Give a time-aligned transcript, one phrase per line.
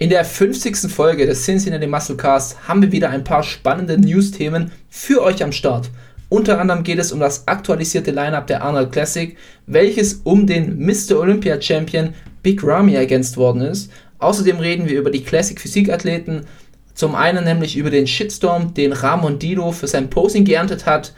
[0.00, 0.90] In der 50.
[0.90, 5.52] Folge des Cincinnati Muscle Cast haben wir wieder ein paar spannende News-Themen für euch am
[5.52, 5.90] Start.
[6.30, 9.36] Unter anderem geht es um das aktualisierte Lineup der Arnold Classic,
[9.66, 11.18] welches um den Mr.
[11.20, 13.92] Olympia Champion Big Ramy ergänzt worden ist.
[14.20, 16.46] Außerdem reden wir über die Classic Physikathleten,
[16.94, 21.12] zum einen nämlich über den Shitstorm, den Ramon Dido für sein Posing geerntet hat,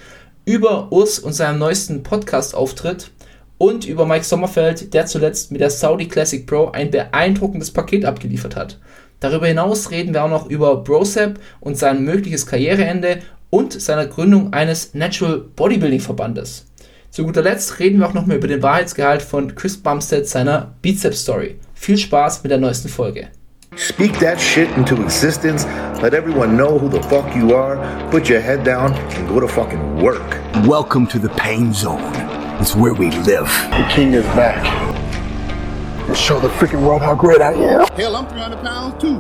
[0.45, 3.13] über Urs und seinem neuesten Podcast-Auftritt
[3.63, 8.57] und über Mike Sommerfeld, der zuletzt mit der Saudi Classic Pro ein beeindruckendes Paket abgeliefert
[8.57, 8.81] hat.
[9.21, 13.19] Darüber hinaus reden wir auch noch über Brosep und sein mögliches Karriereende
[13.51, 16.67] und seiner Gründung eines Natural Bodybuilding Verbandes.
[17.11, 20.75] Zu guter Letzt reden wir auch noch mal über den Wahrheitsgehalt von Chris Bumstead seiner
[20.83, 21.61] Bizeps Story.
[21.75, 23.29] Viel Spaß mit der neuesten Folge.
[23.77, 25.69] Speak that shit into existence.
[26.03, 27.79] Let everyone know who the fuck you are.
[28.11, 30.37] Put your head down and go to fucking work.
[30.67, 32.42] Welcome to the pain zone.
[32.63, 33.49] It's where we live.
[33.71, 34.65] The king is back.
[36.07, 37.89] And show the freaking world how great I am.
[37.97, 39.17] Hell, I'm 300 pounds too.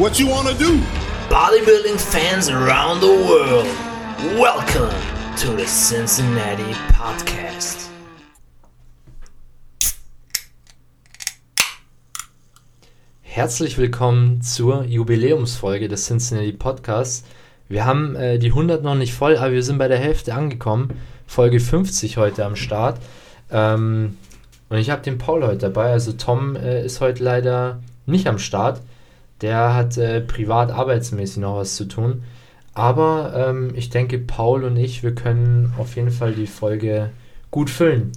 [0.00, 0.80] What you wanna do?
[1.28, 3.66] Bodybuilding fans around the world,
[4.40, 4.88] welcome
[5.36, 7.90] to the Cincinnati Podcast.
[13.20, 17.24] Herzlich willkommen zur Jubiläumsfolge des Cincinnati Podcasts.
[17.68, 20.90] Wir haben äh, die 100 noch nicht voll, aber wir sind bei der Hälfte angekommen.
[21.26, 22.98] Folge 50 heute am Start.
[23.50, 24.16] Ähm,
[24.68, 25.92] und ich habe den Paul heute dabei.
[25.92, 28.80] Also Tom äh, ist heute leider nicht am Start.
[29.40, 32.22] Der hat äh, privat arbeitsmäßig noch was zu tun.
[32.74, 37.10] Aber ähm, ich denke, Paul und ich, wir können auf jeden Fall die Folge
[37.50, 38.10] gut füllen.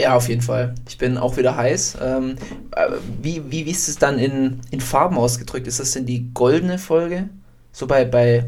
[0.00, 0.74] Ja, auf jeden Fall.
[0.88, 1.98] Ich bin auch wieder heiß.
[2.00, 2.36] Ähm,
[2.74, 5.66] äh, wie, wie, wie ist es dann in, in Farben ausgedrückt?
[5.66, 7.28] Ist das denn die goldene Folge?
[7.72, 8.46] So bei, bei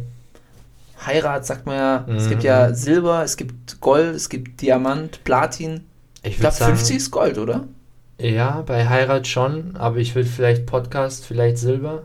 [1.06, 2.16] Heirat sagt man ja, mhm.
[2.16, 2.74] es gibt ja mhm.
[2.74, 5.84] Silber, es gibt Gold, es gibt Diamant, Platin.
[6.22, 7.64] Ich, ich glaube, 50 ist Gold, oder?
[8.18, 12.02] Ja, bei Heirat schon, aber ich würde vielleicht Podcast, vielleicht Silber.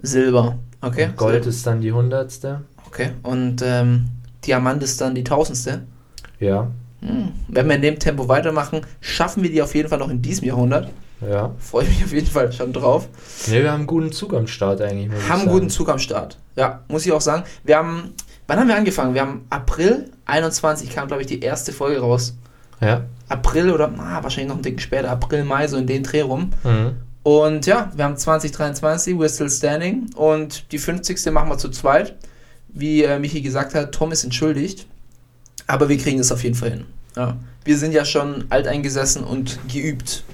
[0.00, 1.06] Silber, okay.
[1.06, 1.48] Und Gold Silber.
[1.48, 2.62] ist dann die hundertste.
[2.86, 4.08] Okay, und ähm,
[4.44, 5.82] Diamant ist dann die tausendste.
[6.38, 6.68] Ja.
[7.00, 7.32] Hm.
[7.48, 10.46] Wenn wir in dem Tempo weitermachen, schaffen wir die auf jeden Fall noch in diesem
[10.46, 10.90] Jahrhundert.
[11.20, 11.52] Ja.
[11.58, 13.08] Freue ich mich auf jeden Fall schon drauf.
[13.48, 15.10] Ne, wir haben einen guten Zug am Start eigentlich.
[15.28, 16.38] Haben einen guten Zug am Start.
[16.56, 17.44] Ja, muss ich auch sagen.
[17.64, 18.14] Wir haben,
[18.48, 19.14] wann haben wir angefangen?
[19.14, 22.34] Wir haben April 21 kam, glaube ich, die erste Folge raus.
[22.80, 23.04] Ja.
[23.28, 26.50] April oder ah, wahrscheinlich noch ein Ticken später, April, Mai, so in den Dreh rum.
[26.64, 26.96] Mhm.
[27.22, 30.10] Und ja, wir haben 2023, we're still standing.
[30.14, 31.30] Und die 50.
[31.32, 32.16] machen wir zu zweit.
[32.68, 34.86] Wie äh, Michi gesagt hat, Tom ist entschuldigt.
[35.66, 36.86] Aber wir kriegen es auf jeden Fall hin.
[37.16, 37.36] Ja.
[37.64, 40.24] Wir sind ja schon alteingesessen und geübt.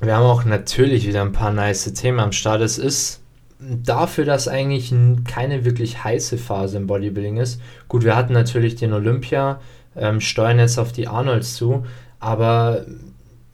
[0.00, 2.60] Wir haben auch natürlich wieder ein paar nice Themen am Start.
[2.60, 3.20] Es ist
[3.58, 4.92] dafür, dass eigentlich
[5.26, 7.60] keine wirklich heiße Phase im Bodybuilding ist.
[7.88, 9.60] Gut, wir hatten natürlich den Olympia,
[9.96, 11.84] ähm, steuern jetzt auf die Arnolds zu,
[12.20, 12.84] aber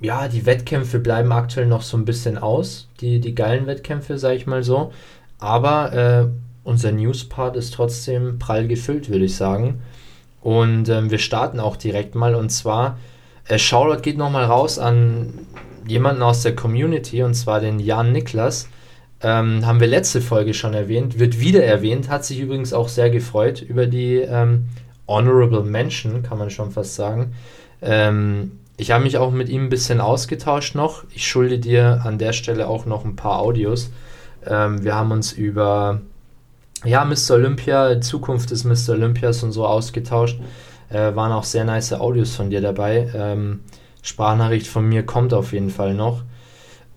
[0.00, 4.34] ja, die Wettkämpfe bleiben aktuell noch so ein bisschen aus, die, die geilen Wettkämpfe, sag
[4.34, 4.92] ich mal so.
[5.38, 6.26] Aber äh,
[6.64, 9.82] unser News-Part ist trotzdem prall gefüllt, würde ich sagen.
[10.40, 12.34] Und ähm, wir starten auch direkt mal.
[12.34, 12.98] Und zwar,
[13.48, 15.34] äh, Shoutout geht nochmal raus an
[15.86, 18.68] jemanden aus der Community, und zwar den Jan Niklas.
[19.22, 23.10] Ähm, haben wir letzte Folge schon erwähnt, wird wieder erwähnt, hat sich übrigens auch sehr
[23.10, 24.66] gefreut über die ähm,
[25.06, 27.34] Honorable Mention, kann man schon fast sagen.
[27.82, 31.04] Ähm, ich habe mich auch mit ihm ein bisschen ausgetauscht noch.
[31.14, 33.90] Ich schulde dir an der Stelle auch noch ein paar Audios.
[34.46, 36.00] Ähm, wir haben uns über
[36.84, 37.34] ja, Mr.
[37.34, 38.94] Olympia, Zukunft des Mr.
[38.94, 40.40] Olympias und so ausgetauscht.
[40.88, 43.10] Äh, waren auch sehr nice Audios von dir dabei.
[43.14, 43.60] Ähm,
[44.00, 46.22] Sprachnachricht von mir kommt auf jeden Fall noch.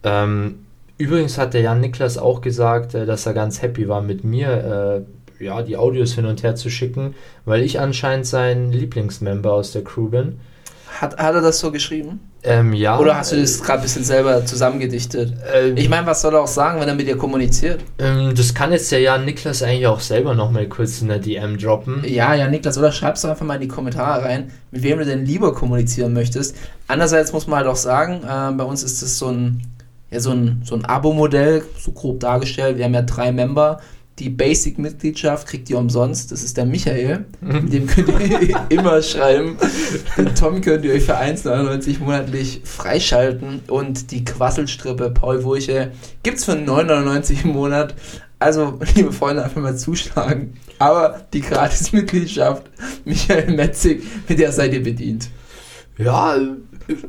[0.03, 0.62] Ähm,
[0.97, 5.05] übrigens hat der Jan Niklas auch gesagt, äh, dass er ganz happy war mit mir,
[5.39, 7.15] äh, ja, die Audios hin und her zu schicken,
[7.45, 10.39] weil ich anscheinend sein Lieblingsmember aus der Crew bin.
[11.01, 12.19] Hat, hat er das so geschrieben?
[12.43, 12.99] Ähm, ja.
[12.99, 15.33] Oder hast du das gerade ein bisschen selber zusammengedichtet?
[15.53, 17.81] Ähm, ich meine, was soll er auch sagen, wenn er mit dir kommuniziert?
[17.97, 21.57] Ähm, das kann jetzt der Jan Niklas eigentlich auch selber nochmal kurz in der DM
[21.57, 22.03] droppen.
[22.05, 25.05] Ja, ja, Niklas, oder schreibst du einfach mal in die Kommentare rein, mit wem du
[25.05, 26.55] denn lieber kommunizieren möchtest.
[26.87, 29.63] Andererseits muss man halt auch sagen, äh, bei uns ist das so ein,
[30.13, 32.77] ja, so ein, so ein Abo-Modell, so grob dargestellt.
[32.77, 33.79] Wir haben ja drei Member
[34.19, 36.31] die Basic-Mitgliedschaft kriegt ihr umsonst.
[36.31, 37.25] Das ist der Michael.
[37.41, 39.57] Mit dem könnt ihr immer schreiben.
[40.17, 43.61] Den Tom könnt ihr euch für 1,99 monatlich freischalten.
[43.67, 47.95] Und die Quasselstrippe Paul Wurche gibt es für 9,99 im Monat.
[48.37, 50.53] Also, liebe Freunde, einfach mal zuschlagen.
[50.77, 52.63] Aber die Gratis-Mitgliedschaft,
[53.05, 55.29] Michael Metzig, mit der seid ihr bedient.
[55.97, 56.37] Ja,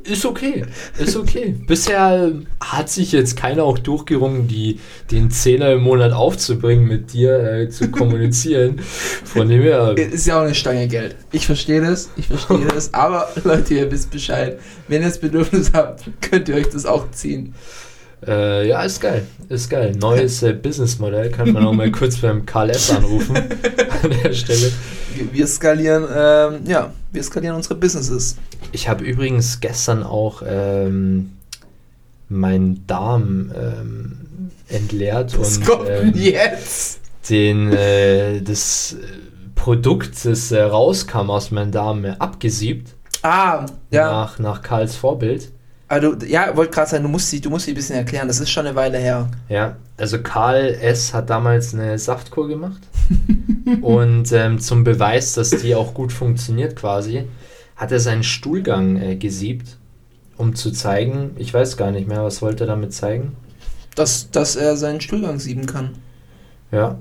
[0.05, 0.65] ist okay.
[0.99, 1.55] Ist okay.
[1.67, 4.81] Bisher hat sich jetzt keiner auch durchgerungen, die,
[5.11, 8.81] den Zehner im Monat aufzubringen, mit dir äh, zu kommunizieren.
[8.81, 9.95] Von dem her.
[9.97, 11.17] Ist ja auch eine Stange Geld.
[11.33, 12.93] Ich verstehe das, ich verstehe das.
[12.95, 14.59] Aber Leute, ihr wisst Bescheid.
[14.89, 17.55] Wenn ihr das Bedürfnis habt, könnt ihr euch das auch ziehen.
[18.27, 19.27] Äh, ja, ist geil.
[19.49, 19.95] Ist geil.
[19.99, 21.31] Neues äh, Businessmodell.
[21.31, 23.37] Kann man auch mal kurz beim KLS anrufen.
[24.03, 24.73] an der Stelle.
[25.15, 28.37] Wir, wir skalieren, ähm, ja, wir skalieren unsere Businesses.
[28.73, 31.33] Ich habe übrigens gestern auch ähm,
[32.29, 37.01] meinen Darm ähm, entleert Was und kommt denn ähm, jetzt?
[37.29, 39.07] den, äh, das äh,
[39.55, 42.95] Produkt, das äh, rauskam aus meinem Darm, äh, abgesiebt.
[43.23, 44.11] Ah, ja.
[44.11, 45.51] Nach, nach Karls Vorbild.
[45.95, 48.27] Also, ja, wollte gerade sagen, du musst, sie, du musst sie ein bisschen erklären.
[48.27, 49.29] Das ist schon eine Weile her.
[49.49, 51.15] Ja, also Karl S.
[51.15, 52.83] hat damals eine Saftkur gemacht.
[53.81, 57.29] und ähm, zum Beweis, dass die auch gut funktioniert quasi,
[57.77, 59.77] hat er seinen Stuhlgang äh, gesiebt,
[60.37, 63.37] um zu zeigen, ich weiß gar nicht mehr, was wollte er damit zeigen?
[63.95, 65.91] Dass, dass er seinen Stuhlgang sieben kann.
[66.73, 66.99] Ja,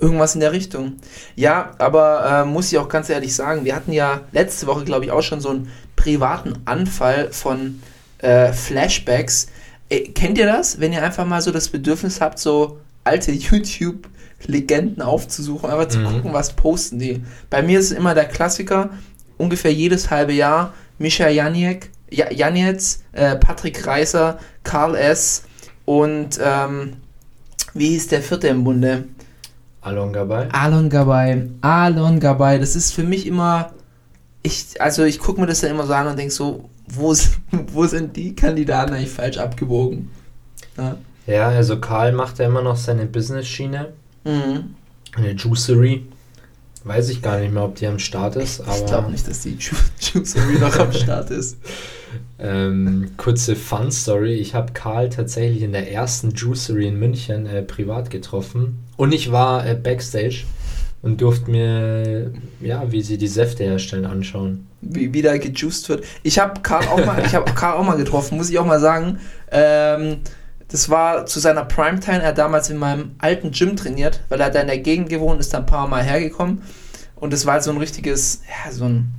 [0.00, 0.92] Irgendwas in der Richtung.
[1.34, 5.04] Ja, aber äh, muss ich auch ganz ehrlich sagen, wir hatten ja letzte Woche, glaube
[5.04, 7.80] ich, auch schon so einen privaten Anfall von
[8.18, 9.48] äh, Flashbacks.
[9.88, 10.80] Äh, kennt ihr das?
[10.80, 16.04] Wenn ihr einfach mal so das Bedürfnis habt, so alte YouTube-Legenden aufzusuchen, einfach zu Mhm.
[16.06, 17.22] gucken, was posten die.
[17.50, 18.90] Bei mir ist es immer der Klassiker,
[19.36, 25.42] ungefähr jedes halbe Jahr, Mischa Janiek, ja, Janetz, äh, Patrick Reiser, Karl S.
[25.84, 26.96] und ähm,
[27.74, 29.04] wie hieß der vierte im Bunde?
[29.80, 30.48] Alon Gabay.
[30.52, 31.48] Alon Gabay.
[31.60, 32.58] Alon Gabay.
[32.58, 33.72] Das ist für mich immer.
[34.42, 37.14] Ich, also ich gucke mir das dann immer so an und denke so, wo,
[37.72, 40.10] wo sind die Kandidaten eigentlich falsch abgebogen?
[40.76, 40.96] Ja.
[41.26, 43.92] Ja, also Karl macht ja immer noch seine Business-Schiene,
[44.24, 44.74] Mhm.
[45.14, 46.06] eine Juicery.
[46.84, 49.40] Weiß ich gar nicht mehr, ob die am Start ist, aber Ich glaube nicht, dass
[49.42, 51.58] die Ju- Juicery noch am Start ist.
[52.40, 54.34] Ähm, kurze Fun-Story.
[54.36, 58.78] Ich habe Karl tatsächlich in der ersten Juicery in München äh, privat getroffen.
[58.96, 60.44] Und ich war äh, Backstage
[61.02, 64.66] und durfte mir, ja, wie sie die Säfte herstellen, anschauen.
[64.80, 66.04] Wie, wie da gejuiced wird.
[66.22, 68.80] Ich habe Karl auch mal, ich habe Karl auch mal getroffen, muss ich auch mal
[68.80, 69.18] sagen.
[69.50, 70.18] Ähm,
[70.68, 72.22] das war zu seiner Primetime.
[72.22, 75.40] Er hat damals in meinem alten Gym trainiert, weil er da in der Gegend gewohnt
[75.40, 76.62] ist, da ein paar Mal hergekommen.
[77.16, 79.12] Und es war halt so ein richtiges, ja, so ein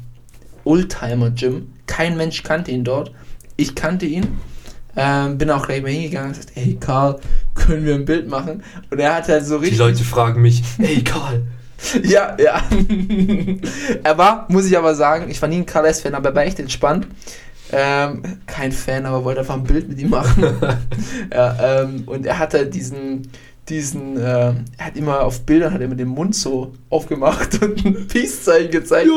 [0.63, 1.73] Oldtimer-Gym.
[1.87, 3.11] Kein Mensch kannte ihn dort.
[3.55, 4.37] Ich kannte ihn.
[4.95, 7.19] Ähm, bin auch gleich mal hingegangen und gesagt, hey Karl,
[7.55, 8.63] können wir ein Bild machen?
[8.89, 9.79] Und er hat halt so Die richtig.
[9.79, 11.43] Leute fragen mich, hey Karl,
[12.03, 12.61] Ja, ja.
[14.03, 16.43] er war, muss ich aber sagen, ich war nie ein Karl S-Fan, aber er war
[16.43, 17.07] echt entspannt.
[17.71, 20.43] Ähm, kein Fan, aber wollte einfach ein Bild mit ihm machen.
[21.31, 23.29] ja, ähm, und er hatte diesen,
[23.69, 27.85] diesen, äh, er hat immer auf Bildern hat er immer den Mund so aufgemacht und
[27.85, 29.09] ein Peace-Zeichen gezeigt.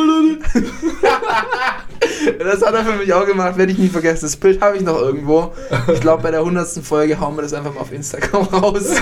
[2.38, 4.26] Das hat er für mich auch gemacht, werde ich nie vergessen.
[4.26, 5.52] Das Bild habe ich noch irgendwo.
[5.92, 6.68] Ich glaube, bei der 100.
[6.82, 8.94] Folge hauen wir das einfach mal auf Instagram raus.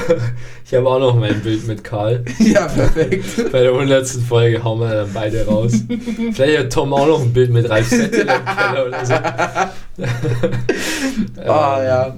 [0.65, 2.25] ich habe auch noch mein Bild mit Karl.
[2.39, 3.51] ja, perfekt.
[3.53, 4.07] Bei der 100.
[4.29, 5.73] Folge hauen wir dann beide raus.
[6.33, 9.15] Vielleicht hat Tom auch noch ein Bild mit Ralf Settel oder so.
[11.47, 12.17] Ah, Ähm, ja.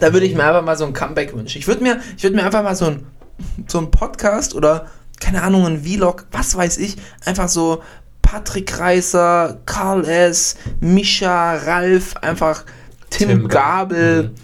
[0.00, 1.58] Da würde ich mir einfach mal so ein Comeback wünschen.
[1.58, 3.06] Ich würde mir, ich würde mir einfach mal so ein,
[3.68, 4.86] so ein Podcast oder,
[5.20, 7.80] keine Ahnung, ein Vlog, was weiß ich, einfach so
[8.30, 12.64] Patrick Reiser, Karl S., Mischa, Ralf, einfach
[13.10, 14.34] Tim, Tim Gabel, Mhm.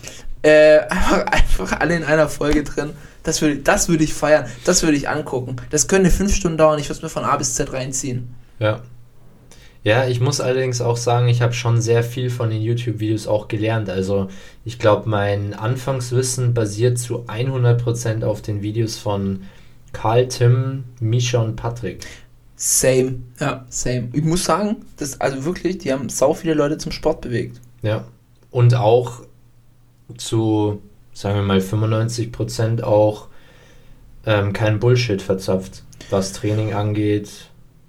[0.42, 2.90] äh, einfach, einfach alle in einer Folge drin.
[3.22, 5.54] Das würde, das würde ich feiern, das würde ich angucken.
[5.70, 8.34] Das könnte fünf Stunden dauern, ich würde es mir von A bis Z reinziehen.
[8.58, 8.80] Ja.
[9.84, 13.46] Ja, ich muss allerdings auch sagen, ich habe schon sehr viel von den YouTube-Videos auch
[13.46, 13.88] gelernt.
[13.88, 14.26] Also
[14.64, 19.44] ich glaube, mein Anfangswissen basiert zu 100% auf den Videos von
[19.92, 22.04] Karl, Tim, Misha und Patrick.
[22.56, 24.08] Same, ja, same.
[24.12, 27.60] Ich muss sagen, das, also wirklich, die haben sau viele Leute zum Sport bewegt.
[27.82, 28.04] Ja.
[28.50, 29.20] Und auch
[30.16, 30.80] zu,
[31.12, 33.28] sagen wir mal, 95% auch
[34.24, 37.30] ähm, kein Bullshit verzapft, was Training angeht,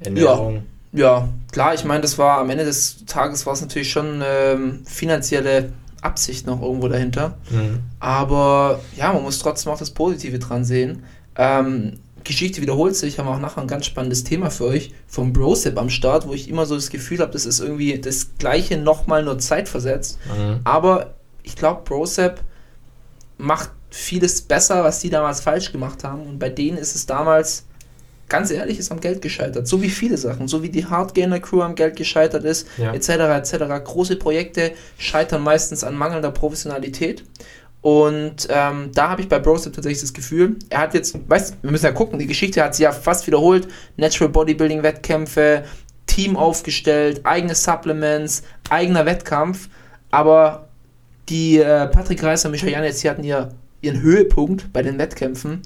[0.01, 0.63] Ernährung.
[0.91, 4.83] Ja, klar, ich meine, das war am Ende des Tages war es natürlich schon ähm,
[4.85, 5.71] finanzielle
[6.01, 7.37] Absicht noch irgendwo dahinter.
[7.49, 7.79] Mhm.
[7.99, 11.03] Aber ja, man muss trotzdem auch das Positive dran sehen.
[11.35, 15.33] Ähm, Geschichte wiederholt sich, haben wir auch nachher ein ganz spannendes Thema für euch vom
[15.33, 18.77] Brosep am Start, wo ich immer so das Gefühl habe, das ist irgendwie das gleiche
[18.77, 20.19] nochmal nur zeitversetzt.
[20.37, 20.59] Mhm.
[20.63, 22.41] Aber ich glaube, Brosep
[23.37, 26.23] macht vieles besser, was die damals falsch gemacht haben.
[26.27, 27.65] Und bei denen ist es damals,
[28.29, 29.67] ganz ehrlich, ist am Geld gescheitert.
[29.67, 30.47] So wie viele Sachen.
[30.47, 32.93] So wie die Hardgainer Crew am Geld gescheitert ist, Ja.
[32.93, 33.09] etc.
[33.09, 33.83] etc.
[33.83, 37.23] Große Projekte scheitern meistens an mangelnder Professionalität.
[37.87, 41.71] Und ähm, da habe ich bei Brosep tatsächlich das Gefühl, er hat jetzt, weißt wir
[41.71, 43.69] müssen ja gucken, die Geschichte hat sich ja fast wiederholt.
[43.95, 45.63] Natural Bodybuilding Wettkämpfe,
[46.05, 49.69] Team aufgestellt, eigene Supplements, eigener Wettkampf.
[50.11, 50.67] Aber
[51.29, 55.61] die äh, Patrick Reiser und Michael Janetz, die hatten ihr, ihren Höhepunkt bei den Wettkämpfen.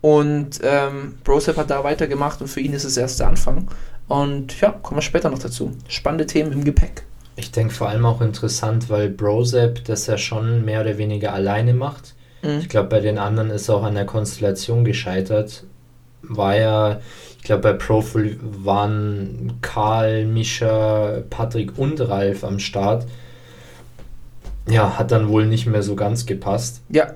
[0.00, 3.68] Und ähm, Brosep hat da weitergemacht und für ihn ist es erst der Anfang.
[4.08, 5.70] Und ja, kommen wir später noch dazu.
[5.86, 7.04] Spannende Themen im Gepäck.
[7.40, 11.74] Ich denke vor allem auch interessant, weil Brosep das ja schon mehr oder weniger alleine
[11.74, 12.14] macht.
[12.42, 12.58] Mhm.
[12.60, 15.64] Ich glaube, bei den anderen ist auch an der Konstellation gescheitert.
[16.22, 17.00] War ja,
[17.38, 23.06] ich glaube, bei Profil waren Karl, Mischa, Patrick und Ralf am Start.
[24.68, 26.82] Ja, hat dann wohl nicht mehr so ganz gepasst.
[26.90, 27.14] Ja.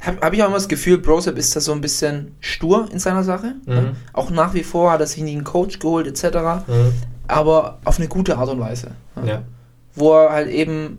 [0.00, 3.00] Habe hab ich auch immer das Gefühl, Brosep ist da so ein bisschen stur in
[3.00, 3.56] seiner Sache.
[3.66, 3.96] Mhm.
[4.12, 6.66] Auch nach wie vor hat er sich nie einen Coach geholt, etc.
[6.66, 6.92] Mhm.
[7.26, 8.92] Aber auf eine gute Art und Weise.
[9.26, 9.42] Ja.
[9.98, 10.98] Wo er halt eben,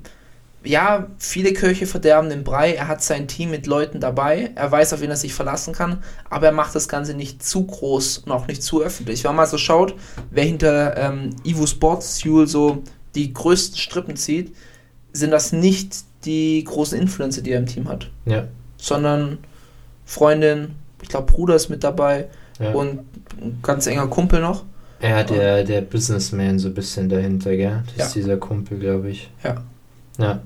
[0.64, 2.74] ja, viele Kirche verderben den Brei.
[2.74, 4.52] Er hat sein Team mit Leuten dabei.
[4.56, 6.04] Er weiß, auf wen er sich verlassen kann.
[6.30, 9.24] Aber er macht das Ganze nicht zu groß und auch nicht zu öffentlich.
[9.24, 9.96] Wenn man mal so schaut,
[10.32, 12.84] wer hinter ähm, Evo Sports Fuel so
[13.16, 14.56] die größten Strippen zieht,
[15.14, 18.10] sind das nicht die großen Influencer, die er im Team hat.
[18.26, 18.48] Ja.
[18.78, 19.40] Sondern
[20.06, 22.28] Freundin, ich glaube Bruder ist mit dabei
[22.60, 22.72] ja.
[22.72, 23.00] und
[23.42, 24.66] ein ganz enger Kumpel noch.
[25.02, 27.84] Ja, der, der Businessman so ein bisschen dahinter, gell?
[27.88, 28.06] Das Ja.
[28.06, 29.30] ist dieser Kumpel, glaube ich.
[29.44, 29.64] Ja.
[30.18, 30.42] Ja.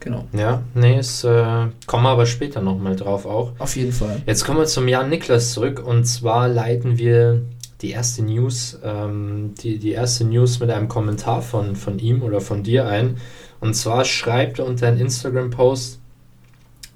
[0.00, 0.24] Genau.
[0.32, 3.52] Ja, nee, es äh, kommen wir aber später nochmal drauf auch.
[3.58, 4.22] Auf jeden Fall.
[4.26, 7.42] Jetzt kommen wir zum Jan Niklas zurück und zwar leiten wir
[7.82, 12.40] die erste News, ähm, die, die erste News mit einem Kommentar von, von ihm oder
[12.40, 13.16] von dir ein.
[13.60, 15.98] Und zwar schreibt er unter einen Instagram-Post,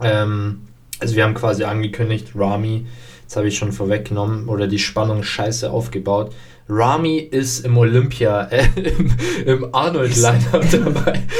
[0.02, 0.60] ähm,
[1.00, 2.86] also wir haben quasi angekündigt, Rami,
[3.30, 6.34] jetzt habe ich schon vorweggenommen, oder die Spannung scheiße aufgebaut.
[6.68, 9.12] Rami ist im Olympia, äh, im,
[9.46, 11.22] im Arnold-Line-Up dabei.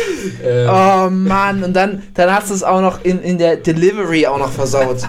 [0.44, 4.26] Ähm, Oh Mann, und dann, dann hast du es auch noch in, in der Delivery
[4.26, 4.98] auch noch versaut.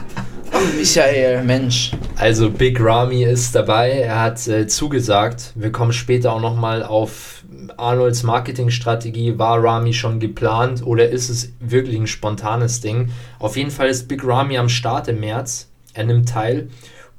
[0.54, 1.92] Oh, Michael, Mensch.
[2.18, 5.54] Also Big Ramy ist dabei, er hat äh, zugesagt.
[5.56, 7.46] Wir kommen später auch nochmal auf
[7.78, 9.38] Arnolds Marketingstrategie.
[9.40, 13.12] War Ramy schon geplant oder ist es wirklich ein spontanes Ding?
[13.40, 15.71] Auf jeden Fall ist Big Ramy am Start im März.
[15.94, 16.70] Er nimmt teil.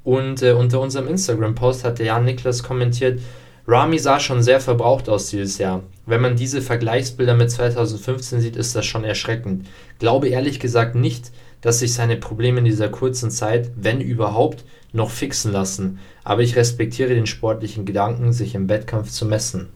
[0.04, 3.20] Und äh, unter unserem Instagram-Post hat der Jan Niklas kommentiert,
[3.66, 5.82] Rami sah schon sehr verbraucht aus dieses Jahr.
[6.04, 9.68] Wenn man diese Vergleichsbilder mit 2015 sieht, ist das schon erschreckend.
[10.00, 15.10] Glaube ehrlich gesagt nicht, dass sich seine Probleme in dieser kurzen Zeit, wenn überhaupt, noch
[15.10, 16.00] fixen lassen.
[16.24, 19.68] Aber ich respektiere den sportlichen Gedanken, sich im Wettkampf zu messen.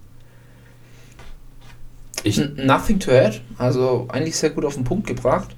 [2.24, 3.40] Ich, Nothing to add.
[3.56, 5.54] Also eigentlich sehr gut auf den Punkt gebracht.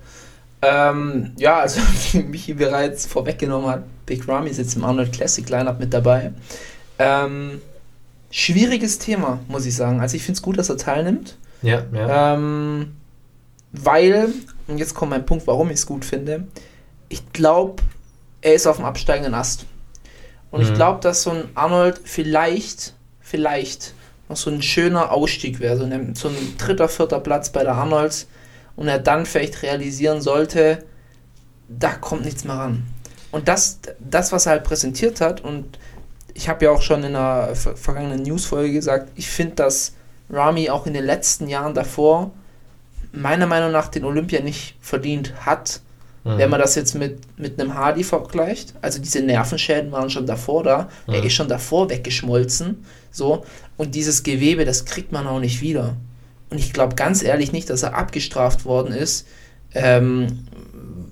[0.63, 1.81] Ähm, ja, also
[2.13, 6.33] wie Michi bereits vorweggenommen hat, Big Ramy sitzt im Arnold Classic Lineup mit dabei.
[6.99, 7.61] Ähm,
[8.31, 10.01] schwieriges Thema, muss ich sagen.
[10.01, 11.37] Also ich finde es gut, dass er teilnimmt.
[11.63, 12.35] ja, ja.
[12.35, 12.93] Ähm,
[13.73, 14.33] weil,
[14.67, 16.47] und jetzt kommt mein Punkt, warum ich es gut finde,
[17.11, 17.83] ich glaube,
[18.41, 19.67] er ist auf dem absteigenden Ast.
[20.51, 20.75] Und ich Mhm.
[20.75, 23.93] glaube, dass so ein Arnold vielleicht, vielleicht
[24.29, 27.75] noch so ein schöner Ausstieg wäre, so ein, so ein dritter, vierter Platz bei der
[27.75, 28.27] Arnolds
[28.79, 30.85] und er dann vielleicht realisieren sollte,
[31.69, 32.85] da kommt nichts mehr ran.
[33.33, 35.79] Und das, das was er halt präsentiert hat, und
[36.33, 39.95] ich habe ja auch schon in einer ver vergangenen Newsfolge gesagt, ich finde, dass
[40.31, 42.31] Rami auch in den letzten Jahren davor
[43.13, 45.81] meiner Meinung nach den Olympia nicht verdient hat,
[46.25, 46.39] Mhm.
[46.39, 48.75] wenn man das jetzt mit, mit einem Hardy vergleicht.
[48.83, 50.89] Also diese Nervenschäden waren schon davor da.
[51.07, 51.27] Er Mhm.
[51.27, 52.85] ist schon davor weggeschmolzen.
[53.11, 53.45] So.
[53.77, 55.97] Und dieses Gewebe, das kriegt man auch nicht wieder.
[56.51, 59.27] Und ich glaube ganz ehrlich nicht, dass er abgestraft worden ist,
[59.75, 60.47] ähm,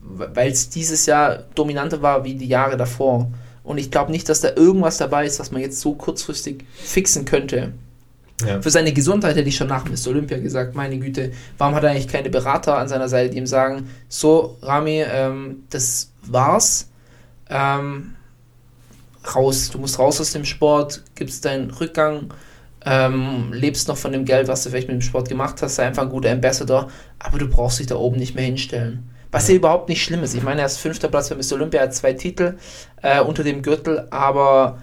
[0.02, 3.31] weil es dieses Jahr dominanter war wie die Jahre davor.
[3.62, 7.25] Und ich glaube nicht, dass da irgendwas dabei ist, was man jetzt so kurzfristig fixen
[7.25, 7.73] könnte.
[8.47, 8.62] ja.
[8.62, 10.09] Für seine Gesundheit hätte ich schon nach Mr.
[10.09, 13.47] Olympia gesagt, meine Güte, warum hat er eigentlich keine Berater an seiner Seite, die ihm
[13.47, 16.88] sagen, so, Rami, ähm, das war's,
[17.50, 18.14] ähm,
[19.35, 22.33] raus, du musst raus aus dem Sport, gibst deinen Rückgang,
[22.87, 25.87] ähm, lebst noch von dem Geld, was du vielleicht mit dem Sport gemacht hast, sei
[25.87, 26.88] einfach ein guter Ambassador,
[27.19, 29.11] aber du brauchst dich da oben nicht mehr hinstellen.
[29.33, 30.35] Was ja überhaupt nicht schlimm ist.
[30.35, 31.55] Ich meine, er ist fünfter Platz bei Mr.
[31.55, 32.55] Olympia, hat zwei Titel
[33.02, 34.78] äh, unter dem Gürtel, aber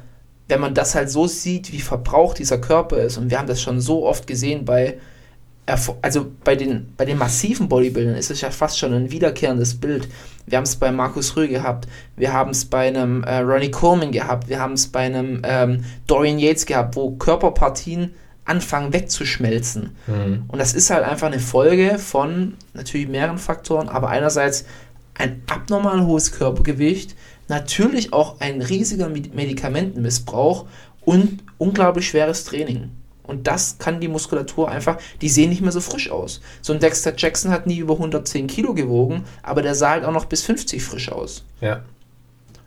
[0.50, 3.62] wenn man das halt so sieht, wie verbraucht dieser Körper ist, und wir haben das
[3.62, 5.00] schon so oft gesehen bei,
[5.66, 10.10] also bei den, bei den massiven Bodybuildern ist es ja fast schon ein wiederkehrendes Bild.
[10.46, 14.12] Wir haben es bei Markus Rühl gehabt, wir haben es bei einem äh, Ronnie Coleman
[14.12, 19.96] gehabt, wir haben es bei einem ähm, Dorian Yates gehabt, wo Körperpartien anfangen wegzuschmelzen.
[20.06, 20.44] Mhm.
[20.50, 24.66] Und das ist halt einfach eine Folge von natürlich mehreren Faktoren, aber einerseits
[25.16, 27.16] ein abnormal hohes Körpergewicht,
[27.48, 30.66] natürlich auch ein riesiger Med- Medikamentenmissbrauch
[31.06, 32.90] und unglaublich schweres Training.
[33.34, 36.40] Und das kann die Muskulatur einfach, die sehen nicht mehr so frisch aus.
[36.62, 40.12] So ein Dexter Jackson hat nie über 110 Kilo gewogen, aber der sah halt auch
[40.12, 41.44] noch bis 50 frisch aus.
[41.62, 41.84] ja.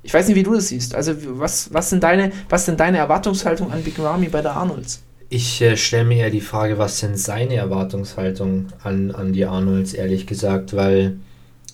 [0.02, 0.94] Ich weiß nicht, wie du das siehst.
[0.94, 5.02] Also was, was, sind, deine, was sind deine Erwartungshaltung an Big Ramy bei der Arnolds?
[5.30, 9.94] Ich äh, stelle mir eher die Frage, was denn seine Erwartungshaltung an, an die Arnolds,
[9.94, 11.16] ehrlich gesagt, weil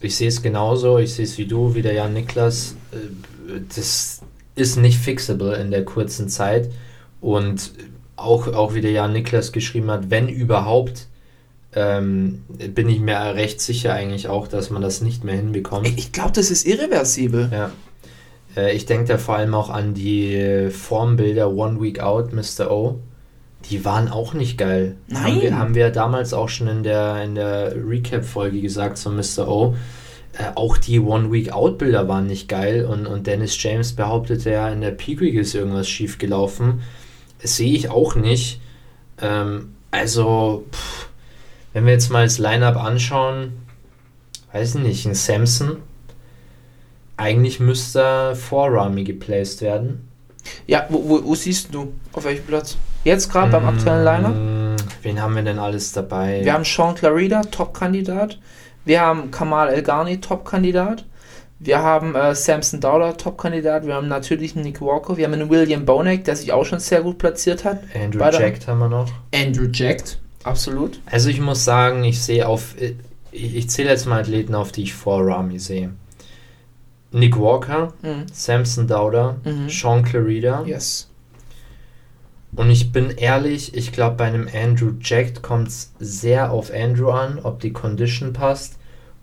[0.00, 2.76] ich sehe es genauso, ich sehe es wie du, wie der Jan Niklas.
[2.92, 4.22] Äh, das
[4.54, 6.70] ist nicht fixable in der kurzen Zeit
[7.20, 7.72] und
[8.22, 11.08] auch, auch wie der Jan Niklas geschrieben hat, wenn überhaupt,
[11.74, 15.88] ähm, bin ich mir recht sicher eigentlich auch, dass man das nicht mehr hinbekommt.
[15.96, 17.48] Ich glaube, das ist irreversibel.
[17.52, 17.70] Ja.
[18.56, 22.70] Äh, ich denke da vor allem auch an die Formbilder One Week Out, Mr.
[22.70, 22.98] O.
[23.70, 24.96] Die waren auch nicht geil.
[25.06, 25.22] Nein.
[25.22, 29.48] Haben wir, haben wir damals auch schon in der, in der Recap-Folge gesagt zu Mr.
[29.48, 29.74] O.
[30.32, 34.50] Äh, auch die One Week Out Bilder waren nicht geil und, und Dennis James behauptete
[34.50, 36.80] ja, in der Peak Week ist irgendwas schief gelaufen.
[37.42, 38.60] Sehe ich auch nicht.
[39.20, 41.08] Ähm, also, pff,
[41.72, 43.52] wenn wir jetzt mal das Lineup anschauen,
[44.52, 45.78] weiß ich nicht, ein Samson.
[47.16, 50.08] Eigentlich müsste vor Rami geplaced werden.
[50.66, 51.92] Ja, wo, wo, wo siehst du?
[52.12, 52.76] Auf welchem Platz?
[53.04, 54.34] Jetzt gerade beim aktuellen Lineup?
[54.34, 56.40] Mm, Wen haben wir denn alles dabei?
[56.44, 58.38] Wir haben Sean Clarida, Top-Kandidat.
[58.84, 61.04] Wir haben Kamal El-Ghani, Top-Kandidat.
[61.64, 63.86] Wir haben äh, Samson Dowler, Top-Kandidat.
[63.86, 65.16] Wir haben natürlich einen Nick Walker.
[65.16, 67.82] Wir haben einen William Bonek, der sich auch schon sehr gut platziert hat.
[67.94, 69.08] Andrew Bei der- Jack haben wir noch.
[69.32, 70.98] Andrew Jacked, absolut.
[71.06, 72.74] Also ich muss sagen, ich sehe auf,
[73.30, 75.90] ich, ich zähle jetzt mal Athleten auf, die ich vor Rami sehe.
[77.12, 78.26] Nick Walker, Mhm.
[78.32, 79.68] Samson Dowder, Mhm.
[79.68, 80.64] Sean Clarida.
[80.66, 81.08] Yes.
[82.56, 87.10] Und ich bin ehrlich, ich glaube, bei einem Andrew Jack kommt es sehr auf Andrew
[87.10, 88.78] an, ob die Condition passt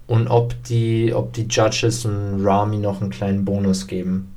[0.10, 4.34] und ob die, ob die Judges und Rami noch einen kleinen Bonus geben.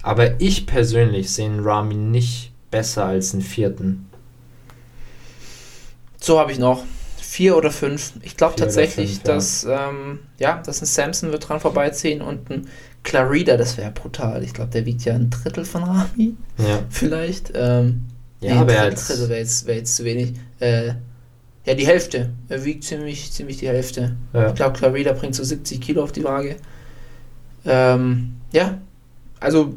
[0.00, 4.08] Aber ich persönlich sehe einen Rami nicht besser als einen vierten.
[6.20, 6.84] So habe ich noch.
[7.20, 8.12] Vier oder fünf.
[8.22, 9.34] Ich glaube tatsächlich, fünf, ja.
[9.34, 12.68] dass, ähm, ja, dass ein Samson wird dran vorbeiziehen und ein
[13.02, 14.44] Clarida, das wäre brutal.
[14.44, 17.50] Ich glaube, der wiegt ja ein Drittel von Rami, Ja, vielleicht.
[17.56, 18.06] Ähm,
[18.40, 20.34] ja nee, aber ein er Drittel, Drittel wäre jetzt, wär jetzt zu wenig.
[20.60, 20.94] Äh,
[21.68, 22.30] ja, die Hälfte.
[22.48, 24.16] Er wiegt ziemlich, ziemlich die Hälfte.
[24.32, 24.48] ja.
[24.48, 26.56] Ich glaube, Clarida bringt so 70 Kilo auf die Waage.
[27.64, 28.78] Ähm, ja,
[29.40, 29.74] also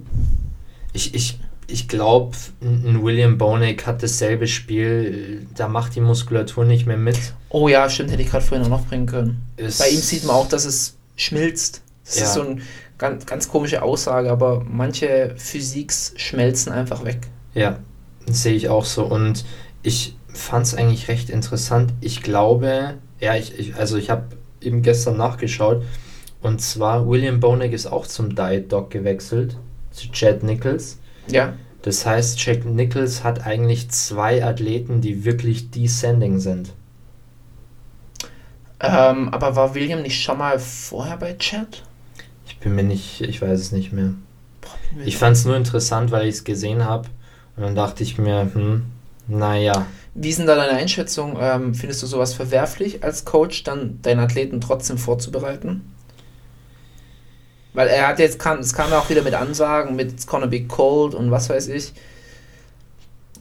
[0.93, 6.85] Ich, ich, ich glaube, ein William Bonek hat dasselbe Spiel, da macht die Muskulatur nicht
[6.85, 7.17] mehr mit.
[7.49, 9.41] Oh ja, stimmt, hätte ich gerade vorhin auch noch bringen können.
[9.57, 11.81] Es- Bei ihm sieht man auch, dass es schmilzt.
[12.05, 12.25] Das Ja.
[12.25, 12.61] ist so eine
[12.97, 17.27] ganz, ganz komische Aussage, aber manche Physiks schmelzen einfach weg.
[17.53, 17.79] Ja,
[18.27, 19.05] sehe ich auch so.
[19.05, 19.45] Und
[19.83, 21.93] ich fand es eigentlich recht interessant.
[22.01, 24.25] Ich glaube, ja, ich, ich also ich habe
[24.61, 25.83] eben gestern nachgeschaut.
[26.41, 29.57] Und zwar, William Bonek ist auch zum Diet Dog gewechselt,
[29.91, 30.99] zu Chad Nichols.
[31.27, 36.73] Ja, Das heißt, Chad Nichols hat eigentlich zwei Athleten, die wirklich descending sind.
[38.79, 41.83] ähm, aber war William nicht schon mal vorher bei Chad?
[42.45, 44.13] Ich bin mir nicht, ich weiß es nicht mehr.
[44.61, 47.09] Boah, Ich fand es nur interessant, weil ich es gesehen habe.
[47.55, 48.85] Und dann dachte ich mir, hm,
[49.27, 49.93] naja.
[50.13, 51.37] Wie ist denn da deine Einschätzung?
[51.39, 55.93] Ähm, findest du sowas verwerflich als Coach, dann deinen Athleten trotzdem vorzubereiten?
[57.73, 60.47] Weil er hat jetzt, kam, es kam ja auch wieder mit Ansagen, mit It's gonna
[60.47, 61.93] be cold und was weiß ich.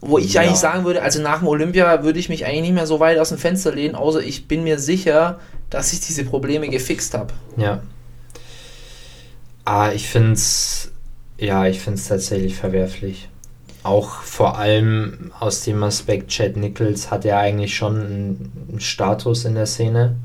[0.00, 0.42] Wo ich Ja.
[0.42, 3.18] eigentlich sagen würde, also nach dem Olympia würde ich mich eigentlich nicht mehr so weit
[3.18, 7.34] aus dem Fenster lehnen, außer ich bin mir sicher, dass ich diese Probleme gefixt habe.
[7.56, 7.82] Ja.
[9.64, 10.92] Ah, ich finde es,
[11.38, 13.28] ja, ich finde es tatsächlich verwerflich.
[13.82, 19.54] Auch vor allem aus dem Aspekt, Chad Nichols hat ja eigentlich schon einen, Status in
[19.54, 20.16] der Szene.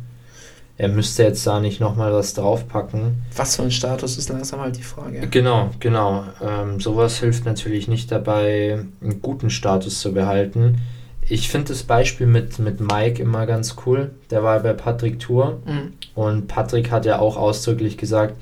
[0.78, 3.24] Er müsste jetzt da nicht nochmal was draufpacken.
[3.36, 5.26] Was für ein Status ist langsam halt die Frage.
[5.32, 6.26] Genau, genau.
[6.42, 10.82] Ähm, sowas hilft natürlich nicht dabei, einen guten Status zu behalten.
[11.28, 14.12] Ich finde das Beispiel mit, mit Mike immer ganz cool.
[14.32, 15.94] Der war bei Patrick Tour Mhm.
[16.14, 18.36] und Patrick hat ja auch ausdrücklich gesagt,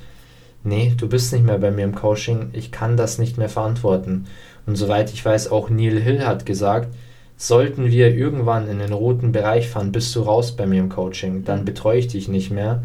[0.63, 4.25] nee, du bist nicht mehr bei mir im Coaching, ich kann das nicht mehr verantworten.
[4.65, 6.93] Und soweit ich weiß, auch Neil Hill hat gesagt,
[7.37, 11.43] sollten wir irgendwann in den roten Bereich fahren, bist du raus bei mir im Coaching,
[11.43, 12.83] dann betreue ich dich nicht mehr.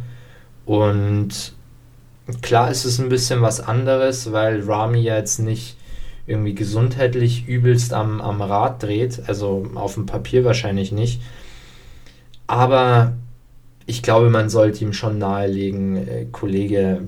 [0.64, 1.52] Und
[2.42, 5.76] klar ist es ein bisschen was anderes, weil Rami ja jetzt nicht
[6.26, 11.22] irgendwie gesundheitlich übelst am, am Rad dreht, also auf dem Papier wahrscheinlich nicht.
[12.46, 13.14] Aber
[13.86, 17.02] ich glaube, man sollte ihm schon nahelegen, äh, Kollege,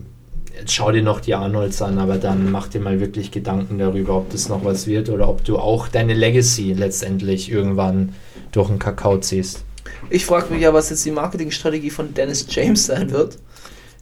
[0.58, 4.16] jetzt schau dir noch die Arnolds an, aber dann mach dir mal wirklich Gedanken darüber,
[4.16, 8.14] ob das noch was wird oder ob du auch deine Legacy letztendlich irgendwann
[8.52, 9.64] durch den Kakao ziehst.
[10.08, 13.38] Ich frage mich ja, was jetzt die Marketingstrategie von Dennis James sein wird.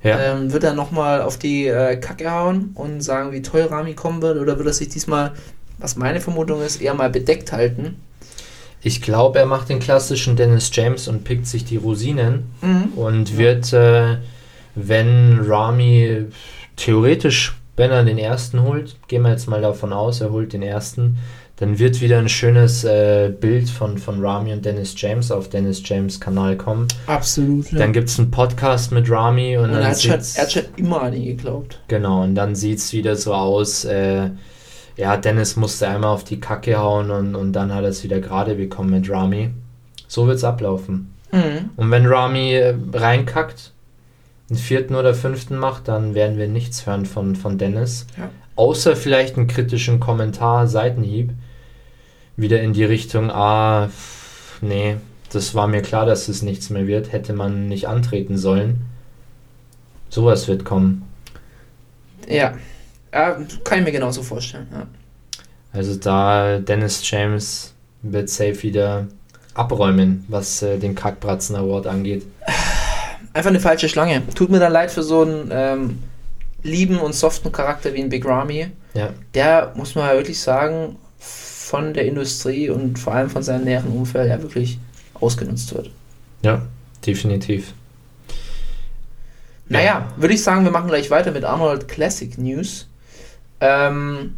[0.03, 0.19] Ja.
[0.21, 4.23] Ähm, wird er nochmal auf die äh, Kacke hauen und sagen, wie toll Rami kommen
[4.23, 4.39] wird?
[4.39, 5.33] Oder wird er sich diesmal,
[5.79, 7.97] was meine Vermutung ist, eher mal bedeckt halten?
[8.81, 12.93] Ich glaube, er macht den klassischen Dennis James und pickt sich die Rosinen Mhm.
[12.95, 14.19] und wird, äh,
[14.87, 16.27] wenn Rami
[16.77, 20.63] theoretisch, wenn er den ersten holt, gehen wir jetzt mal davon aus, er holt den
[20.63, 21.19] ersten,
[21.57, 25.83] dann wird wieder ein schönes äh, Bild von, von Rami und Dennis James auf Dennis
[25.85, 26.87] James Kanal kommen.
[27.07, 27.67] Absolut.
[27.73, 30.53] Dann gibt es einen Podcast mit Rami und, und er dann hat, schon, er hat
[30.53, 31.81] schon immer an ihn geglaubt.
[31.89, 34.31] Genau, und dann sieht es wieder so aus, äh,
[34.97, 38.21] Ja, Dennis musste einmal auf die Kacke hauen und, und dann hat er es wieder
[38.21, 39.51] gerade bekommen mit Rami.
[40.09, 41.13] So wird es ablaufen.
[41.31, 41.71] Mhm.
[41.77, 43.73] Und wenn Rami äh, reinkackt,
[44.51, 48.07] einen vierten oder fünften macht, dann werden wir nichts hören von, von Dennis.
[48.17, 48.31] Ja.
[48.57, 51.33] Außer vielleicht einen kritischen Kommentar, Seitenhieb.
[52.37, 53.91] Wieder in die Richtung, ah,
[54.61, 54.97] nee,
[55.33, 57.13] das war mir klar, dass es nichts mehr wird.
[57.13, 58.87] Hätte man nicht antreten sollen.
[60.09, 61.03] Sowas wird kommen.
[62.27, 62.55] Ja.
[63.13, 63.39] ja.
[63.65, 64.67] Kann ich mir genauso vorstellen.
[64.73, 64.87] Ja.
[65.73, 69.07] Also da Dennis James wird safe wieder
[69.55, 72.25] abräumen, was äh, den Kackbratzen Award angeht.
[73.39, 74.27] Einfach eine falsche Schlange.
[74.35, 76.03] Tut mir dann leid für so einen ähm,
[76.65, 78.73] lieben und soften Charakter wie ein Big Ramy.
[78.95, 79.11] Ja.
[79.33, 83.93] Der, muss man ja wirklich sagen, von der Industrie und vor allem von seinem näheren
[83.93, 84.81] Umfeld ja wirklich
[85.15, 85.89] ausgenutzt wird.
[86.43, 86.63] Ja,
[87.07, 87.75] definitiv.
[89.69, 92.89] Naja, würde ich sagen, wir machen gleich weiter mit Arnold Classic News.
[93.61, 94.35] Ähm,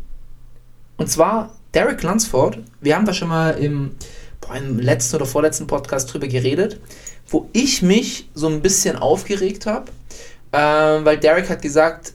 [0.99, 2.59] und zwar Derek Lunsford.
[2.83, 3.93] Wir haben da schon mal im,
[4.43, 6.79] boah, im letzten oder vorletzten Podcast drüber geredet,
[7.31, 9.91] wo ich mich so ein bisschen aufgeregt habe,
[10.53, 12.13] ähm, weil Derek hat gesagt,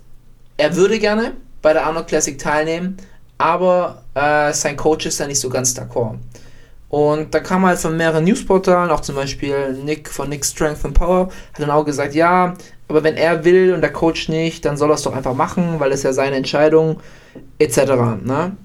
[0.57, 2.97] er würde gerne bei der Arnold Classic teilnehmen,
[3.37, 6.15] aber äh, sein Coach ist da nicht so ganz d'accord.
[6.89, 10.93] Und da kam halt von mehreren Newsportalen, auch zum Beispiel Nick von Nick Strength and
[10.93, 12.53] Power, hat dann auch gesagt, ja,
[12.87, 15.79] aber wenn er will und der Coach nicht, dann soll er es doch einfach machen,
[15.79, 16.99] weil es ja seine Entscheidung
[17.57, 17.77] etc.
[18.23, 18.55] Ne?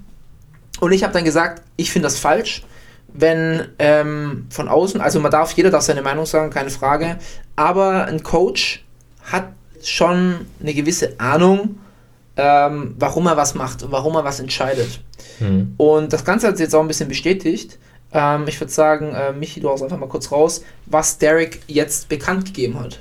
[0.79, 2.63] Und ich habe dann gesagt, ich finde das falsch,
[3.13, 7.17] wenn ähm, von außen, also man darf, jeder darf seine Meinung sagen, keine Frage,
[7.55, 8.83] aber ein Coach
[9.23, 9.47] hat
[9.83, 11.79] schon eine gewisse Ahnung,
[12.37, 15.01] ähm, warum er was macht und warum er was entscheidet.
[15.39, 15.73] Hm.
[15.77, 17.77] Und das Ganze hat sich jetzt auch ein bisschen bestätigt.
[18.13, 22.09] Ähm, ich würde sagen, äh, Michi, du haust einfach mal kurz raus, was Derek jetzt
[22.09, 22.99] bekannt gegeben hat.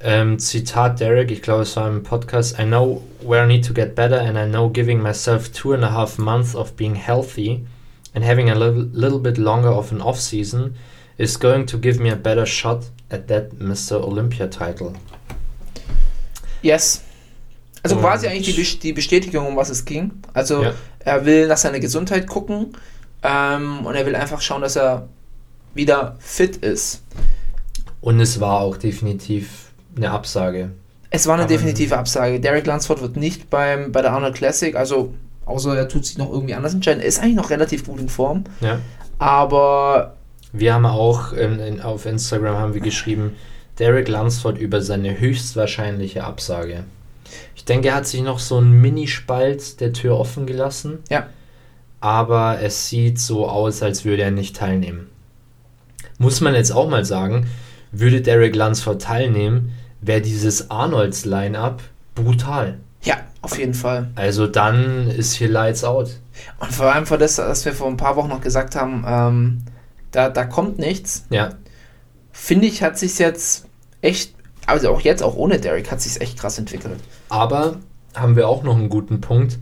[0.00, 2.58] Ähm, Zitat Derek, ich glaube, es war im Podcast.
[2.58, 5.82] I know where I need to get better, and I know giving myself two and
[5.82, 7.64] a half months of being healthy
[8.14, 10.74] and having a little, little bit longer of an off season
[11.18, 14.02] is going to give me a better shot at that Mr.
[14.02, 14.92] Olympia title.
[16.62, 17.02] Yes.
[17.82, 20.10] Also Und- quasi eigentlich die, die Bestätigung, um was es ging.
[20.34, 20.72] Also Ja.
[21.00, 22.72] er will nach seiner Gesundheit gucken
[23.22, 25.08] ähm, und er will einfach schauen, dass er
[25.74, 27.02] wieder fit ist.
[28.00, 30.70] Und es war auch definitiv eine Absage.
[31.10, 32.38] Es war eine definitive Absage.
[32.40, 35.14] Derek Lunsford wird nicht beim, bei der Arnold Classic, also
[35.48, 37.00] außer er tut sich noch irgendwie anders entscheiden.
[37.00, 38.78] Er ist eigentlich noch relativ gut in Form, Ja.
[39.18, 40.14] aber
[40.52, 43.32] Wir haben auch in, in, auf Instagram haben wir geschrieben,
[43.78, 46.84] Derek Lunsford über seine höchstwahrscheinliche Absage.
[47.54, 50.98] Ich denke, er hat sich noch so einen Minispalt der Tür offen gelassen.
[51.10, 51.26] Ja.
[52.00, 55.08] Aber es sieht so aus, als würde er nicht teilnehmen.
[56.18, 57.46] Muss man jetzt auch mal sagen,
[57.92, 61.82] würde Derek Lunsford teilnehmen, wäre dieses Arnolds Line-Up
[62.14, 62.78] brutal.
[63.02, 64.10] Ja, auf jeden Fall.
[64.14, 66.10] Also dann ist hier Lights Out.
[66.60, 69.62] Und vor allem für das, was wir vor ein paar Wochen noch gesagt haben, ähm,
[70.10, 71.24] da, da kommt nichts.
[71.30, 71.50] Ja,
[72.40, 73.66] Finde ich, hat sich jetzt
[74.00, 74.32] echt,
[74.64, 77.00] also auch jetzt, auch ohne Derek, hat sich echt krass entwickelt.
[77.28, 77.80] Aber
[78.14, 79.58] haben wir auch noch einen guten Punkt.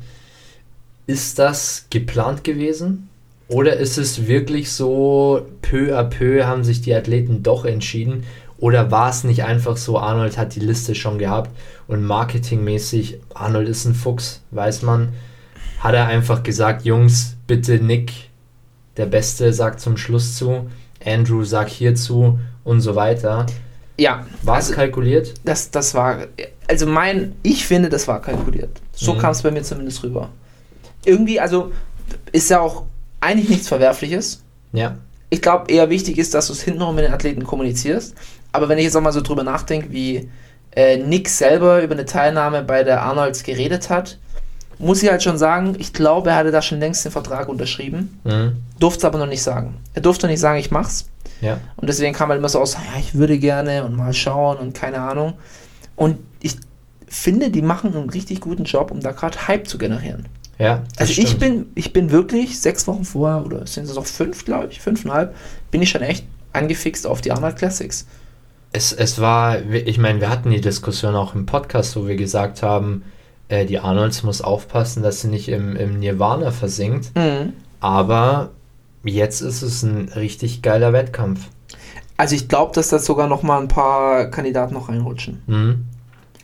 [1.07, 3.09] Ist das geplant gewesen?
[3.49, 8.25] Oder ist es wirklich so, peu à peu haben sich die Athleten doch entschieden?
[8.59, 11.51] Oder war es nicht einfach so, Arnold hat die Liste schon gehabt
[11.89, 15.11] und marketingmäßig, Arnold ist ein Fuchs, weiß man,
[15.81, 18.13] hat er einfach gesagt, Jungs, bitte Nick,
[18.97, 20.71] der Beste, sagt zum Schluss zu,
[21.05, 23.47] Andrew sagt hierzu und so weiter.
[23.99, 25.35] Ja, War es also, kalkuliert?
[25.45, 26.27] das, das war,
[26.69, 28.71] also mein, ich finde, das war kalkuliert.
[28.95, 29.19] So Mhm.
[29.19, 30.31] kam es bei mir zumindest rüber.
[31.05, 31.73] Irgendwie, also
[32.33, 32.85] ist ja auch
[33.21, 34.43] eigentlich nichts Verwerfliches.
[34.73, 34.97] Ja.
[35.31, 38.15] Ich glaube, eher wichtig ist, dass du es hintenrum mit den Athleten kommunizierst.
[38.57, 40.29] Aber wenn ich jetzt auch mal so drüber nachdenke, wie
[40.73, 44.19] äh, Nick selber über eine Teilnahme bei der Arnolds geredet hat,
[44.79, 48.19] muss ich halt schon sagen, ich glaube, er hatte da schon längst den Vertrag unterschrieben,
[48.25, 48.57] Mhm.
[48.79, 49.77] durfte es aber noch nicht sagen.
[49.95, 51.07] Er durfte nicht sagen, ich mach's.
[51.41, 51.59] Ja.
[51.77, 54.75] Und deswegen kam halt immer so aus, ja, ich würde gerne und mal schauen und
[54.75, 55.35] keine Ahnung.
[55.97, 56.57] Und ich
[57.09, 60.27] finde, die machen einen richtig guten Job, um da gerade Hype zu generieren.
[60.59, 64.45] Ja, Also ich bin, ich bin wirklich sechs Wochen vorher, oder sind es noch fünf,
[64.47, 65.35] glaube ich, fünfeinhalb,
[65.71, 68.07] bin ich schon echt angefixt auf die Arnold Classics.
[68.77, 72.63] Es, es war, ich meine, wir hatten die Diskussion auch im Podcast, wo wir gesagt
[72.63, 73.05] haben,
[73.49, 77.11] äh, die Arnolds muss aufpassen, dass sie nicht im, im Nirvana versinkt.
[77.17, 77.55] Mhm.
[77.81, 78.51] Aber
[79.03, 81.49] jetzt ist es ein richtig geiler Wettkampf.
[82.19, 85.41] Also ich glaube, dass da sogar noch mal ein paar Kandidaten noch reinrutschen.
[85.47, 85.87] Mhm.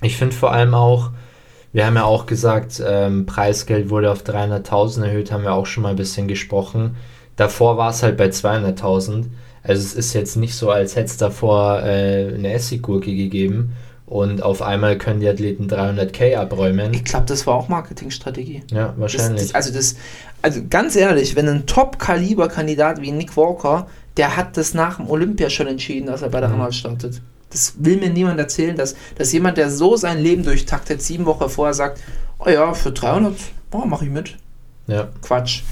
[0.01, 1.11] Ich finde vor allem auch,
[1.75, 5.83] wir haben ja auch gesagt, ähm, Preisgeld wurde auf 300.000 erhöht, haben wir auch schon
[5.83, 6.97] mal ein bisschen gesprochen.
[7.37, 9.27] Davor war es halt bei 200.000.
[9.65, 13.73] Also es ist jetzt nicht so, als hätte es davor äh, eine Essiggurke gegeben.
[14.07, 16.93] und auf einmal können die Athleten 300k abräumen.
[16.93, 18.63] Ich glaube, das war auch Marketingstrategie.
[18.71, 19.43] Ja, Das, wahrscheinlich.
[19.43, 19.97] das, also das,
[20.43, 25.49] also ganz ehrlich, wenn ein Top-Kaliber-Kandidat wie Nick Walker, der hat das nach dem Olympia
[25.49, 26.57] schon entschieden, dass er bei der Mhm.
[26.57, 27.23] Arnold startet.
[27.51, 31.49] Das will mir niemand erzählen, dass, dass jemand, der so sein Leben durchtaktet, sieben Wochen
[31.49, 32.01] vorher sagt,
[32.39, 33.35] oh ja, für 300,
[33.73, 34.37] oh, mache ich mit.
[34.89, 35.09] ja.
[35.23, 35.63] Quatsch.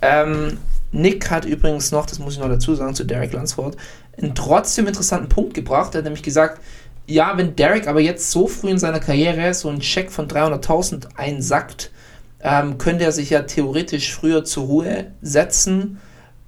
[0.00, 0.58] Ähm,
[0.94, 3.76] Nick hat übrigens noch, das muss ich noch dazu sagen, zu Derek Lunsford,
[4.16, 5.94] einen trotzdem interessanten Punkt gebracht.
[5.94, 6.60] Er hat nämlich gesagt,
[7.06, 11.08] ja, wenn Derek aber jetzt so früh in seiner Karriere so einen Scheck von 300.000
[11.16, 11.90] einsackt,
[12.40, 15.98] ähm, könnte er sich ja theoretisch früher zur Ruhe setzen,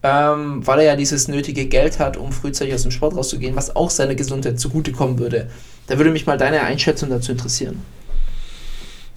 [0.03, 3.75] ähm, weil er ja dieses nötige Geld hat, um frühzeitig aus dem Sport rauszugehen, was
[3.75, 5.51] auch seiner Gesundheit zugutekommen würde.
[5.89, 7.83] Da würde mich mal deine Einschätzung dazu interessieren.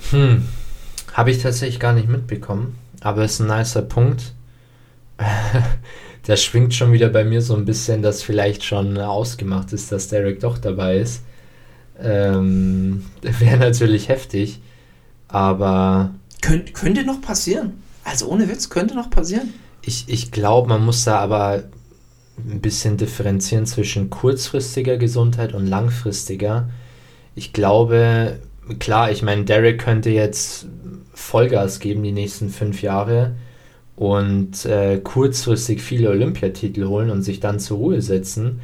[0.09, 0.47] Hm.
[1.13, 4.33] Habe ich tatsächlich gar nicht mitbekommen, aber ist ein nicer Punkt.
[6.27, 10.09] Der schwingt schon wieder bei mir so ein bisschen, dass vielleicht schon ausgemacht ist, dass
[10.09, 11.23] Derek doch dabei ist.
[11.99, 14.59] Ähm, Wäre natürlich heftig,
[15.27, 17.81] aber Könnt, könnte noch passieren.
[18.03, 19.53] Also ohne Witz, könnte noch passieren.
[19.81, 21.63] ich, ich glaube, man muss da aber
[22.37, 26.69] ein bisschen differenzieren zwischen kurzfristiger Gesundheit und langfristiger.
[27.35, 28.39] Ich glaube,
[28.79, 30.67] klar, ich meine, Derek könnte jetzt
[31.13, 33.35] Vollgas geben die nächsten fünf Jahre
[33.99, 38.61] und äh, kurzfristig viele Olympiatitel holen und sich dann zur Ruhe setzen.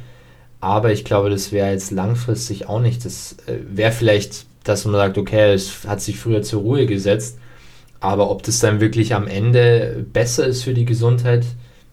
[0.60, 3.04] Aber ich glaube, das wäre jetzt langfristig auch nicht.
[3.04, 7.38] Das äh, wäre vielleicht, dass man sagt, okay, es hat sich früher zur Ruhe gesetzt.
[8.00, 11.44] Aber ob das dann wirklich am Ende besser ist für die Gesundheit,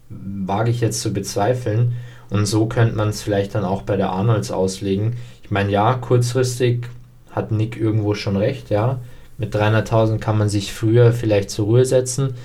[0.08, 1.96] wage ich jetzt zu bezweifeln.
[2.30, 5.18] Und so könnte man es vielleicht dann auch bei der Arnolds auslegen.
[5.44, 6.88] Ich meine, ja, kurzfristig
[7.32, 9.02] hat Nick irgendwo schon recht, ja.
[9.38, 12.36] Mit 300.000 kann man sich früher vielleicht zur Ruhe setzen.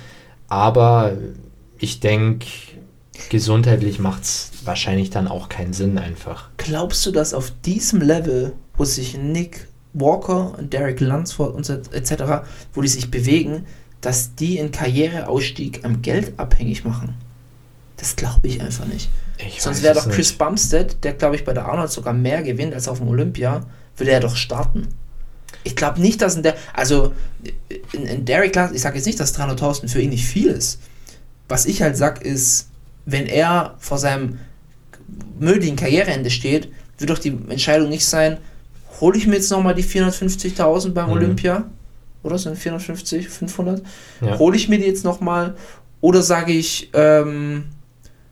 [0.49, 1.13] Aber
[1.77, 2.47] ich denke,
[3.29, 6.49] gesundheitlich macht es wahrscheinlich dann auch keinen Sinn einfach.
[6.57, 11.73] Glaubst du, dass auf diesem Level, wo sich Nick Walker und Derek Lunsford und so
[11.73, 13.65] etc., wo die sich bewegen,
[14.01, 17.15] dass die einen Karriereausstieg am Geld abhängig machen?
[17.97, 19.09] Das glaube ich einfach nicht.
[19.37, 20.37] Ich Sonst wäre doch Chris nicht.
[20.37, 23.65] Bumstead, der glaube ich bei der Arnold sogar mehr gewinnt als auf dem Olympia,
[23.97, 24.87] würde er doch starten.
[25.63, 27.13] Ich glaube nicht, dass in der, also
[27.93, 30.79] in, in Derek Lans, ich sage jetzt nicht, dass 300.000 für ihn nicht viel ist.
[31.47, 32.69] Was ich halt sag ist,
[33.05, 34.39] wenn er vor seinem
[35.39, 38.37] möglichen Karriereende steht, wird doch die Entscheidung nicht sein,
[39.01, 41.13] hole ich mir jetzt nochmal die 450.000 beim Mhm.
[41.13, 41.69] Olympia?
[42.21, 43.81] Oder sind 450, 500?
[44.21, 44.37] Ja.
[44.37, 45.55] Hole ich mir die jetzt nochmal?
[46.01, 47.65] Oder sage ich, ähm,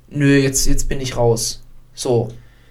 [0.10, 1.64] nö, jetzt, jetzt bin ich raus.
[1.94, 2.30] So,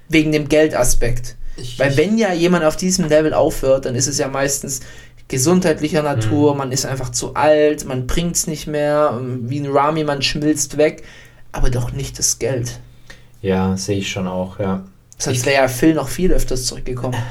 [0.09, 1.37] wegen dem Geldaspekt.
[1.57, 4.81] Ich- Weil wenn ja jemand auf diesem Level aufhört, dann ist es ja meistens
[5.29, 6.59] gesundheitlicher Natur, Mhm.
[6.59, 10.77] man ist einfach zu alt, man bringt es nicht mehr, wie ein Rami, man schmilzt
[10.77, 11.03] weg,
[11.53, 12.79] aber doch nicht das Geld.
[13.43, 14.85] Ja, sehe ich schon auch, ja.
[15.19, 17.17] Sonst wäre ja Phil noch viel öfters zurückgekommen.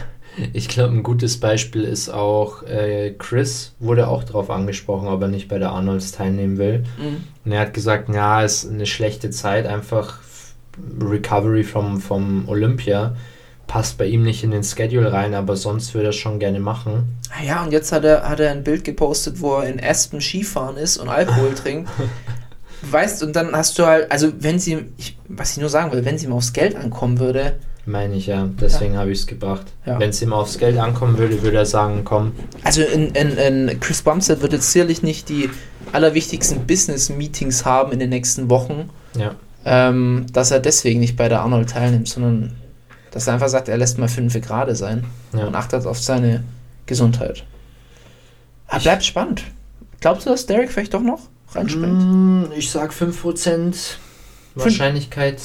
[0.51, 5.29] Ich glaube, ein gutes Beispiel ist auch, äh, Chris wurde auch darauf angesprochen, ob er
[5.29, 6.79] nicht bei der Arnolds teilnehmen will.
[6.97, 7.23] Mhm.
[7.45, 10.19] Und er hat gesagt, ja, ist eine schlechte Zeit, einfach
[10.99, 13.15] Recovery vom, vom Olympia.
[13.67, 16.59] Passt bei ihm nicht in den Schedule rein, aber sonst würde er es schon gerne
[16.59, 17.17] machen.
[17.31, 20.21] Ah Ja, und jetzt hat er, hat er ein Bild gepostet, wo er in Aspen
[20.21, 21.89] Skifahren ist und Alkohol trinkt.
[22.89, 26.05] Weißt, und dann hast du halt, also wenn sie, ich, was ich nur sagen will,
[26.05, 27.55] wenn sie ihm aufs Geld ankommen würde,
[27.87, 29.65] Meine ich ja, deswegen habe ich es gebracht.
[29.85, 29.99] Ja.
[29.99, 33.79] Wenn es ihm aufs Geld ankommen würde, würde er sagen, komm, also in, in, in
[33.79, 35.49] Chris Bumstead wird jetzt sicherlich nicht die
[35.91, 39.35] allerwichtigsten Business-Meetings haben in den nächsten Wochen, ja.
[39.65, 42.51] ähm, dass er deswegen nicht bei der Arnold teilnimmt, sondern
[43.15, 45.45] dass er einfach sagt, er lässt mal fünf gerade sein Ja.
[45.47, 46.43] und achtet auf seine
[46.85, 47.45] Gesundheit.
[48.67, 49.43] Aber bleibt spannend.
[50.01, 51.21] Glaubst du, dass Derek vielleicht doch noch
[51.53, 51.93] reinspringt?
[52.03, 53.97] Mm, Ich sag 5%.
[54.55, 55.41] Wahrscheinlichkeit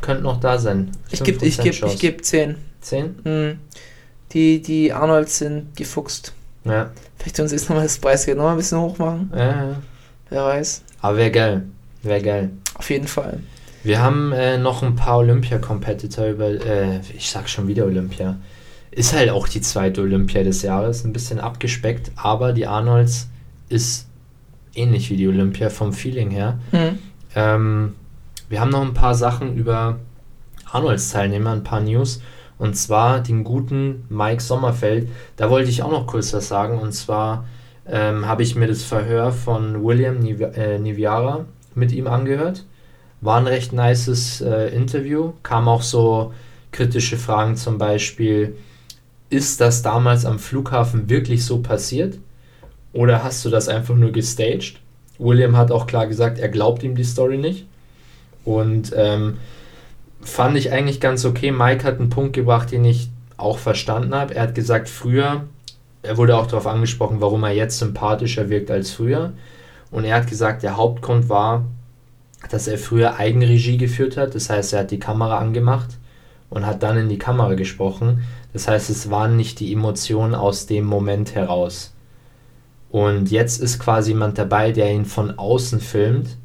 [0.00, 0.90] könnte noch da sein.
[1.10, 1.94] Ich gebe ich 5% geb, Chance.
[1.94, 2.54] ich geb 10.
[2.80, 3.14] 10?
[3.24, 3.58] Hm.
[4.32, 6.32] Die, die Arnolds sind gefuchst.
[6.64, 6.90] Ja.
[7.18, 9.30] Vielleicht tun sie jetzt nochmal das Preisgeld nochmal ein bisschen hoch machen.
[9.34, 9.44] ja.
[9.70, 9.76] ja.
[10.30, 10.82] Wer weiß.
[11.02, 11.62] Aber wäre geil.
[12.02, 12.50] Wäre geil.
[12.74, 13.40] Auf jeden Fall.
[13.86, 18.36] Wir haben äh, noch ein paar Olympia-Competitor über, äh, ich sag schon wieder Olympia.
[18.90, 23.28] Ist halt auch die zweite Olympia des Jahres, ein bisschen abgespeckt, aber die Arnolds
[23.68, 24.08] ist
[24.74, 26.58] ähnlich wie die Olympia vom Feeling her.
[26.72, 26.98] Hm.
[27.36, 27.94] Ähm,
[28.48, 30.00] wir haben noch ein paar Sachen über
[30.68, 32.20] Arnolds Teilnehmer, ein paar News.
[32.58, 35.08] Und zwar den guten Mike Sommerfeld.
[35.36, 36.80] Da wollte ich auch noch kurz was sagen.
[36.80, 37.44] Und zwar
[37.86, 41.44] ähm, habe ich mir das Verhör von William Niv äh, Niviara
[41.76, 42.64] mit ihm angehört.
[43.20, 45.32] War ein recht nices äh, Interview.
[45.42, 46.32] Kam auch so
[46.72, 48.56] kritische Fragen zum Beispiel,
[49.30, 52.18] ist das damals am Flughafen wirklich so passiert?
[52.92, 54.80] Oder hast du das einfach nur gestaged?
[55.18, 57.66] William hat auch klar gesagt, er glaubt ihm die Story nicht.
[58.44, 59.38] Und ähm,
[60.20, 61.50] fand ich eigentlich ganz okay.
[61.50, 64.34] Mike hat einen Punkt gebracht, den ich auch verstanden habe.
[64.34, 65.44] Er hat gesagt, früher,
[66.02, 69.32] er wurde auch darauf angesprochen, warum er jetzt sympathischer wirkt als früher.
[69.90, 71.64] Und er hat gesagt, der Hauptgrund war,
[72.50, 74.34] dass er früher Eigenregie geführt hat.
[74.34, 75.90] Das heißt, er hat die Kamera angemacht
[76.50, 78.22] und hat dann in die Kamera gesprochen.
[78.52, 81.92] Das heißt, es waren nicht die Emotionen aus dem Moment heraus.
[82.90, 86.36] Und jetzt ist quasi jemand dabei, der ihn von außen filmt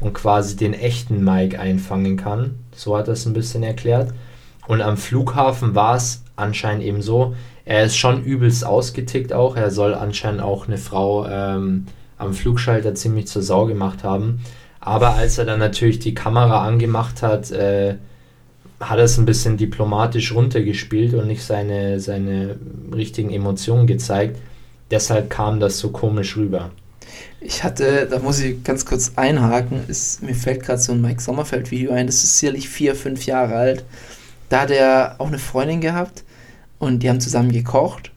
[0.00, 2.58] und quasi den echten Mike einfangen kann.
[2.72, 4.12] So hat er es ein bisschen erklärt.
[4.68, 9.56] Und am Flughafen war es anscheinend eben so, er ist schon übelst ausgetickt auch.
[9.56, 11.86] Er soll anscheinend auch eine Frau ähm,
[12.18, 14.40] am Flugschalter ziemlich zur Sau gemacht haben.
[14.86, 17.96] Aber als er dann natürlich die Kamera angemacht hat, äh,
[18.78, 22.56] hat er es ein bisschen diplomatisch runtergespielt und nicht seine, seine
[22.94, 24.38] richtigen Emotionen gezeigt.
[24.92, 26.70] Deshalb kam das so komisch rüber.
[27.40, 31.20] Ich hatte, da muss ich ganz kurz einhaken, ist, mir fällt gerade so ein Mike
[31.20, 33.84] Sommerfeld-Video ein, das ist sicherlich vier, fünf Jahre alt.
[34.50, 36.22] Da hat er auch eine Freundin gehabt
[36.78, 38.12] und die haben zusammen gekocht.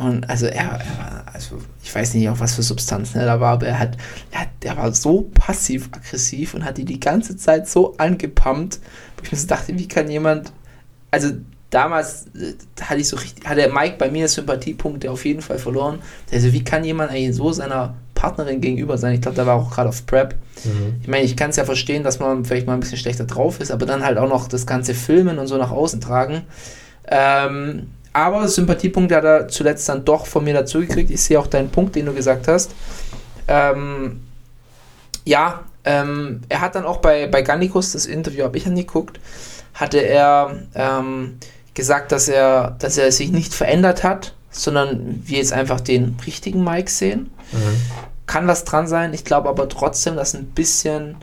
[0.00, 3.52] Und also er, er also ich weiß nicht, auf was für Substanzen er da war,
[3.52, 3.98] aber er hat,
[4.30, 8.80] er, hat, er war so passiv-aggressiv und hat die die ganze Zeit so angepumpt,
[9.18, 10.52] wo ich mir so dachte, wie kann jemand,
[11.10, 11.32] also
[11.68, 15.58] damals äh, hatte ich so richtig, hat der Mike bei mir Sympathiepunkte auf jeden Fall
[15.58, 15.98] verloren.
[16.32, 19.12] Also wie kann jemand eigentlich so seiner Partnerin gegenüber sein?
[19.12, 20.34] Ich glaube, da war auch gerade auf Prep.
[20.64, 20.94] Mhm.
[21.02, 23.60] Ich meine, ich kann es ja verstehen, dass man vielleicht mal ein bisschen schlechter drauf
[23.60, 26.46] ist, aber dann halt auch noch das ganze Filmen und so nach außen tragen.
[27.06, 31.10] Ähm, aber Sympathiepunkte hat er zuletzt dann doch von mir dazu gekriegt.
[31.10, 32.72] Ich sehe auch deinen Punkt, den du gesagt hast.
[33.46, 34.20] Ähm,
[35.24, 39.20] ja, ähm, er hat dann auch bei, bei Gannikus, das Interview habe ich angeguckt,
[39.74, 41.38] hatte er ähm,
[41.74, 46.64] gesagt, dass er, dass er sich nicht verändert hat, sondern wir jetzt einfach den richtigen
[46.64, 47.30] Mike sehen.
[47.52, 47.80] Mhm.
[48.26, 49.14] Kann was dran sein.
[49.14, 51.16] Ich glaube aber trotzdem, dass ein bisschen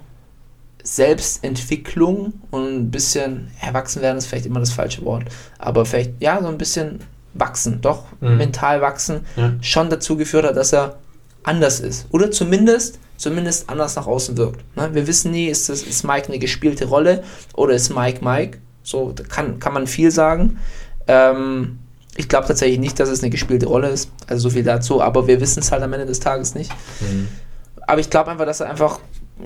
[0.87, 5.25] Selbstentwicklung und ein bisschen erwachsen werden ist vielleicht immer das falsche Wort,
[5.59, 6.99] aber vielleicht ja so ein bisschen
[7.33, 8.37] wachsen, doch mhm.
[8.37, 9.53] mental wachsen, ja.
[9.61, 10.97] schon dazu geführt hat, dass er
[11.43, 14.63] anders ist oder zumindest zumindest anders nach außen wirkt.
[14.77, 14.89] Ne?
[14.93, 17.23] Wir wissen nie, ist, das, ist Mike eine gespielte Rolle
[17.55, 18.59] oder ist Mike Mike?
[18.83, 20.59] So kann, kann man viel sagen.
[21.07, 21.79] Ähm,
[22.15, 24.11] ich glaube tatsächlich nicht, dass es eine gespielte Rolle ist.
[24.27, 26.71] Also so viel dazu, aber wir wissen es halt am Ende des Tages nicht.
[27.01, 27.27] Mhm.
[27.87, 28.99] Aber ich glaube einfach, dass er einfach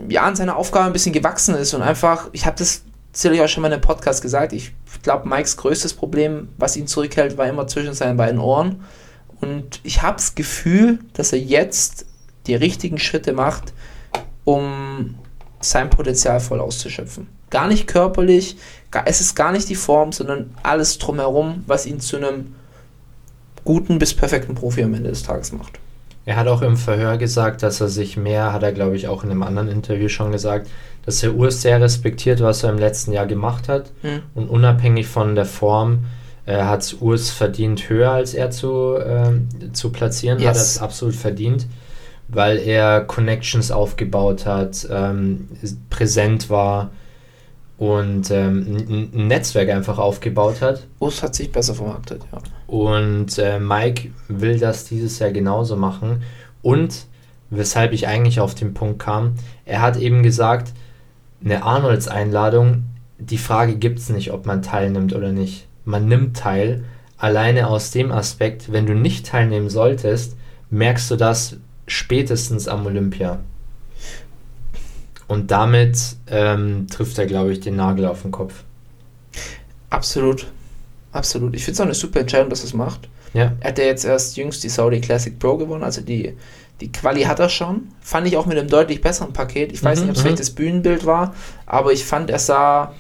[0.10, 3.48] ja, an seiner Aufgabe ein bisschen gewachsen ist und einfach, ich habe das sicherlich auch
[3.48, 4.74] schon mal in einem Podcast gesagt, ich
[5.04, 8.84] glaube, Mikes größtes Problem, was ihn zurückhält, war immer zwischen seinen beiden Ohren.
[9.42, 12.06] Und ich habe das Gefühl, dass er jetzt
[12.48, 13.74] die richtigen Schritte macht,
[14.46, 15.16] um
[15.60, 17.28] sein Potenzial voll auszuschöpfen.
[17.50, 18.58] Gar nicht körperlich,
[19.06, 22.56] es ist gar nicht die Form, sondern alles drumherum, was ihn zu einem
[23.66, 25.80] guten bis perfekten Profi am Ende des Tages macht.
[26.26, 29.24] Er hat auch im Verhör gesagt, dass er sich mehr, hat er glaube ich auch
[29.24, 30.70] in einem anderen Interview schon gesagt,
[31.06, 33.92] dass er Urs sehr respektiert, was er im letzten Jahr gemacht hat.
[34.04, 34.22] Mhm.
[34.36, 36.06] Und unabhängig von der Form
[36.46, 40.48] äh, hat es Urs verdient, höher als er zu, äh, zu platzieren, yes.
[40.48, 41.68] hat er es absolut verdient,
[42.28, 45.48] weil er Connections aufgebaut hat, ähm,
[45.90, 46.92] präsent war
[47.82, 50.86] und ähm, ein Netzwerk einfach aufgebaut hat.
[51.00, 52.38] Urs hat sich besser vermarktet, ja.
[52.68, 56.22] Und äh, Mike will das dieses Jahr genauso machen.
[56.62, 57.08] Und
[57.50, 59.34] weshalb ich eigentlich auf den Punkt kam,
[59.66, 60.74] er hat eben gesagt,
[61.44, 62.84] eine Arnolds-Einladung,
[63.18, 65.66] die Frage gibt es nicht, ob man teilnimmt oder nicht.
[65.84, 66.84] Man nimmt teil,
[67.18, 70.38] alleine aus dem Aspekt, wenn du nicht teilnehmen solltest,
[70.70, 73.40] merkst du das spätestens am Olympia.
[75.32, 78.66] Und damit ähm, trifft er, glaube ich, den Nagel auf den Kopf.
[79.90, 80.48] Absolut.
[81.14, 81.56] Absolut.
[81.56, 83.08] Ich finde es auch eine super Entscheidung, dass er es macht.
[83.34, 83.54] Ja.
[83.62, 86.36] Er hat ja jetzt erst jüngst die Saudi Classic Pro gewonnen, also die,
[86.82, 87.88] die Quali hat er schon.
[88.02, 89.72] Fand ich auch mit einem deutlich besseren Paket.
[89.72, 91.34] Ich weiß mhm, nicht, ob es vielleicht das Bühnenbild war,
[91.66, 92.94] aber ich fand, er sah.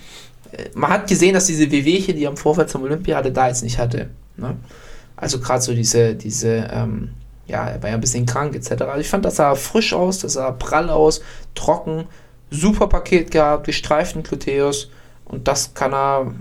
[0.53, 3.49] Äh, man hat gesehen, dass diese Wehwehchen, die er im Vorfeld zum Olympia hatte, da
[3.49, 4.09] jetzt nicht hatte.
[4.37, 4.55] Ne?
[5.17, 7.09] Also gerade so diese, diese ähm,
[7.51, 8.83] ja, er war ja ein bisschen krank etc.
[8.83, 11.21] Also ich fand, das sah frisch aus, das sah prall aus,
[11.53, 12.05] trocken,
[12.51, 14.91] super Paket gehabt, gestreiften Gluteus
[15.25, 16.33] und das kann er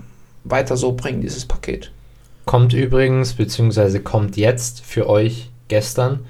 [0.43, 1.91] weiter so bringen, dieses Paket.
[2.45, 6.25] Kommt übrigens, beziehungsweise kommt jetzt für euch gestern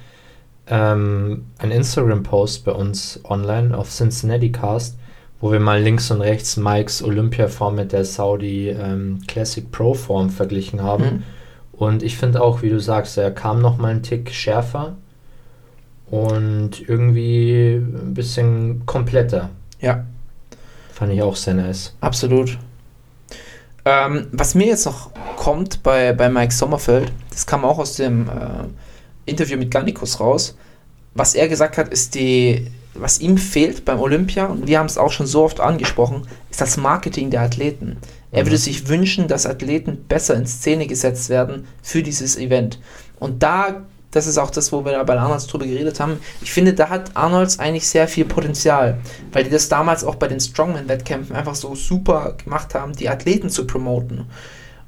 [0.67, 4.98] ähm, ein Instagram-Post bei uns online auf Cincinnati Cast,
[5.41, 10.30] wo wir mal links und rechts Mikes Olympia-Form mit der Saudi ähm, Classic Pro Form
[10.30, 11.03] verglichen haben.
[11.03, 11.24] Mhm
[11.82, 14.97] und ich finde auch, wie du sagst, er kam noch mal einen Tick schärfer
[16.12, 19.49] und irgendwie ein bisschen kompletter.
[19.82, 20.06] Ja.
[20.94, 21.96] Fand ich auch sehr nice.
[22.00, 22.58] Absolut.
[23.84, 28.30] Ähm, was mir jetzt noch kommt bei, bei Mike Sommerfeld, das kam auch aus dem
[28.30, 28.66] äh,
[29.26, 30.56] Interview mit Gannikus raus.
[31.16, 35.00] Was er gesagt hat, ist die, was ihm fehlt beim Olympia, und wir haben es
[35.00, 37.98] auch schon so oft angesprochen, ist das Marketing der Athleten.
[38.32, 42.80] Er würde sich wünschen, dass Athleten besser in Szene gesetzt werden für dieses Event.
[43.20, 46.51] Und da, das ist auch das, wo wir da bei Arnolds drüber geredet haben, ich
[46.51, 48.99] finde, da hat Arnolds eigentlich sehr viel Potenzial,
[49.32, 53.49] weil die das damals auch bei den Strongman-Wettkämpfen einfach so super gemacht haben, die Athleten
[53.49, 54.26] zu promoten.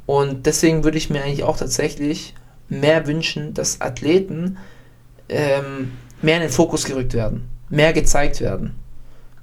[0.06, 2.36] Und deswegen würde ich mir eigentlich auch tatsächlich
[2.68, 4.58] mehr wünschen, dass Athleten
[5.30, 8.76] ähm, mehr in den Fokus gerückt werden, mehr gezeigt werden.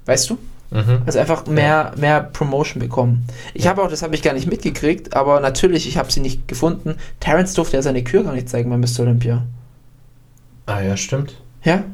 [0.04, 0.38] Weißt du?
[0.70, 1.02] Mhm.
[1.06, 3.26] Also einfach mehr, mehr Promotion bekommen.
[3.54, 6.46] Ich habe auch, das habe ich gar nicht mitgekriegt, aber natürlich, ich habe sie nicht
[6.46, 6.96] gefunden.
[7.18, 9.00] Terrence durfte ja seine Kür gar nicht zeigen bei Mr.
[9.00, 9.42] Olympia.
[10.70, 11.34] Ah ja, stimmt.
[11.64, 11.84] Ja?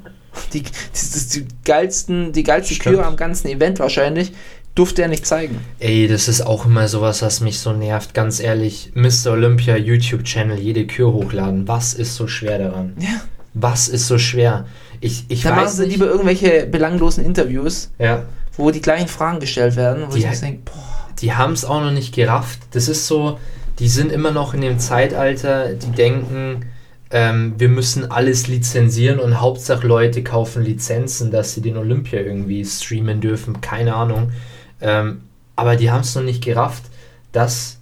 [0.52, 0.62] Die,
[0.92, 2.96] das ist die geilsten, die geilste Stimmt.
[2.96, 4.32] Kür am ganzen Event wahrscheinlich,
[4.74, 5.58] durfte er nicht zeigen.
[5.78, 8.12] Ey, das ist auch immer sowas, was mich so nervt.
[8.12, 9.32] Ganz ehrlich, Mr.
[9.32, 11.66] Olympia YouTube-Channel, jede Kür hochladen.
[11.66, 12.92] Was ist so schwer daran?
[12.98, 13.22] Ja.
[13.54, 14.66] Was ist so schwer?
[15.00, 15.92] Ich, ich Dann machen weiß sie nicht.
[15.92, 18.24] lieber irgendwelche belanglosen Interviews, Ja.
[18.58, 21.80] wo die gleichen Fragen gestellt werden, wo Die- ich denke, boah, die haben es auch
[21.80, 22.58] noch nicht gerafft.
[22.72, 23.38] Das ist so,
[23.78, 26.66] die sind immer noch in dem Zeitalter, die denken,
[27.10, 32.64] ähm, wir müssen alles lizenzieren und Hauptsache Leute kaufen Lizenzen, dass sie den Olympia irgendwie
[32.64, 34.32] streamen dürfen, keine Ahnung.
[34.80, 35.22] Ähm,
[35.54, 36.84] aber die haben es noch nicht gerafft,
[37.32, 37.78] dass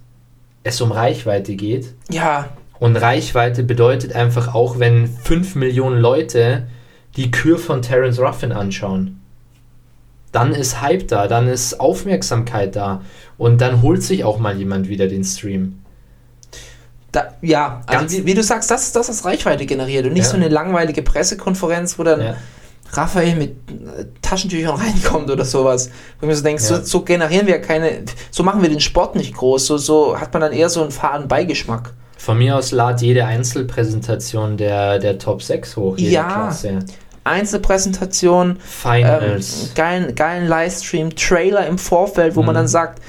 [0.63, 1.93] es um Reichweite geht.
[2.09, 2.49] ja,
[2.79, 6.67] Und Reichweite bedeutet einfach auch, wenn 5 Millionen Leute
[7.15, 9.21] die Kür von Terence Ruffin anschauen,
[10.31, 13.01] dann ist Hype da, dann ist Aufmerksamkeit da
[13.37, 15.79] und dann holt sich auch mal jemand wieder den Stream.
[17.15, 20.23] Da, ja, also wie, wie du sagst, das ist das, was Reichweite generiert und nicht
[20.25, 20.29] Ja.
[20.31, 22.35] so eine langweilige Pressekonferenz, wo dann Ja.
[22.91, 25.89] Raphael mit äh, Taschentüchern reinkommt oder sowas.
[26.19, 26.67] Wo ich mir so denke, Ja.
[26.67, 30.33] so, so generieren wir keine, so machen wir den Sport nicht groß, so, so hat
[30.33, 31.93] man dann eher so einen faden Beigeschmack.
[32.17, 36.23] Von mir aus lad jede Einzelpräsentation der, der Top 6 hoch, jede Ja.
[36.31, 36.79] Klasse.
[37.23, 39.71] Einzelpräsentation, ähm, Finals.
[39.75, 42.59] geilen, geilen Livestream, Trailer im Vorfeld, wo man Mhm.
[42.59, 43.01] dann sagt,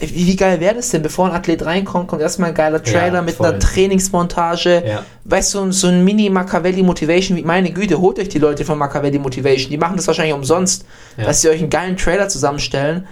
[0.00, 3.14] wie, wie geil wäre das denn, bevor ein Athlet reinkommt, kommt erstmal ein geiler Trailer
[3.16, 3.46] Ja, mit voll.
[3.48, 4.82] einer Trainingsmontage.
[4.86, 5.04] Ja.
[5.24, 9.18] Weißt du, so ein Mini-Machiavelli Motivation, wie meine Güte, holt euch die Leute von Machiavelli
[9.18, 10.84] Motivation, die machen das wahrscheinlich umsonst,
[11.16, 11.24] Ja.
[11.24, 13.06] dass sie euch einen geilen Trailer zusammenstellen.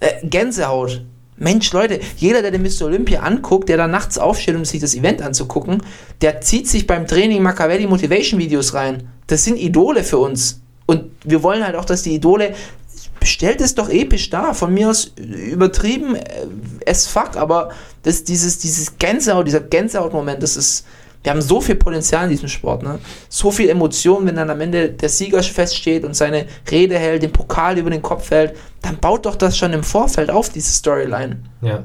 [0.00, 1.02] Äh, Gänsehaut.
[1.36, 2.82] Mensch, Leute, jeder, der den Mr.
[2.86, 5.82] Olympia anguckt, der da nachts aufsteht, um sich das Event anzugucken,
[6.20, 9.08] der zieht sich beim Training Machiavelli Motivation Videos rein.
[9.26, 10.60] Das sind Idole für uns.
[10.86, 12.54] Und wir wollen halt auch, dass die Idole
[13.24, 14.54] stellt es doch episch dar.
[14.54, 16.46] Von mir aus übertrieben äh,
[16.86, 17.70] as fuck, aber
[18.02, 20.86] das, dieses, dieses Gänsehaut, dieser Gänsehaut-Moment, das ist.
[21.22, 22.98] Wir haben so viel Potenzial in diesem Sport, ne?
[23.30, 27.32] So viel Emotion, wenn dann am Ende der Sieger feststeht und seine Rede hält, den
[27.32, 31.38] Pokal über den Kopf hält, dann baut doch das schon im Vorfeld auf, diese Storyline.
[31.62, 31.82] ja.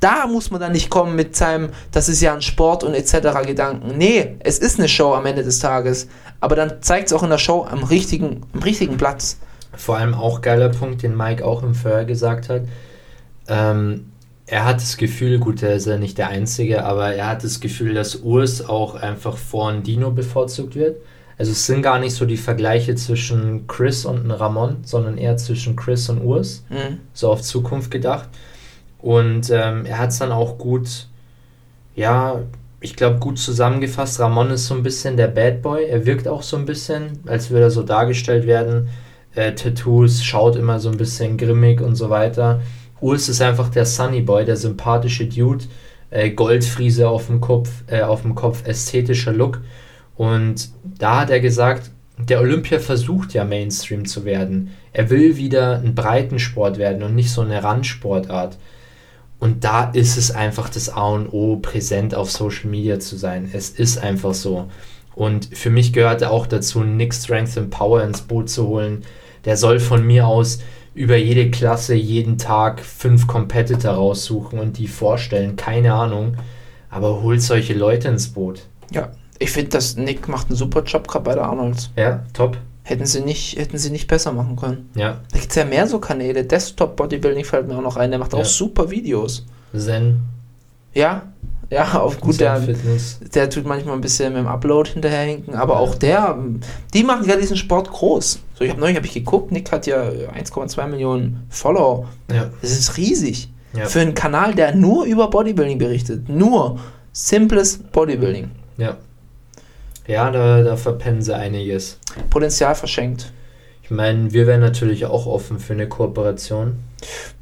[0.00, 3.46] Da muss man dann nicht kommen mit seinem, das ist ja ein Sport und etc.
[3.46, 3.98] Gedanken.
[3.98, 6.08] Nee, es ist eine Show am Ende des Tages.
[6.40, 9.38] Aber dann zeigt es auch in der Show am richtigen, am richtigen Platz.
[9.80, 12.62] Vor allem auch geiler Punkt, den Mike auch im Vorher gesagt hat.
[13.48, 14.12] Ähm,
[14.46, 17.60] er hat das Gefühl, gut, er ist ja nicht der Einzige, aber er hat das
[17.60, 20.96] Gefühl, dass Urs auch einfach vor ein Dino bevorzugt wird.
[21.38, 25.76] Also es sind gar nicht so die Vergleiche zwischen Chris und Ramon, sondern eher zwischen
[25.76, 26.98] Chris und Urs, Mhm.
[27.14, 28.28] so auf Zukunft gedacht.
[28.98, 31.06] Und ähm, er hat es dann auch gut,
[31.96, 32.42] ja,
[32.80, 34.20] ich glaube, gut zusammengefasst.
[34.20, 35.86] Ramon ist so ein bisschen der Bad Boy.
[35.86, 38.88] Er wirkt auch so ein bisschen, als würde er so dargestellt werden.
[39.34, 42.60] Äh, Tattoos, schaut immer so ein bisschen grimmig und so weiter.
[43.00, 45.64] Urs ist einfach der Sunny Boy, der sympathische Dude.
[46.10, 49.60] Äh, Goldfriese auf dem Kopf, äh, auf dem Kopf, ästhetischer Look.
[50.16, 54.70] Und da hat er gesagt, der Olympia versucht ja Mainstream zu werden.
[54.92, 58.58] Er will wieder ein Breitensport werden und nicht so eine Randsportart.
[59.38, 63.48] Und da ist es einfach das A und O, präsent auf Social Media zu sein.
[63.52, 64.68] Es ist einfach so.
[65.14, 69.02] Und für mich gehörte auch dazu, Nick Strength and Power ins Boot zu holen.
[69.44, 70.60] Der soll von mir aus
[70.94, 75.56] über jede Klasse jeden Tag fünf Competitor raussuchen und die vorstellen.
[75.56, 76.34] Keine Ahnung.
[76.90, 78.62] Aber holt solche Leute ins Boot.
[78.92, 81.90] Ja, ich finde, dass Nick macht einen super Job gerade bei der Arnolds.
[81.96, 82.58] Ja, top.
[82.82, 84.90] Hätten sie nicht, hätten sie nicht besser machen können.
[84.96, 86.44] Ja, Da gibt es ja mehr so Kanäle.
[86.44, 88.40] Desktop Bodybuilding fällt mir auch noch ein, der macht Ja.
[88.40, 89.46] auch super Videos.
[89.76, 90.22] Zen.
[90.92, 91.22] Ja,
[91.76, 93.20] ja, auf gut, der, Fitness.
[93.34, 96.36] der tut manchmal ein bisschen mit dem Upload hinterherhinken, aber auch der,
[96.92, 98.40] die machen ja diesen Sport groß.
[98.54, 102.08] So, ich habe neulich hab ich geguckt, Nick hat ja 1,2 Millionen Follower.
[102.32, 103.48] Ja, Das ist riesig.
[103.72, 103.86] Ja.
[103.86, 106.28] Für einen Kanal, der nur über Bodybuilding berichtet.
[106.28, 106.80] Nur
[107.12, 108.50] simples Bodybuilding.
[108.76, 108.96] ja.
[110.06, 112.00] Ja, da, da verpennen sie einiges.
[112.30, 113.32] Potenzial verschenkt.
[113.84, 116.80] Ich meine, wir wären natürlich auch offen für eine Kooperation.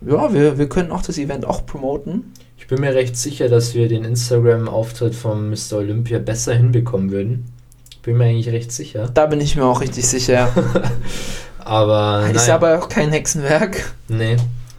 [0.06, 2.34] Ja, wir, wir können auch das Event auch promoten.
[2.68, 5.78] Bin mir recht sicher, dass wir den Instagram-Auftritt von Mr.
[5.78, 7.46] Olympia besser hinbekommen würden.
[8.02, 9.10] Bin mir eigentlich recht sicher.
[9.12, 10.50] Da bin ich mir auch richtig sicher.
[11.58, 13.92] Aber Ist naja, aber auch kein Hexenwerk.
[14.08, 14.36] nee,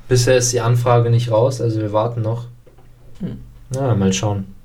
[0.07, 2.45] bisher ist die Anfrage nicht raus, also wir warten noch.
[3.19, 3.37] Hm.
[3.69, 4.55] Na, mal schauen.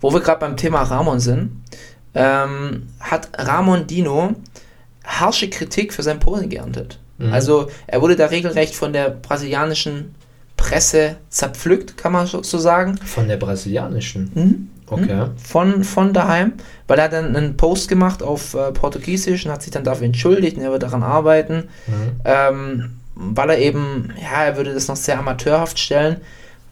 [0.00, 1.62] Wo wir gerade beim Thema Ramon sind,
[2.14, 4.34] ähm, hat Ramon Dino
[5.04, 6.98] harsche Kritik für sein Posing geerntet.
[7.18, 7.32] Mhm.
[7.32, 10.14] Also er wurde da regelrecht von der brasilianischen
[10.68, 12.96] Presse zerpflückt, kann man so sagen.
[13.04, 14.30] Von der brasilianischen.
[14.34, 14.68] Mhm.
[14.90, 15.26] Okay.
[15.36, 16.54] Von, von daheim,
[16.86, 20.06] weil er hat dann einen Post gemacht auf äh, Portugiesisch und hat sich dann dafür
[20.06, 22.20] entschuldigt und er wird daran arbeiten, Mhm.
[22.24, 26.16] ähm, weil er eben, ja, er würde das noch sehr amateurhaft stellen.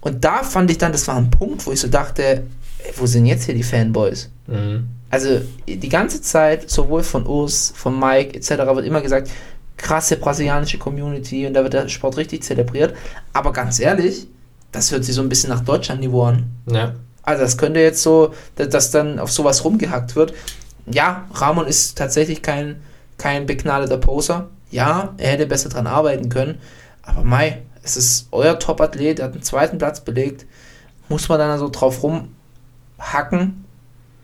[0.00, 3.04] Und da fand ich dann, das war ein Punkt, wo ich so dachte, ey, wo
[3.06, 4.30] sind jetzt hier die Fanboys?
[4.46, 4.86] Mhm.
[5.10, 9.30] Also die ganze Zeit, sowohl von Urs, von Mike etc., wird immer gesagt,
[9.76, 12.94] krasse brasilianische Community und da wird der Sport richtig zelebriert.
[13.32, 14.26] Aber ganz ehrlich,
[14.72, 16.50] das hört sich so ein bisschen nach Deutschland-Niveau an.
[16.70, 16.94] Ja.
[17.22, 20.32] Also das könnte jetzt so, dass, dann auf sowas rumgehackt wird.
[20.86, 22.82] Ja, Ramon ist tatsächlich kein,
[23.18, 24.48] kein begnadeter Poser.
[24.70, 26.58] Ja, er hätte besser dran arbeiten können.
[27.02, 30.46] Aber Mai, es ist euer Top-Athlet, er hat einen zweiten Platz belegt.
[31.08, 33.65] Muss man dann so drauf rumhacken?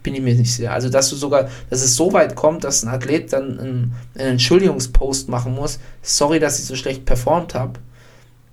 [0.03, 0.73] Bin ich mir nicht sicher.
[0.73, 4.29] Also, dass du sogar, dass es so weit kommt, dass ein Athlet dann einen, einen
[4.33, 5.79] Entschuldigungspost machen muss.
[6.03, 7.75] Sorry, dass ich so schlecht performt habe.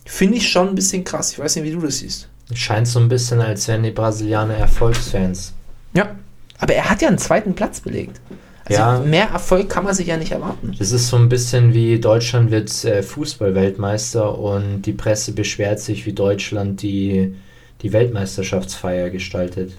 [0.06, 1.32] Finde ich schon ein bisschen krass.
[1.34, 2.28] Ich weiß nicht, wie du das siehst.
[2.54, 5.54] Scheint so ein bisschen, als wären die Brasilianer Erfolgsfans.
[5.93, 6.16] Ja.
[6.58, 8.20] Aber er hat ja einen zweiten Platz belegt.
[8.66, 9.00] Also Ja.
[9.00, 10.76] mehr Erfolg kann man sich ja nicht erwarten.
[10.78, 16.06] Das ist so ein bisschen wie Deutschland wird äh, Fußball-Weltmeister und die Presse beschwert sich,
[16.06, 17.36] wie Deutschland die,
[17.82, 19.74] die Weltmeisterschaftsfeier gestaltet.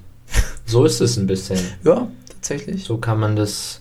[0.66, 1.58] So ist es ein bisschen.
[1.84, 2.84] Ja, tatsächlich.
[2.84, 3.80] So kann man das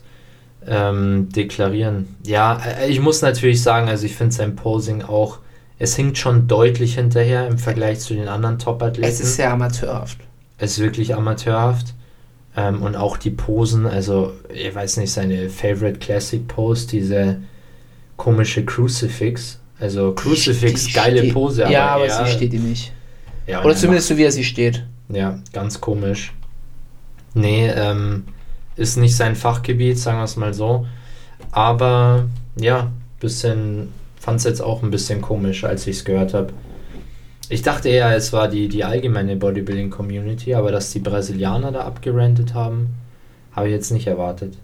[0.67, 2.15] ähm, deklarieren.
[2.25, 5.39] Ja, äh, ich muss natürlich sagen, also ich finde sein Posing auch,
[5.77, 9.07] es hinkt schon deutlich hinterher im Vergleich zu den anderen Top-Athleten.
[9.07, 10.17] Es ist sehr amateurhaft.
[10.57, 11.93] Es ist wirklich amateurhaft.
[12.57, 17.37] Ähm, und auch die Posen, also ich weiß nicht, seine Favorite Classic Pose, diese
[18.17, 19.59] komische Crucifix.
[19.79, 22.91] Also Crucifix, Die geile steht- Pose, ja, aber ja, sie steht ihm nicht.
[23.47, 24.83] Ja, Oder er zumindest so, wie er sie steht.
[25.07, 26.33] macht- Ja, ganz komisch.
[27.33, 28.25] Nee, ähm,
[28.75, 30.87] ist nicht sein Fachgebiet, sagen wir es mal so.
[31.51, 32.25] Aber
[32.55, 36.53] ja, bisschen, fand es jetzt auch ein bisschen komisch, als ich es gehört habe.
[37.49, 42.53] Ich dachte eher, es war die, die allgemeine Bodybuilding-Community, aber dass die Brasilianer da abgerantet
[42.53, 42.95] haben,
[43.53, 44.57] habe ich jetzt nicht erwartet.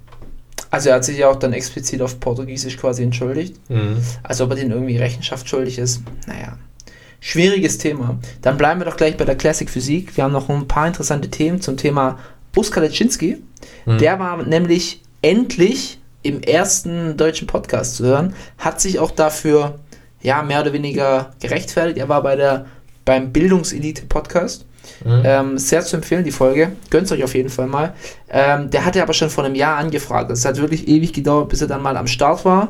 [0.70, 3.58] Also er hat sich ja auch dann explizit auf Portugiesisch quasi entschuldigt.
[3.70, 3.98] Mhm.
[4.24, 6.04] Als ob er denen irgendwie Rechenschaft schuldig ist.
[6.28, 6.58] Naja.
[7.20, 8.20] Schwieriges Thema.
[8.42, 10.16] Dann bleiben wir doch gleich bei der Classic Physik.
[10.16, 12.20] Wir haben noch ein paar interessante Themen zum Thema
[12.56, 13.44] Oskar Leczynski.
[13.86, 13.98] Mhm.
[13.98, 19.80] Der war nämlich endlich im ersten deutschen Podcast zu hören, hat sich auch dafür
[20.22, 22.00] ja mehr oder weniger gerechtfertigt.
[22.00, 22.66] Er war bei der
[23.06, 24.66] beim Bildungselite-Podcast.
[25.04, 25.22] Mhm.
[25.24, 26.72] Ähm, sehr zu empfehlen, die Folge.
[26.90, 27.94] Gönnt euch auf jeden Fall mal.
[28.30, 30.32] Ähm, der hatte aber schon vor einem Jahr angefragt.
[30.32, 32.70] Es hat wirklich ewig gedauert, bis er dann mal am Start war.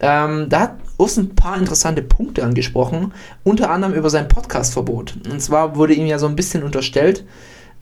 [0.00, 3.12] Ähm, da hat Urs ein paar interessante Punkte angesprochen,
[3.42, 5.14] unter anderem über sein Podcast-Verbot.
[5.30, 7.24] Und zwar wurde ihm ja so ein bisschen unterstellt,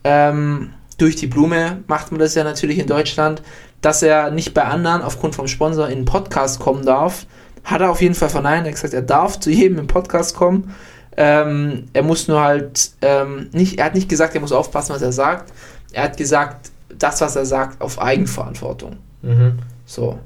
[0.03, 0.71] ähm,
[1.03, 3.41] durch die Blume macht man das ja natürlich in Deutschland,
[3.81, 7.25] dass er nicht bei anderen aufgrund vom Sponsor in einen Podcast kommen darf.
[7.65, 8.65] Hat er auf jeden Fall verneint.
[8.65, 10.73] Er hat gesagt, er darf zu jedem im Podcast kommen.
[11.17, 15.01] Ähm, er muss nur halt ähm, nicht, er hat nicht gesagt, er muss aufpassen, was
[15.01, 15.51] er sagt.
[15.91, 18.95] Er hat gesagt, das, was er sagt, auf Eigenverantwortung.
[19.23, 19.59] Mhm.
[19.85, 20.19] So.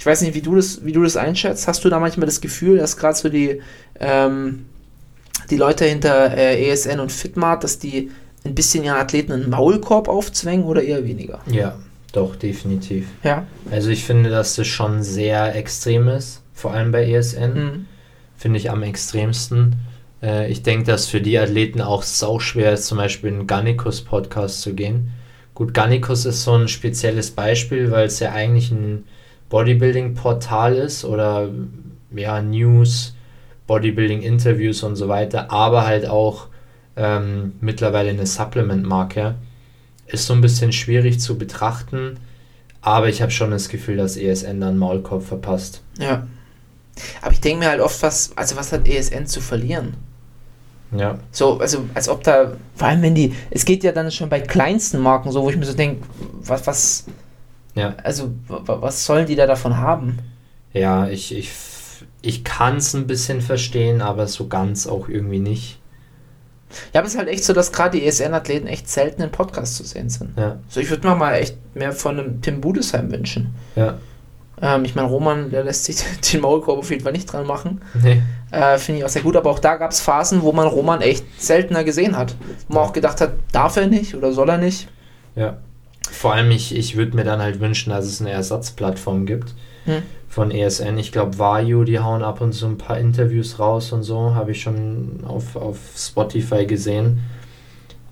[0.00, 1.68] Ich weiß nicht, wie du das, wie du das einschätzt.
[1.68, 3.62] Hast du da manchmal das Gefühl, dass gerade so die,
[4.00, 4.66] ähm,
[5.48, 8.10] die Leute hinter äh, ESN und Fitmart, dass die
[8.44, 11.40] ein bisschen ihren Athleten einen Maulkorb aufzwängen oder eher weniger?
[11.50, 11.76] Ja,
[12.12, 13.08] doch, definitiv.
[13.22, 13.46] Ja.
[13.70, 17.54] Also ich finde, dass das schon sehr extrem ist, vor allem bei ESN.
[17.54, 17.86] Mhm.
[18.36, 19.76] Finde ich am extremsten.
[20.22, 24.02] Äh, ich denke, dass für die Athleten auch sau schwer ist, zum Beispiel in Gannikus
[24.02, 25.12] Podcast zu gehen.
[25.54, 29.04] Gut, Gannikus ist so ein spezielles Beispiel, weil es ja eigentlich ein
[29.48, 31.48] Bodybuilding-Portal ist oder
[32.14, 33.14] ja, News,
[33.66, 36.48] Bodybuilding-Interviews und so weiter, aber halt auch
[36.96, 39.34] ähm, mittlerweile eine Supplement-Marke.
[40.06, 42.18] Ist so ein bisschen schwierig zu betrachten,
[42.82, 45.82] aber ich habe schon das Gefühl, dass ESN dann Maulkorb verpasst.
[45.98, 46.26] Ja.
[47.22, 49.94] Aber ich denke mir halt oft, was, also was hat ESN zu verlieren?
[50.96, 51.18] Ja.
[51.32, 54.40] So, also als ob da, vor allem wenn die, es geht ja dann schon bei
[54.40, 56.06] kleinsten Marken so, wo ich mir so denke,
[56.42, 57.06] was, was,
[57.74, 57.94] Ja.
[58.04, 60.18] also wa- was sollen die da davon haben?
[60.72, 61.50] Ja, ich, ich,
[62.22, 65.78] ich kann es ein bisschen verstehen, aber so ganz auch irgendwie nicht.
[66.92, 69.76] Ja, aber es ist halt echt so, dass gerade die ESN-Athleten echt selten in Podcasts
[69.76, 70.36] zu sehen sind.
[70.36, 73.54] Ja, So, ich würde mir mal echt mehr von einem Tim Budesheim wünschen.
[73.76, 73.98] ja.
[74.62, 75.96] Ähm, ich meine, Roman, der lässt sich
[76.32, 77.80] den Maulkorb auf jeden Fall nicht dran machen.
[78.00, 78.22] Nee.
[78.52, 81.00] Äh, Finde ich auch sehr gut, aber auch da gab es Phasen, wo man Roman
[81.00, 82.36] echt seltener gesehen hat.
[82.68, 84.86] Wo man auch gedacht hat, darf er nicht oder soll er nicht?
[85.34, 85.56] Ja.
[86.08, 89.54] Vor allem, ich, ich würde mir dann halt wünschen, dass es eine Ersatzplattform gibt
[89.86, 90.02] Hm.
[90.34, 90.98] Von ESN.
[90.98, 94.50] Ich glaube, Vario, die hauen ab und zu ein paar Interviews raus und so, habe
[94.50, 97.20] ich schon auf, auf Spotify gesehen.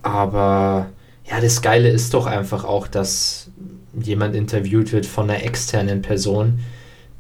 [0.03, 0.87] Aber
[1.29, 3.51] ja, das Geile ist doch einfach auch, dass
[4.01, 6.61] jemand interviewt wird von einer externen Person,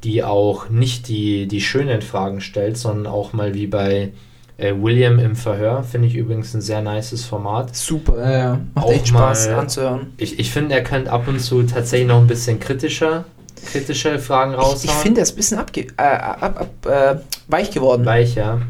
[0.05, 4.13] die auch nicht die, die schönen Fragen stellt, sondern auch mal wie bei
[4.57, 5.83] äh, William im Verhör.
[5.83, 7.75] Finde ich übrigens ein sehr nices Format.
[7.77, 8.61] Super, ja, ja.
[8.75, 10.13] Macht Auch echt Spaß mal- anzuhören.
[10.17, 13.25] Ich, ich finde, er könnte ab und zu tatsächlich noch ein bisschen kritischer,
[13.67, 14.77] kritische Fragen raushauen.
[14.77, 17.17] Ich, ich finde, er ist ein bisschen abge äh, ab, ab, äh,
[17.49, 18.05] weich geworden.
[18.05, 18.61] Weich, ja.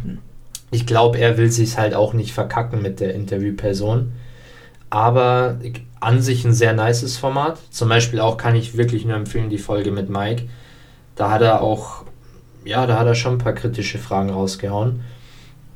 [0.70, 4.12] Ich glaube, er will sich halt auch nicht verkacken mit der Interviewperson.
[4.90, 5.58] Aber
[6.00, 7.58] an sich ein sehr nices Format.
[7.70, 10.44] Zum Beispiel auch kann ich wirklich nur empfehlen, die Folge mit Mike.
[11.14, 12.04] Da hat er auch,
[12.64, 15.02] ja, da hat er schon ein paar kritische Fragen rausgehauen.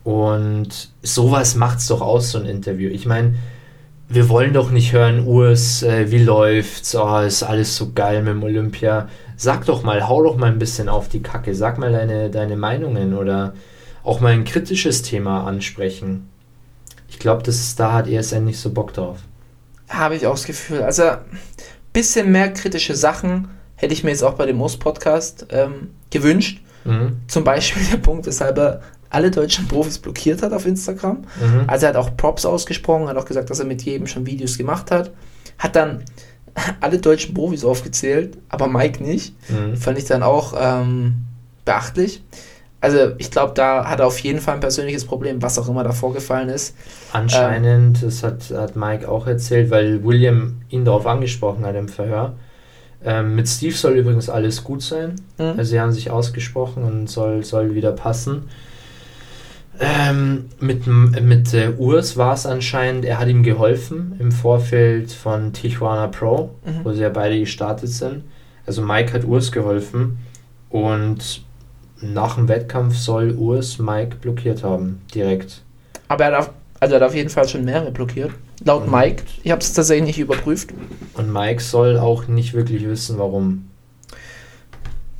[0.05, 2.91] Und sowas macht's doch aus, so ein Interview.
[2.91, 3.37] Ich meine,
[4.09, 6.95] wir wollen doch nicht hören, Urs, äh, wie läuft's?
[6.95, 9.09] Oh, ist alles so geil mit dem Olympia.
[9.37, 11.55] Sag doch mal, hau doch mal ein bisschen auf die Kacke.
[11.55, 13.55] Sag mal deine, deine Meinungen oder
[14.05, 16.29] auch mal ein kritisches Thema ansprechen.
[17.09, 17.43] Ich glaube,
[17.77, 19.19] da hat ESN nicht so Bock drauf.
[19.89, 20.83] Habe ich auch das Gefühl.
[20.83, 21.03] Also,
[21.93, 26.63] bisschen mehr kritische Sachen hätte ich mir jetzt auch bei dem Urs-Podcast ähm, gewünscht.
[26.85, 27.21] Mhm.
[27.27, 31.19] Zum Beispiel der Punkt, weshalb er alle deutschen Profis blockiert hat auf Instagram.
[31.19, 31.65] Mhm.
[31.67, 34.59] Also er hat auch Props ausgesprochen, hat auch gesagt, dass er mit jedem schon Videos
[34.59, 35.11] gemacht hat.
[35.59, 36.05] Hat dann
[36.81, 39.35] alle deutschen Profis aufgezählt, aber Mike nicht.
[39.49, 39.77] Mhm.
[39.77, 41.17] Fand ich dann auch ähm,
[41.65, 42.23] beachtlich.
[42.81, 45.83] Also ich glaube, da hat er auf jeden Fall ein persönliches Problem, was auch immer
[45.83, 46.77] da vorgefallen ist.
[47.13, 52.35] Anscheinend, das hat, hat Mike auch erzählt, weil William ihn darauf angesprochen hat im Verhör.
[53.05, 55.17] Ähm, mit Steve soll übrigens alles gut sein.
[55.39, 55.55] Mhm.
[55.57, 58.49] Also sie haben sich ausgesprochen und soll, soll wieder passen.
[59.79, 65.53] Ähm, mit mit äh, Urs war es anscheinend, er hat ihm geholfen im Vorfeld von
[65.53, 66.81] Tijuana Pro, Mhm.
[66.85, 68.25] wo sie ja beide gestartet sind.
[68.67, 70.19] Also Mike hat Urs geholfen
[70.71, 71.43] und
[72.01, 75.63] nach dem Wettkampf soll Urs Mike blockiert haben, direkt.
[76.09, 76.51] Aber er hat auf,
[76.81, 78.31] also er hat auf jeden Fall schon mehrere blockiert.
[78.65, 78.93] Laut Mhm.
[78.93, 79.23] Mike.
[79.43, 80.71] Ich habe es tatsächlich nicht überprüft.
[81.15, 83.67] Und Mike soll auch nicht wirklich wissen, warum.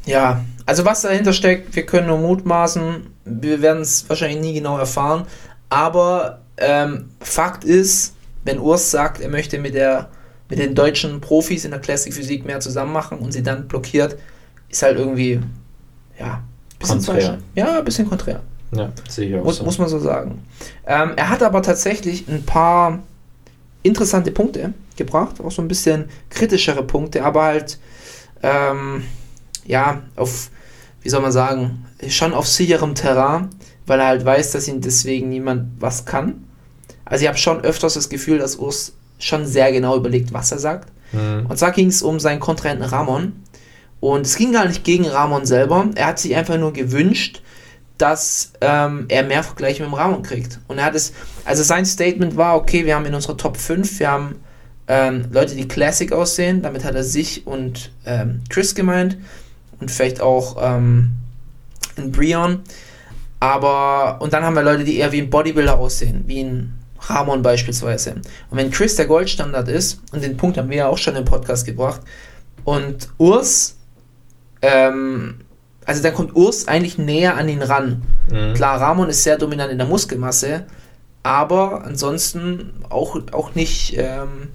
[0.07, 3.15] Ja, also was dahinter steckt, wir können nur mutmaßen.
[3.27, 5.27] Wir werden es wahrscheinlich nie genau erfahren.
[5.69, 8.15] Aber ähm, Fakt ist,
[8.45, 10.09] wenn Urs sagt, er möchte mit, der,
[10.49, 14.17] mit den deutschen Profis in der Classic Physik mehr zusammen machen und sie dann blockiert,
[14.69, 15.41] ist halt irgendwie,
[16.19, 16.43] ja,
[16.79, 17.39] bisschen Konträr.
[17.55, 18.41] Ja, ein bisschen konträr.
[18.73, 19.65] Ja, sehe ich auch Muss, so.
[19.65, 20.45] muss man so sagen.
[20.87, 23.01] Ähm, er hat aber tatsächlich ein paar
[23.83, 27.79] interessante Punkte gebracht, auch so ein bisschen kritischere Punkte, aber halt,
[28.43, 29.05] ähm,
[29.65, 30.51] ja, auf,
[31.03, 33.51] wie soll man sagen, schon auf sicherem Terrain,
[33.87, 36.45] weil er halt weiß, dass ihn deswegen niemand was kann.
[37.05, 40.59] Also ich habe schon öfters das Gefühl, dass Urs schon sehr genau überlegt, was er
[40.59, 40.93] sagt.
[41.13, 41.47] Mhm.
[41.47, 43.33] Und zwar ging es um seinen Kontrahenten Ramon.
[44.01, 45.89] Und es ging gar nicht gegen Ramon selber.
[45.95, 47.43] Er hat sich einfach nur gewünscht,
[47.97, 50.59] dass ähm, er mehr Vergleiche mit dem Ramon kriegt.
[50.69, 53.99] Und er hat es, also sein Statement war, okay, wir haben in unserer Top 5,
[54.01, 54.37] wir haben
[54.89, 56.63] ähm, Leute, die Classic aussehen.
[56.63, 59.17] Damit hat er sich und ähm, Chris gemeint.
[59.81, 61.13] Und vielleicht auch ähm,
[61.99, 62.61] ein Brion.
[63.41, 67.43] Aber, und dann haben wir Leute, die eher wie ein Bodybuilder aussehen, wie ein Ramon
[67.43, 68.13] beispielsweise.
[68.51, 71.25] Und wenn Chris der Goldstandard ist, und den Punkt haben wir ja auch schon im
[71.25, 72.01] Podcast gebracht,
[72.65, 73.77] und Urs,
[74.63, 75.37] ähm,
[75.85, 78.03] also dann kommt Urs eigentlich näher an ihn ran.
[78.31, 78.55] Mhm.
[78.55, 80.67] Klar, Ramon ist sehr dominant in der Muskelmasse,
[81.23, 84.49] aber ansonsten auch, auch nicht, ähm,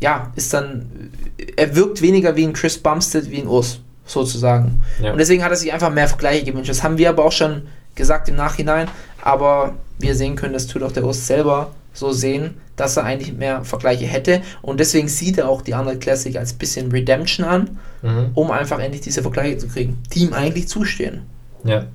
[0.00, 1.10] ja, ist dann,
[1.56, 4.82] er wirkt weniger wie ein Chris Bumstead, wie ein Urs, sozusagen.
[5.02, 5.12] Ja.
[5.12, 6.70] Und deswegen hat er sich einfach mehr Vergleiche gewünscht.
[6.70, 7.62] Das haben wir aber auch schon
[7.94, 8.88] gesagt im Nachhinein,
[9.22, 13.32] aber wir sehen können, das tut auch der Urs selber so sehen, dass er eigentlich
[13.32, 17.78] mehr Vergleiche hätte und deswegen sieht er auch die Arnold Classic als bisschen Redemption an,
[18.02, 18.30] Mhm.
[18.34, 21.22] um einfach endlich diese Vergleiche zu kriegen, die ihm eigentlich zustehen.
[21.64, 21.86] Ja.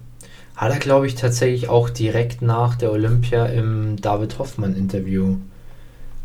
[0.55, 5.37] Hat er, glaube ich, tatsächlich auch direkt nach der Olympia im David Hoffmann-Interview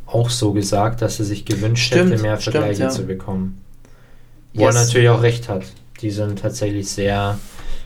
[0.07, 2.89] auch so gesagt, dass er sich gewünscht Stimmt, hätte, mehr stimmt, Vergleiche ja.
[2.89, 3.61] zu bekommen.
[4.57, 4.75] Wo Yes.
[4.75, 5.63] er natürlich auch recht hat.
[6.01, 7.39] Die sind tatsächlich sehr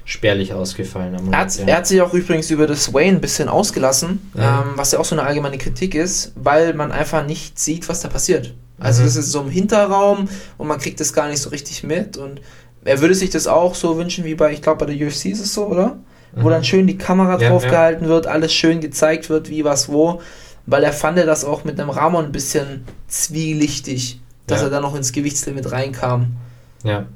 [0.04, 1.14] spärlich ausgefallen.
[1.14, 1.66] Er hat, Olympia.
[1.66, 4.62] er hat sich auch übrigens über das Wayne ein bisschen ausgelassen, Ja.
[4.62, 8.00] ähm, was ja auch so eine allgemeine Kritik ist, weil man einfach nicht sieht, was
[8.00, 8.54] da passiert.
[8.80, 9.06] Also Mhm.
[9.06, 12.40] das ist so im Hinterraum und man kriegt das gar nicht so richtig mit und
[12.84, 15.40] er würde sich das auch so wünschen wie bei, ich glaube bei der UFC ist
[15.40, 15.98] es so, oder?
[16.34, 16.50] Wo Mhm.
[16.50, 17.70] dann schön die Kamera Ja, drauf ja.
[17.70, 20.20] gehalten wird, alles schön gezeigt wird, wie was wo,
[20.66, 24.66] weil er fand das auch mit einem Ramon ein bisschen zwielichtig, dass Ja.
[24.66, 26.36] er dann noch ins Gewichtslimit reinkam.
[26.84, 27.06] Ja.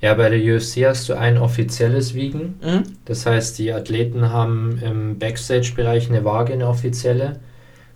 [0.00, 2.58] Ja, bei der UFC hast du ein offizielles Wiegen.
[2.62, 2.82] Mhm.
[3.04, 7.38] Das heißt, die Athleten haben im Backstage-Bereich eine Waage, eine offizielle,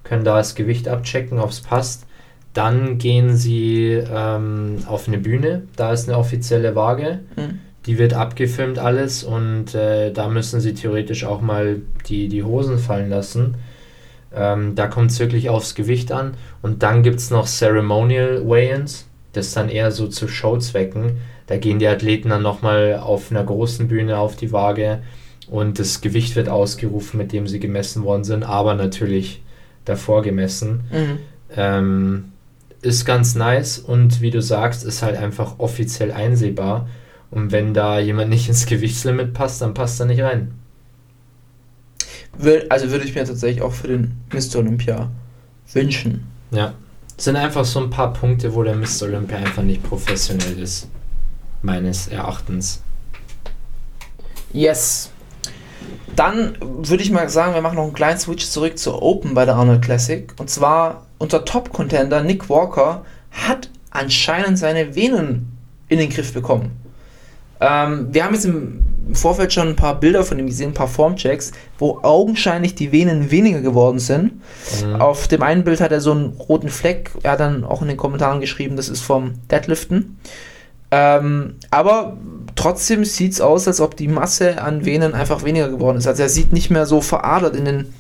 [0.03, 2.07] können da das Gewicht abchecken, ob es passt.
[2.53, 7.59] Dann gehen sie ähm, auf eine Bühne, da ist eine offizielle Waage, Mhm.
[7.87, 12.79] die wird abgefilmt alles und äh, da müssen sie theoretisch auch mal die, die Hosen
[12.79, 13.57] fallen lassen.
[14.33, 16.35] Ähm, da kommt es wirklich aufs Gewicht an.
[16.61, 21.19] Und dann gibt es noch Ceremonial Weigh-ins, das ist dann eher so zu Showzwecken.
[21.47, 25.03] Da gehen die Athleten dann nochmal auf einer großen Bühne auf die Waage
[25.49, 29.43] und das Gewicht wird ausgerufen, mit dem sie gemessen worden sind, aber natürlich
[29.85, 30.85] davor gemessen.
[30.91, 31.19] Mhm.
[31.57, 32.25] Ähm,
[32.81, 36.89] ist ganz nice und wie du sagst, ist halt einfach offiziell einsehbar.
[37.31, 40.53] Und wenn da jemand nicht ins Gewichtslimit passt, dann passt er nicht rein.
[42.69, 44.59] Also würde ich mir tatsächlich auch für den Mr.
[44.59, 45.11] Olympia
[45.73, 46.27] wünschen.
[46.51, 46.75] Ja.
[47.25, 49.05] Sind einfach so ein paar Punkte, wo der Mr.
[49.05, 50.89] Olympia einfach nicht professionell ist.
[51.63, 52.83] Meines Erachtens.
[54.53, 55.09] Yes.
[56.15, 59.47] Dann würde ich mal sagen, wir machen noch einen kleinen Switch zurück zur Open bei
[59.47, 60.35] der Arnold Classic.
[60.37, 65.57] Und zwar unser Top-Contender Nick Walker hat anscheinend seine Venen
[65.89, 66.73] in den Griff bekommen.
[67.59, 70.89] Ähm, wir haben jetzt im Vorfeld schon ein paar Bilder von ihm gesehen, ein paar
[70.89, 74.41] Formchecks, wo augenscheinlich die Venen weniger geworden sind.
[74.85, 74.97] Mhm.
[74.97, 77.11] Auf dem einen Bild hat er so einen roten Fleck.
[77.23, 80.19] Er hat dann auch in den Kommentaren geschrieben, das ist vom Deadliften.
[80.91, 82.17] Ähm, aber
[82.55, 86.07] trotzdem sieht es aus, als ob die Masse an Venen einfach weniger geworden ist.
[86.07, 87.95] Also er sieht nicht mehr so veradert in den,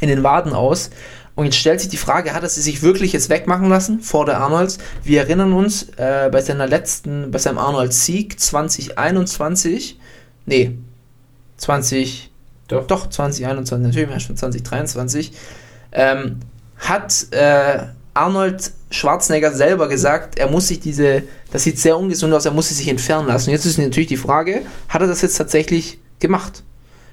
[0.00, 0.90] in den Waden aus.
[1.34, 4.26] Und jetzt stellt sich die Frage, hat er sie sich wirklich jetzt wegmachen lassen vor
[4.26, 4.78] der Arnolds?
[5.02, 9.98] Wir erinnern uns, äh, bei seiner letzten, bei seinem Arnold-Sieg 2021,
[10.46, 10.78] nee,
[11.56, 12.30] 20,
[12.68, 12.86] Doch.
[12.86, 15.32] doch 2021, natürlich war schon 2023,
[15.92, 16.40] ähm,
[16.76, 22.44] hat äh, Arnold Schwarzenegger selber gesagt, er muss sich diese, das sieht sehr ungesund aus,
[22.44, 23.48] er muss sie sich entfernen lassen.
[23.48, 26.62] Und jetzt ist natürlich die Frage, hat er das jetzt tatsächlich gemacht?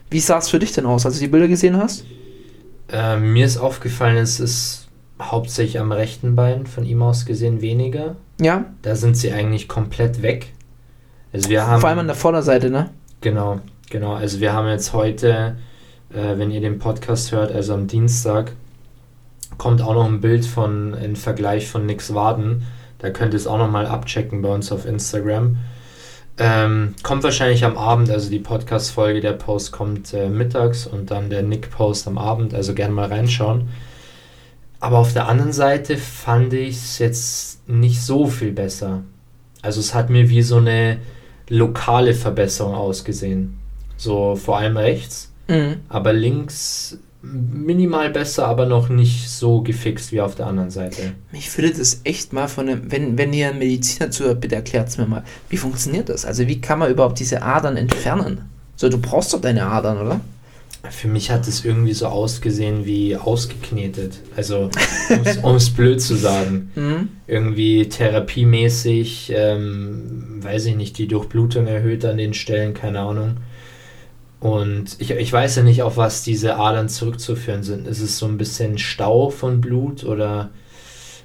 [0.09, 2.03] Wie sah es für dich denn aus, als du die Bilder gesehen hast?
[2.91, 4.87] Ähm, mir ist aufgefallen, es ist
[5.21, 8.15] hauptsächlich am rechten Bein von ihm aus gesehen weniger.
[8.41, 10.47] Ja, Da sind sie eigentlich komplett weg.
[11.31, 12.89] Also wir haben vor allem an der Vorderseite, ne?
[13.21, 13.59] Genau,
[13.89, 14.13] genau.
[14.13, 15.57] Also wir haben jetzt heute,
[16.11, 18.53] äh, wenn ihr den Podcast hört, also am Dienstag,
[19.57, 22.63] kommt auch noch ein Bild von, ein Vergleich von Nix Waden.
[22.99, 25.57] Da könnt ihr es auch nochmal abchecken bei uns auf Instagram.
[26.37, 31.29] Ähm, kommt wahrscheinlich am Abend, also die Podcast-Folge, der Post kommt äh, mittags und dann
[31.29, 33.67] der Nick-Post am Abend, also gerne mal reinschauen.
[34.79, 39.03] Aber auf der anderen Seite fand ich es jetzt nicht so viel besser.
[39.61, 40.99] Also es hat mir wie so eine
[41.49, 43.57] lokale Verbesserung ausgesehen.
[43.97, 45.77] So vor allem rechts, Mhm.
[45.89, 51.13] aber links minimal besser, aber noch nicht so gefixt wie auf der anderen Seite.
[51.33, 54.87] Mich würde das echt mal von einem, wenn, wenn ihr ein Mediziner zuhört, bitte erklärt
[54.87, 55.23] es mir mal.
[55.49, 56.23] Wie funktioniert das?
[56.25, 58.43] Also wie kann man überhaupt diese Adern entfernen?
[58.77, 60.21] So, du brauchst doch deine Adern, oder?
[60.89, 64.19] Für mich hat es irgendwie so ausgesehen wie ausgeknetet.
[64.35, 64.69] Also,
[65.43, 66.71] um es blöd zu sagen.
[66.75, 67.09] Mhm.
[67.27, 73.37] Irgendwie therapiemäßig, ähm, weiß ich nicht, die Durchblutung erhöht an den Stellen, keine Ahnung.
[74.39, 77.85] Und ich, ich weiß ja nicht, auf was diese Adern zurückzuführen sind.
[77.85, 80.49] Ist es so ein bisschen Stau von Blut oder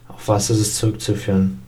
[0.09, 1.61] auf was ist es zurückzuführen?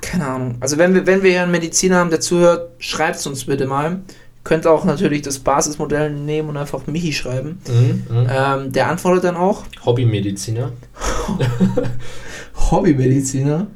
[0.00, 0.56] Keine Ahnung.
[0.60, 3.66] Also wenn wir, wenn wir hier einen Mediziner haben, der zuhört, schreibt es uns bitte
[3.66, 4.02] mal.
[4.44, 7.60] Könnt auch natürlich das Basismodell nehmen und einfach Michi schreiben.
[7.66, 8.26] Mhm, mhm.
[8.30, 9.64] Ähm, der antwortet dann auch.
[9.84, 10.70] Hobbymediziner.
[12.70, 13.66] Hobbymediziner.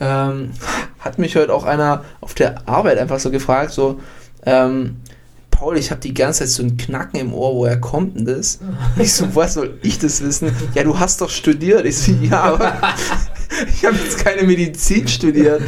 [0.00, 0.50] Ähm,
[0.98, 4.00] hat mich heute auch einer auf der Arbeit einfach so gefragt, so,
[4.44, 4.96] ähm,
[5.50, 8.60] Paul, ich habe die ganze Zeit so einen Knacken im Ohr, woher kommt denn das?
[8.98, 10.50] Ich so, was soll ich das wissen?
[10.74, 11.84] Ja, du hast doch studiert.
[11.84, 12.72] Ich so, ja, aber
[13.68, 15.62] ich habe jetzt keine Medizin studiert.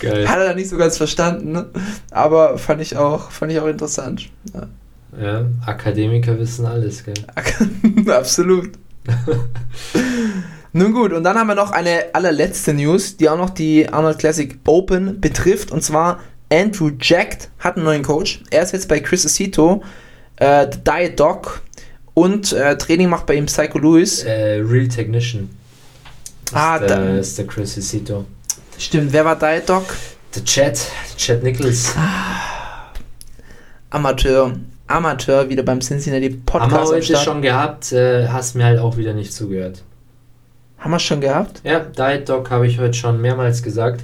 [0.00, 0.28] Geil.
[0.28, 1.66] Hat er nicht so ganz verstanden, ne?
[2.10, 4.28] aber fand ich auch, fand ich auch interessant.
[4.54, 4.68] Ja.
[5.20, 7.14] Ja, Akademiker wissen alles, gell?
[8.12, 8.70] Absolut.
[10.72, 14.18] Nun gut, und dann haben wir noch eine allerletzte News, die auch noch die Arnold
[14.18, 15.70] Classic Open betrifft.
[15.70, 16.20] Und zwar
[16.52, 18.42] Andrew Jack hat einen neuen Coach.
[18.50, 19.82] Er ist jetzt bei Chris Acito,
[20.36, 21.62] äh, The Diet Doc
[22.12, 24.22] und äh, Training macht bei ihm Psycho Lewis.
[24.22, 25.48] Äh, Real Technician.
[26.52, 28.24] Ah, ist, da- der, ist der Chris Isito.
[28.78, 29.84] Stimmt, wer war Diet Doc?
[30.34, 30.78] Der Chad,
[31.16, 31.94] Chad Nichols.
[33.90, 34.52] Amateur.
[34.88, 38.96] Amateur, wieder beim Cincinnati Haben wir Podcast heute schon gehabt, äh, hast mir halt auch
[38.96, 39.82] wieder nicht zugehört.
[40.78, 41.60] Haben wir schon gehabt?
[41.64, 44.00] Ja, Diet Dog habe ich heute schon mehrmals gesagt.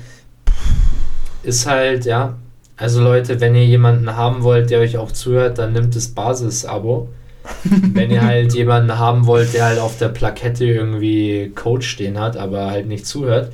[1.44, 2.34] Ist halt, ja.
[2.76, 7.08] Also Leute, wenn ihr jemanden haben wollt, der euch auch zuhört, dann nimmt das Basis-Abo.
[7.64, 12.36] wenn ihr halt jemanden haben wollt, der halt auf der Plakette irgendwie Coach stehen hat,
[12.36, 13.52] aber halt nicht zuhört,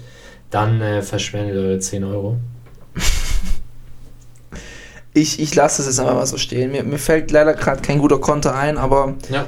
[0.51, 2.37] dann äh, verschwendet eure 10 Euro.
[5.15, 6.71] Ich, ich lasse es jetzt einfach mal so stehen.
[6.71, 9.47] Mir, mir fällt leider gerade kein guter Konter ein, aber Ja.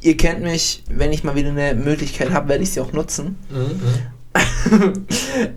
[0.00, 3.38] Ihr kennt mich, wenn ich mal wieder eine Möglichkeit habe, werde ich sie auch nutzen.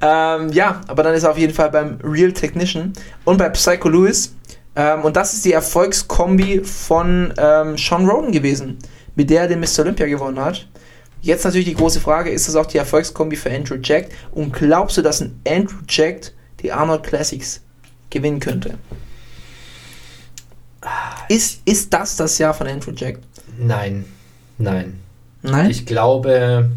[0.02, 3.90] ähm, ja, aber dann ist er auf jeden Fall beim Real Technician und bei Psycho
[3.90, 4.36] Lewis.
[4.76, 8.78] Ähm, und das ist die Erfolgskombi von ähm, Sean Roden gewesen,
[9.16, 9.80] mit der er den Mr.
[9.80, 10.68] Olympia gewonnen hat.
[11.22, 14.10] Jetzt natürlich die große Frage, ist das auch die Erfolgskombi für Andrew Jack?
[14.32, 17.62] Und glaubst du, dass ein Andrew Jack die Arnold Classics
[18.10, 18.78] gewinnen könnte?
[21.30, 23.20] Ist, ist das das Jahr von Andrew Jack?
[23.58, 24.06] Nein,
[24.58, 25.00] nein.
[25.42, 25.70] Nein?
[25.70, 26.70] Ich glaube,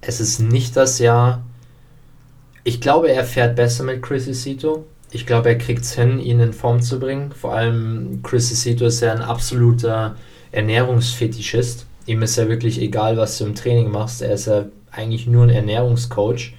[0.00, 1.42] es ist nicht das Jahr.
[2.64, 4.86] Ich glaube, er fährt besser mit Chris Isito.
[5.12, 7.32] Ich glaube, er kriegt es hin, ihn in Form zu bringen.
[7.32, 10.16] Vor allem Chris Isito ist ja ein absoluter
[10.52, 11.86] Ernährungsfetischist.
[12.06, 14.22] Ihm ist ja wirklich egal, was du im Training machst.
[14.22, 16.54] Er ist ja eigentlich nur ein Ernährungscoach,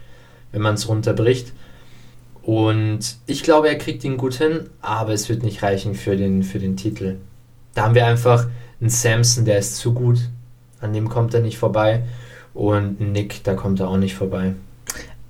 [0.51, 1.53] wenn man es runterbricht.
[2.43, 6.43] Und ich glaube, er kriegt ihn gut hin, aber es wird nicht reichen für den,
[6.43, 7.17] für den Titel.
[7.73, 8.47] Da haben wir einfach
[8.79, 10.19] einen Samson, der ist zu gut.
[10.81, 12.03] An dem kommt er nicht vorbei.
[12.53, 14.55] Und Nick, da kommt er auch nicht vorbei.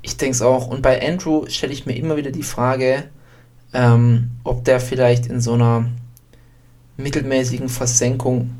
[0.02, 0.68] Ich denke es auch.
[0.68, 3.04] Und bei Andrew stelle ich mir immer wieder die Frage,
[3.74, 5.86] ähm, ob der vielleicht in so einer
[6.98, 8.52] mittelmäßigen Versenkung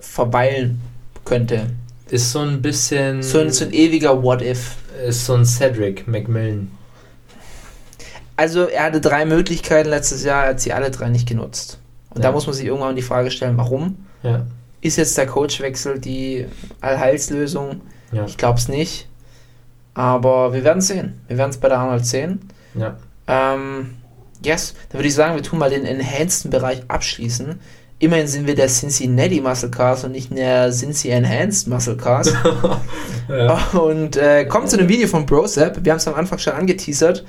[0.00, 0.80] verweilen
[1.24, 1.70] könnte.
[2.08, 3.22] Ist so ein bisschen.
[3.22, 4.76] So ein, so ein ewiger What-If.
[5.06, 6.70] ist so ein Cedric McMillan.
[8.36, 11.78] Also er hatte drei Möglichkeiten letztes Jahr, er hat sie alle drei nicht genutzt.
[12.10, 12.28] Und Ja.
[12.28, 13.96] da muss man sich irgendwann die Frage stellen, warum?
[14.22, 14.46] Ja.
[14.80, 16.46] Ist jetzt der Coachwechsel die
[16.80, 17.80] Allheilslösung?
[18.10, 18.24] Ja.
[18.26, 19.08] Ich glaube es nicht.
[19.94, 21.20] Aber wir werden sehen.
[21.28, 22.40] Wir werden es bei der Arnold sehen.
[22.74, 22.96] Ja.
[23.26, 23.94] Ähm,
[24.44, 27.60] yes, dann würde ich sagen, wir tun mal den enhanceden Bereich abschließen.
[28.02, 32.34] Immerhin sind wir der Cincinnati Muscle Cast und nicht der Cincy Enhanced Muscle Cast.
[33.74, 35.84] Und äh, kommt zu dem Video von Brosep.
[35.84, 37.24] Wir haben es am Anfang schon angeteasert.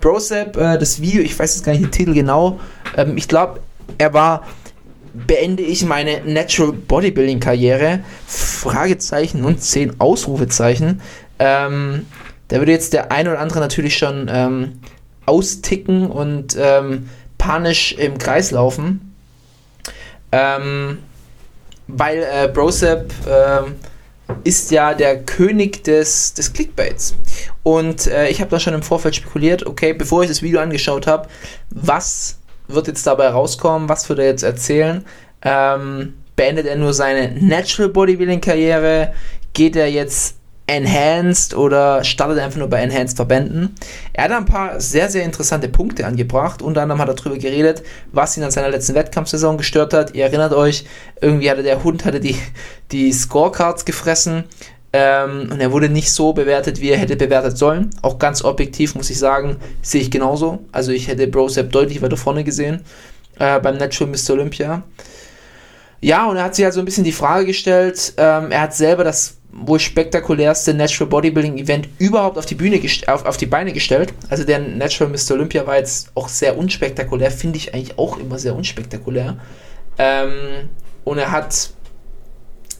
[0.00, 2.58] Brosep, äh, das Video, ich weiß jetzt gar nicht den Titel genau.
[2.96, 3.60] Ähm, ich glaube,
[3.98, 4.42] er war
[5.14, 8.00] beende ich meine Natural Bodybuilding Karriere?
[8.26, 11.00] Fragezeichen und zehn Ausrufezeichen.
[11.38, 12.06] Ähm,
[12.48, 14.80] da würde jetzt der ein oder andere natürlich schon ähm,
[15.26, 17.08] austicken und ähm,
[17.38, 19.14] panisch im Kreis laufen.
[20.32, 20.98] Ähm,
[21.88, 23.76] weil äh, Brosep ähm,
[24.44, 27.14] ist ja der König des, des Clickbaits.
[27.62, 31.06] Und äh, ich habe da schon im Vorfeld spekuliert, okay, bevor ich das Video angeschaut
[31.06, 31.28] habe,
[31.70, 35.04] was wird jetzt dabei rauskommen, was wird er jetzt erzählen?
[35.42, 39.14] Ähm, beendet er nur seine Natural Bodybuilding Karriere?
[39.52, 40.35] Geht er jetzt
[40.66, 43.74] Enhanced oder startet einfach nur bei Enhanced Verbänden?
[44.12, 46.60] Er hat ein paar sehr, sehr interessante Punkte angebracht.
[46.62, 50.14] Unter anderem hat er darüber geredet, was ihn an seiner letzten Wettkampfsaison gestört hat.
[50.14, 50.84] Ihr erinnert euch,
[51.20, 52.36] irgendwie hatte der Hund hatte die,
[52.90, 54.44] die Scorecards gefressen.
[54.92, 57.90] Ähm, und er wurde nicht so bewertet, wie er hätte bewertet sollen.
[58.02, 60.60] Auch ganz objektiv muss ich sagen, sehe ich genauso.
[60.72, 62.80] Also ich hätte Brosep deutlich weiter vorne gesehen
[63.38, 64.34] äh, beim Natural Mr.
[64.34, 64.82] Olympia.
[66.00, 68.74] Ja, und er hat sich halt so ein bisschen die Frage gestellt, ähm, er hat
[68.74, 73.72] selber das wohl spektakulärste Natural Bodybuilding Event überhaupt auf die Bühne auf, auf die Beine
[73.72, 74.12] gestellt.
[74.28, 75.32] Also der Natural Mr.
[75.32, 79.38] Olympia war jetzt auch sehr unspektakulär, finde ich eigentlich auch immer sehr unspektakulär.
[79.98, 80.68] Ähm,
[81.04, 81.70] und er hat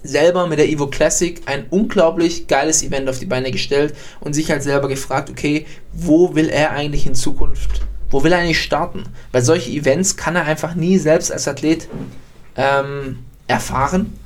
[0.03, 4.51] selber mit der Evo Classic ein unglaublich geiles Event auf die Beine gestellt und sich
[4.51, 9.05] halt selber gefragt, okay, wo will er eigentlich in Zukunft, wo will er eigentlich starten?
[9.33, 11.89] Weil solche Events kann er einfach nie selbst als Athlet
[12.57, 14.19] ähm, erfahren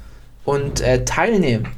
[0.44, 1.68] und äh, teilnehmen.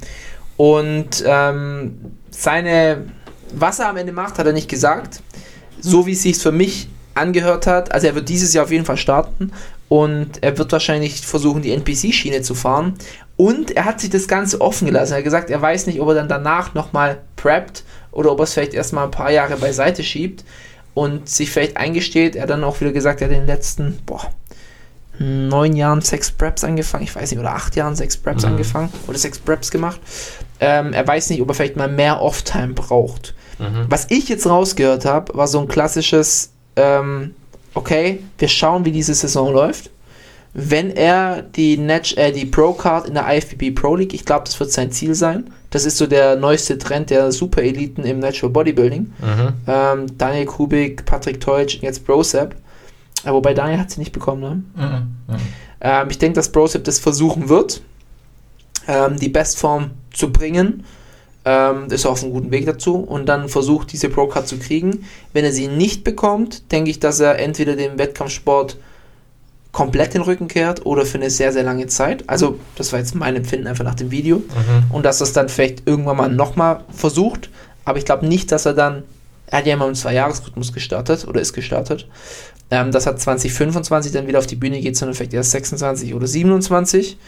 [0.57, 3.05] Und ähm, seine,
[3.53, 5.21] was er am Ende macht, hat er nicht gesagt.
[5.79, 7.91] So wie es sich für mich angehört hat.
[7.91, 9.51] Also er wird dieses Jahr auf jeden Fall starten
[9.89, 12.95] und er wird wahrscheinlich versuchen, die NPC-Schiene zu fahren.
[13.35, 15.13] Und er hat sich das Ganze offen gelassen.
[15.13, 18.43] Er hat gesagt, er weiß nicht, ob er dann danach nochmal preppt oder ob er
[18.43, 20.43] es vielleicht erstmal ein paar Jahre beiseite schiebt
[20.93, 22.35] und sich vielleicht eingesteht.
[22.35, 24.31] Er hat dann auch wieder gesagt, er hat den letzten, boah,
[25.19, 28.49] neun Jahren sechs Preps angefangen, ich weiß nicht, oder acht Jahren sechs Preps Mhm.
[28.49, 29.99] angefangen oder sechs Preps gemacht.
[30.59, 33.33] Ähm, er weiß nicht, ob er vielleicht mal mehr Off-Time braucht.
[33.59, 33.85] Mhm.
[33.89, 37.35] Was ich jetzt rausgehört habe, war so ein klassisches, ähm,
[37.73, 39.91] okay, wir schauen, wie diese Saison läuft.
[40.55, 44.59] Wenn er die, Net äh, die Pro-Card in der IFBB Pro League, ich glaube, das
[44.59, 45.49] wird sein Ziel sein.
[45.71, 49.11] Das ist so der neueste Trend der Super-Eliten im Natural Bodybuilding.
[49.19, 49.53] Mhm.
[49.67, 52.55] Ähm, Daniel Kubik, Patrick Teutsch, jetzt Brosep.
[53.25, 55.07] Äh, wobei Daniel hat sie nicht bekommen, ne?
[55.81, 57.81] Ähm, ich denke, dass Brosep das versuchen wird,
[58.87, 60.85] ähm, die Bestform zu bringen.
[61.45, 65.05] Ähm, ist auf einem guten Weg dazu und dann versucht, diese Pro-Card zu kriegen.
[65.33, 68.77] Wenn er sie nicht bekommt, denke ich, dass er entweder dem Wettkampfsport
[69.73, 72.23] komplett den Rücken kehrt oder für eine sehr, sehr lange Zeit.
[72.29, 74.37] Also, das war jetzt mein Empfinden einfach nach dem Video.
[74.37, 74.85] Mhm.
[74.91, 77.49] Und dass er es dann vielleicht irgendwann mal nochmal versucht.
[77.83, 79.03] Aber ich glaube nicht, dass er dann.
[79.47, 82.07] Er hat ja immer im Zwei-Jahres-Rhythmus gestartet oder ist gestartet.
[82.73, 86.25] Ähm, dass er 2025 dann wieder auf die Bühne geht, sondern vielleicht erst 26 oder
[86.25, 87.19] 27.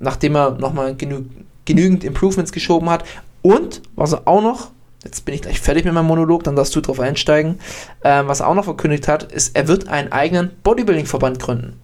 [0.00, 1.26] nachdem er nochmal genü
[1.64, 3.04] genügend Improvements geschoben hat.
[3.40, 4.72] Und was er auch noch,
[5.04, 7.60] jetzt bin ich gleich fertig mit meinem Monolog, dann darfst du drauf einsteigen,
[8.02, 11.78] ähm, was er auch noch verkündigt hat, ist, er wird einen eigenen Bodybuilding-Verband gründen.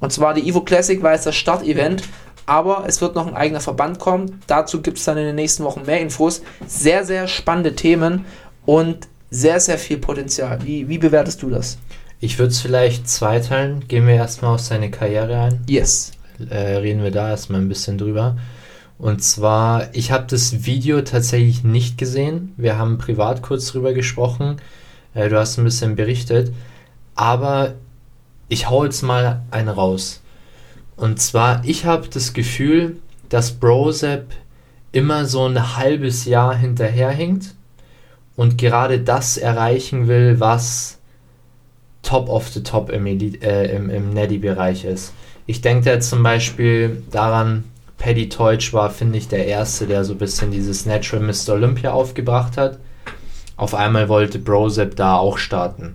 [0.00, 2.04] Und zwar die Evo Classic war jetzt das Startevent,
[2.46, 4.40] aber es wird noch ein eigener Verband kommen.
[4.46, 6.40] Dazu gibt es dann in den nächsten Wochen mehr Infos.
[6.66, 8.24] Sehr, sehr spannende Themen
[8.64, 10.60] und sehr, sehr viel Potenzial.
[10.64, 11.76] Wie, wie bewertest du das?
[12.18, 13.86] Ich würde es vielleicht zweiteilen.
[13.88, 15.64] Gehen wir erstmal auf seine Karriere ein.
[15.68, 16.12] Yes.
[16.48, 18.36] Äh, reden wir da erstmal ein bisschen drüber.
[18.98, 22.54] Und zwar, ich habe das Video tatsächlich nicht gesehen.
[22.56, 24.56] Wir haben privat kurz drüber gesprochen.
[25.12, 26.52] Äh, du hast ein bisschen berichtet.
[27.14, 27.74] Aber
[28.48, 30.22] ich hau jetzt mal einen raus.
[30.96, 32.96] Und zwar, ich habe das Gefühl,
[33.28, 34.28] dass Brozep
[34.92, 37.54] immer so ein halbes Jahr hinterherhinkt
[38.36, 40.98] und gerade das erreichen will, was
[42.06, 45.12] top of the top im, Elite- äh, im, im Neddy-Bereich ist.
[45.46, 47.64] Ich denke da zum Beispiel daran,
[47.98, 51.54] Paddy Teutsch war, finde ich, der Erste, der so ein bisschen dieses Natural Mr.
[51.54, 52.78] Olympia aufgebracht hat.
[53.56, 55.94] Auf einmal wollte Brozep da auch starten.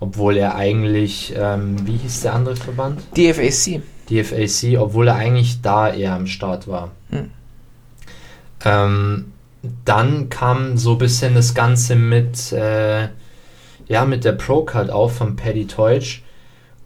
[0.00, 3.00] Obwohl er eigentlich, ähm, wie hieß der andere Verband?
[3.16, 3.82] DFAC.
[4.10, 6.90] DFAC, obwohl er eigentlich da eher am Start war.
[7.10, 7.30] Hm.
[8.64, 9.32] Ähm,
[9.84, 13.08] dann kam so ein bisschen das Ganze mit, äh,
[13.88, 16.22] ja, mit der Pro-Card auf von Paddy Teutsch.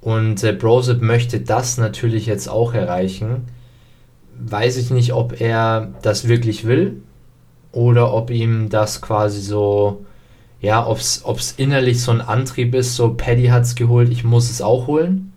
[0.00, 3.46] Und äh, Brosip möchte das natürlich jetzt auch erreichen.
[4.38, 7.02] Weiß ich nicht, ob er das wirklich will
[7.72, 10.04] oder ob ihm das quasi so,
[10.60, 14.50] ja, ob es innerlich so ein Antrieb ist, so Paddy hat es geholt, ich muss
[14.50, 15.32] es auch holen.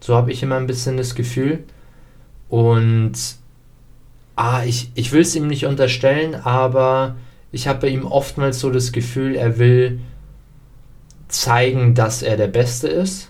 [0.00, 1.60] So habe ich immer ein bisschen das Gefühl.
[2.48, 3.12] Und
[4.34, 7.14] ah, ich, ich will es ihm nicht unterstellen, aber
[7.52, 10.00] ich habe bei ihm oftmals so das Gefühl, er will
[11.32, 13.28] zeigen, dass er der Beste ist,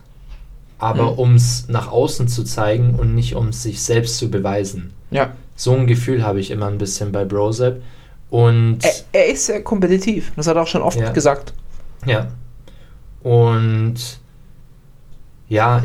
[0.79, 1.19] aber Mhm.
[1.19, 4.93] um es nach außen zu zeigen und nicht um es sich selbst zu beweisen.
[5.11, 5.33] Ja.
[5.57, 7.83] So ein Gefühl habe ich immer ein bisschen bei Brozep.
[8.31, 10.33] Und Er, er ist sehr kompetitiv.
[10.37, 11.13] Das hat er auch schon oft Ja.
[11.13, 11.53] gesagt.
[12.07, 12.29] Ja.
[13.23, 13.95] Und
[15.49, 15.83] ja,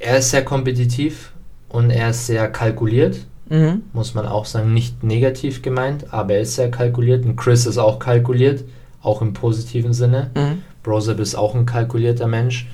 [0.00, 1.32] er ist sehr kompetitiv
[1.68, 3.18] und er ist sehr kalkuliert,
[3.50, 3.82] Mhm.
[3.92, 4.72] muss man auch sagen.
[4.72, 7.24] Nicht negativ gemeint, aber er ist sehr kalkuliert.
[7.26, 8.64] Und Chris ist auch kalkuliert,
[9.02, 10.30] auch im positiven Sinne.
[10.34, 10.62] Mhm.
[10.84, 12.68] Brozep ist auch ein kalkulierter Mensch.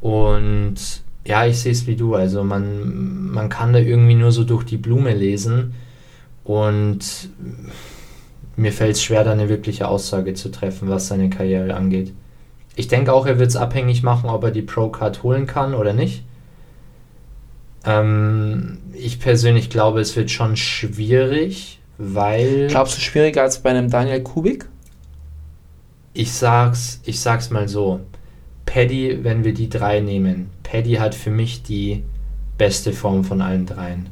[0.00, 0.74] Und
[1.26, 2.14] ja, ich sehe es wie du.
[2.14, 5.74] Also man, man kann da irgendwie nur so durch die Blume lesen.
[6.44, 7.00] Und
[8.56, 12.12] mir fällt es schwer, da eine wirkliche Aussage zu treffen, was seine Karriere angeht.
[12.74, 15.92] Ich denke auch, er wird es abhängig machen, ob er die Pro-Card holen kann oder
[15.92, 16.24] nicht.
[17.84, 23.90] Ähm, ich persönlich glaube, es wird schon schwierig, weil Glaubst du schwieriger als bei einem
[23.90, 24.68] Daniel Kubik?
[26.14, 28.00] Ich sag's, ich sag's mal so.
[28.66, 32.02] Paddy, wenn wir die drei nehmen, Paddy hat für mich die
[32.58, 34.08] beste Form von allen dreien.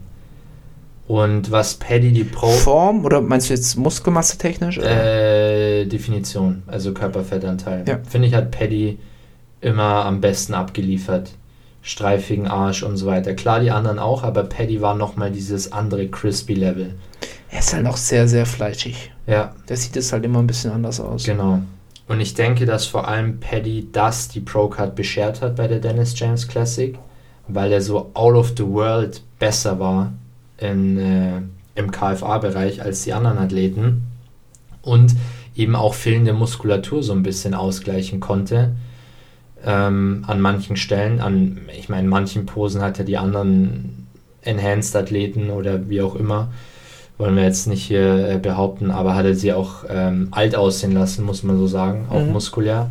[1.06, 4.78] Und was Paddy die Pro Form oder meinst du jetzt Muskelmasse technisch?
[4.78, 7.98] äh, Definition, also Körperfettanteil, Ja.
[8.08, 8.98] finde ich, hat Paddy
[9.60, 11.32] immer am besten abgeliefert.
[11.82, 13.32] Streifigen Arsch und so weiter.
[13.34, 16.94] Klar, die anderen auch, aber Paddy war nochmal dieses andere crispy Level.
[17.50, 19.10] Er ist halt auch sehr, sehr fleischig.
[19.26, 21.24] Ja, Der sieht es halt immer ein bisschen anders aus.
[21.24, 21.60] Genau.
[22.10, 26.18] Und ich denke, dass vor allem Paddy das die Pro-Card beschert hat bei der Dennis
[26.18, 26.98] James Classic,
[27.46, 30.12] weil er so out of the world besser war
[30.58, 31.40] in, äh,
[31.76, 34.08] im KFA-Bereich als die anderen Athleten
[34.82, 35.14] und
[35.54, 38.72] eben auch fehlende Muskulatur so ein bisschen ausgleichen konnte.
[39.64, 44.08] Ähm, an manchen Stellen, an, ich meine, in manchen Posen hat er die anderen
[44.42, 46.48] Enhanced-Athleten oder wie auch immer
[47.20, 50.92] wollen wir jetzt nicht hier äh, behaupten, aber hat er sie auch ähm, alt aussehen
[50.92, 52.32] lassen, muss man so sagen, auch Mhm.
[52.32, 52.90] muskulär.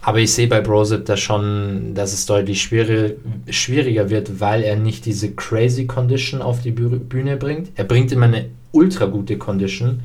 [0.00, 3.16] Aber ich sehe bei Brozip da schon, dass es deutlich schwierig,
[3.50, 7.70] schwieriger wird, weil er nicht diese crazy Condition auf die Bü- Bühne bringt.
[7.74, 10.00] Er bringt immer eine ultra gute Condition,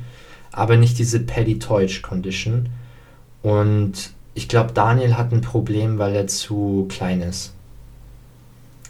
[0.52, 2.68] aber nicht diese Paddy Teutsch Condition.
[3.42, 3.92] Und
[4.34, 7.52] ich glaube, Daniel hat ein Problem, weil er zu klein ist.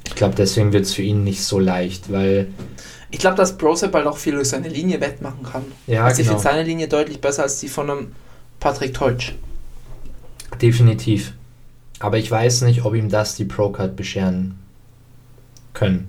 [0.07, 2.49] Ich glaube, deswegen wird es für ihn nicht so leicht, weil
[3.15, 5.63] Ich glaube, dass Brosep halt auch viel durch seine Linie wettmachen kann.
[5.87, 6.41] ja, also ich genau.
[6.41, 8.13] finde seine Linie deutlich besser als die von einem
[8.59, 9.35] Patrick Teutsch.
[10.61, 11.33] Definitiv.
[12.01, 14.59] Aber ich weiß nicht, ob ihm das die Pro-Card bescheren
[15.75, 16.09] können.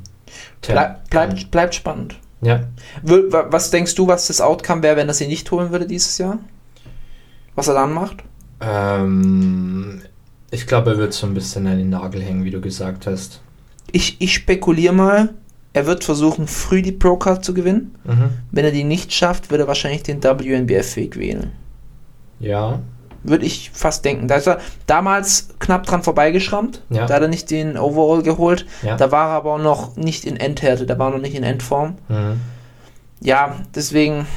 [0.63, 2.15] Bleib, bleibt, bleibt spannend.
[2.41, 2.61] Ja.
[3.03, 6.39] Was denkst du, was das Outcome wäre, wenn er sie nicht holen würde dieses Jahr?
[7.53, 8.23] Was er dann macht?
[8.61, 10.01] Ähm,
[10.49, 13.41] ich glaube, er wird so ein bisschen an den Nagel hängen, wie du gesagt hast.
[13.91, 15.35] Ich, ich spekuliere mal,
[15.75, 17.93] er wird versuchen, früh die Pro-Card zu gewinnen.
[18.05, 18.29] Mhm.
[18.49, 21.51] Wenn er die nicht schafft, wird er wahrscheinlich den WNBF-Weg wählen.
[22.39, 22.79] Ja,
[23.23, 24.29] würde ich fast denken.
[24.29, 26.81] Da ist er damals knapp dran vorbeigeschrammt.
[26.89, 27.07] Ja.
[27.07, 28.65] Da hat er nicht den Overall geholt.
[28.83, 28.95] Ja.
[28.95, 31.43] Da war er aber auch noch nicht in Endhärte, da war er noch nicht in
[31.43, 31.97] Endform.
[32.07, 32.39] Mhm.
[33.19, 34.27] Ja, deswegen,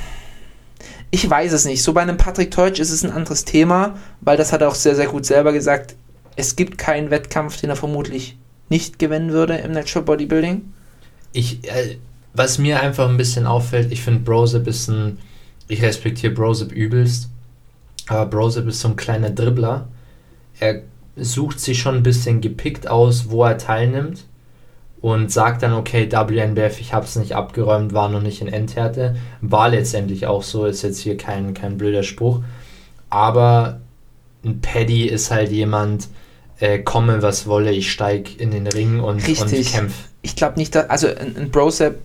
[1.13, 1.85] ich weiß es nicht.
[1.85, 4.75] So bei einem Patrick Teutsch ist es ein anderes Thema, weil das hat er auch
[4.75, 5.95] sehr, sehr gut selber gesagt.
[6.35, 8.37] Es gibt keinen Wettkampf, den er vermutlich
[8.71, 10.73] nicht gewinnen würde im Natural Bodybuilding.
[11.33, 11.97] Ich, äh,
[12.35, 15.19] was mir einfach ein bisschen auffällt, ich finde Brosep ist ein,
[15.69, 17.31] ich respektiere Brosep übelst,
[18.07, 19.89] aber Brosep ist so ein kleiner Dribbler.
[20.61, 20.83] Er
[21.17, 24.25] sucht sich schon ein bisschen gepickt aus, wo er teilnimmt
[25.01, 29.17] und sagt dann, okay, WNBF, ich habe es nicht abgeräumt, war noch nicht in Endhärte.
[29.41, 32.43] War letztendlich auch so, ist jetzt hier kein, kein blöder Spruch.
[33.11, 33.81] Aber
[34.45, 36.09] ein Paddy ist halt jemand,
[36.59, 39.73] äh, komme was wolle, ich steig in den Ring und, und Richtig.
[39.73, 39.95] kämpf.
[40.29, 41.99] Ich glaube nicht, dass, also ein, ein Brosep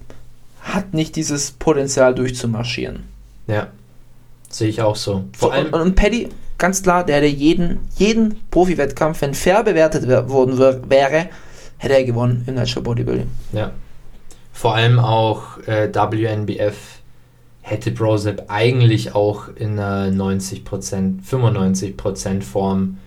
[0.61, 3.03] hat nicht dieses Potenzial durchzumarschieren.
[3.47, 3.67] Ja,
[4.49, 5.25] sehe ich auch so.
[5.37, 9.63] Vor so, allem, und, und Paddy, ganz klar, der hätte jeden, jeden Profi-Wettkampf, wenn fair
[9.63, 11.29] bewertet worden wär, wäre,
[11.77, 13.27] hätte er gewonnen im Natural Bodybuilding.
[13.51, 13.71] ja,
[14.53, 16.77] vor allem auch äh, WNBF
[17.59, 22.99] hätte Brosep eigentlich auch in einer 90%, 95% Form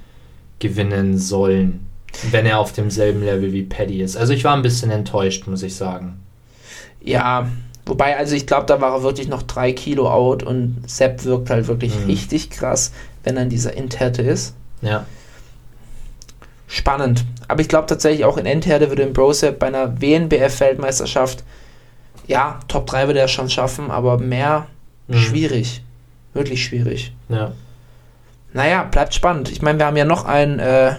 [0.59, 1.86] gewinnen sollen,
[2.31, 4.17] wenn er auf demselben Level wie Paddy ist.
[4.17, 6.21] Also ich war ein bisschen enttäuscht, muss ich sagen.
[7.01, 7.49] Ja,
[7.85, 11.51] wobei, also ich glaube, da war er wirklich noch drei Kilo out und Sepp wirkt
[11.51, 12.07] halt wirklich Mhm.
[12.07, 12.93] richtig krass,
[13.25, 14.55] wenn er in dieser Endhärte ist.
[14.83, 15.07] Ja,
[16.69, 17.25] Spannend.
[17.47, 21.45] Aber ich glaube tatsächlich auch in Endhärte würde ein Brosep bei einer WNBF-Weltmeisterschaft,
[22.27, 24.67] ja, Top 3 würde er schon schaffen, aber mehr
[25.07, 25.15] Mhm.
[25.17, 25.83] schwierig.
[26.35, 27.13] Wirklich schwierig.
[27.29, 27.53] ja.
[28.53, 29.51] Naja, bleibt spannend.
[29.53, 30.95] Ich meine, wir haben ja noch einen äh,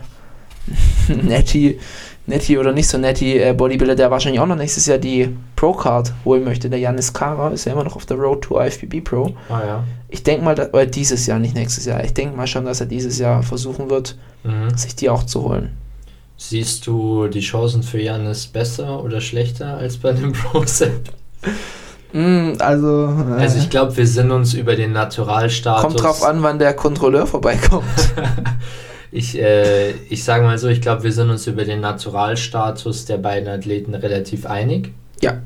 [1.24, 1.80] Netty,
[2.26, 6.14] Netty oder nicht so Netty äh, Bodybuilder, der wahrscheinlich auch noch nächstes Jahr die Pro-Card
[6.26, 6.70] holen möchte.
[6.70, 9.34] Der Janis Kara ist ja immer noch auf der Road to IFBB Pro.
[9.50, 9.84] Ah ja.
[10.10, 12.04] Ich denke mal, dass, oder dieses Jahr, nicht nächstes Jahr.
[12.04, 14.78] Ich denke mal schon, dass er dieses Jahr versuchen wird, Mhm.
[14.78, 15.76] sich die auch zu holen.
[16.38, 21.10] Siehst du die Chancen für Janis besser oder schlechter als bei dem Brosep?
[22.60, 25.82] also, Also ich glaube, wir sind uns über den Naturalstatus.
[25.84, 27.84] kommt drauf an, wann der Kontrolleur vorbeikommt.
[29.18, 33.18] Ich, äh, ich sage mal so, ich glaube, wir sind uns über den Naturalstatus der
[33.18, 34.92] beiden Athleten relativ einig.
[35.22, 35.42] ja,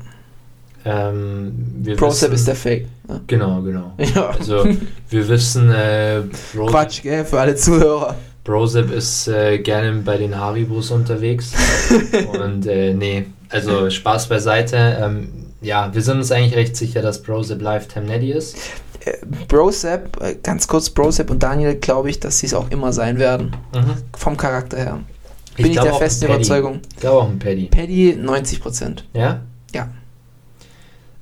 [0.84, 1.52] Ähm,
[1.82, 2.86] wissen- ist der Fake.
[3.08, 3.20] Ja.
[3.26, 3.92] Genau, genau.
[4.14, 4.30] Ja.
[4.30, 4.64] Also
[5.10, 6.22] wir wissen, äh,
[6.54, 8.16] Quatsch, gell, für alle Zuhörer.
[8.44, 11.52] Brosep ist äh, gerne bei den Haribos unterwegs.
[12.42, 14.76] Und äh, nee, also Spaß beiseite.
[15.00, 15.28] Ähm,
[15.60, 18.56] ja, wir sind uns eigentlich recht sicher, dass Brosep Lifetime Neddy ist.
[19.48, 23.18] Brosep, äh, ganz kurz, Brosep und Daniel glaube ich, dass sie es auch immer sein
[23.18, 23.56] werden.
[23.74, 23.94] Mhm.
[24.16, 25.00] Vom Charakter her.
[25.56, 26.26] Bin ich, glaub der festen.
[26.26, 26.80] Überzeugung.
[26.94, 27.66] Ich glaube auch ein Paddy.
[27.66, 29.04] Paddy 90%.
[29.12, 29.40] Ja?
[29.74, 29.88] Ja.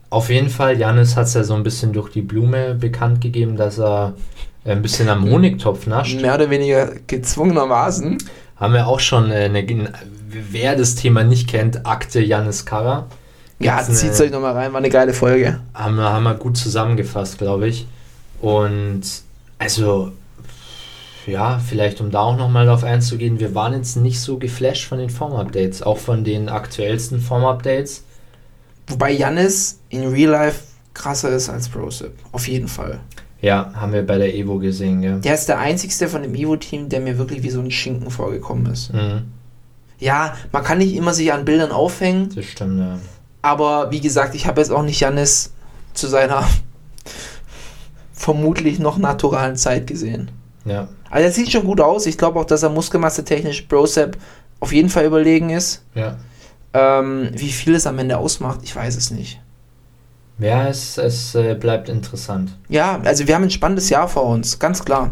[0.09, 3.57] Auf jeden Fall, Janis hat es ja so ein bisschen durch die Blume bekannt gegeben,
[3.57, 4.15] dass er
[4.65, 6.21] ein bisschen am Honigtopf nascht.
[6.21, 8.19] Mehr oder weniger gezwungenermaßen.
[8.57, 9.65] Haben wir auch schon äh, eine,
[10.29, 13.07] wer das Thema nicht kennt, Akte Janis Kara.
[13.61, 15.61] Ja, zieht's eine- euch nochmal rein, war eine geile Folge.
[15.75, 17.87] haben wir, haben wir gut zusammengefasst, glaube ich.
[18.41, 19.03] Und
[19.59, 20.13] also,
[21.27, 24.99] ja, vielleicht um da auch nochmal drauf einzugehen, wir waren jetzt nicht so geflasht von
[24.99, 28.03] den Form-Updates, auch von den aktuellsten Form-Updates.
[28.87, 30.63] Wobei Jannis in Real Life
[30.95, 32.13] krasser ist als Brosep.
[32.33, 33.01] Auf jeden Fall.
[33.43, 35.17] Ja, haben wir bei der Evo gesehen, ja.
[35.19, 38.67] Der ist der einzigste von dem Evo-Team, der mir wirklich wie so ein Schinken vorgekommen
[38.73, 38.93] ist.
[38.93, 39.23] Mhm,
[39.99, 42.99] Ja, man kann nicht immer sich an Bildern aufhängen, das stimmt, ja.
[43.43, 45.53] Aber wie gesagt, ich habe jetzt auch nicht Jannis
[45.95, 46.45] zu seiner
[48.13, 50.31] vermutlich noch naturalen Zeit gesehen.
[50.65, 52.07] Ja, Also er sieht schon gut aus.
[52.07, 54.19] Ich glaube auch, dass er muskelmasse technisch Brosep
[54.61, 55.83] auf jeden Fall überlegen ist.
[55.95, 56.17] ja.
[56.73, 59.41] Ähm, wie viel es am Ende ausmacht, ich weiß es nicht.
[60.39, 62.57] Ja, es, es äh, bleibt interessant.
[62.69, 65.11] Ja, also wir haben ein spannendes Jahr vor uns, ganz klar.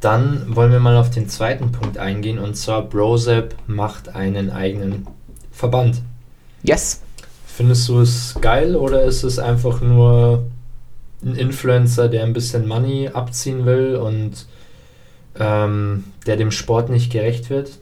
[0.00, 5.08] Dann wollen wir mal auf den zweiten Punkt eingehen und zwar Brosep macht einen eigenen
[5.50, 6.02] Verband.
[6.62, 7.00] Yes.
[7.46, 10.46] Findest du es geil oder ist es einfach nur
[11.24, 14.46] ein Influencer, der ein bisschen Money abziehen will und
[15.38, 17.78] ähm, der dem Sport nicht gerecht wird?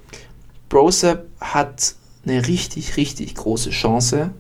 [0.69, 1.95] Brosep hat
[2.25, 4.31] eine richtig, richtig große Chance,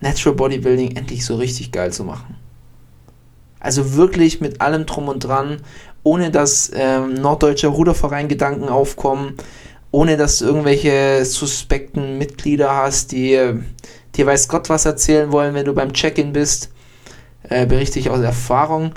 [0.00, 2.36] Natural Bodybuilding endlich so richtig geil zu machen.
[3.60, 5.60] Also wirklich mit allem drum und dran,
[6.02, 9.36] ohne dass ähm, norddeutscher Ruderverein Gedanken aufkommen,
[9.92, 13.38] ohne dass du irgendwelche suspekten Mitglieder hast, die
[14.16, 16.70] dir weiß Gott was erzählen wollen, wenn du beim Check-in bist.
[17.48, 18.92] Äh, berichte ich aus Erfahrung.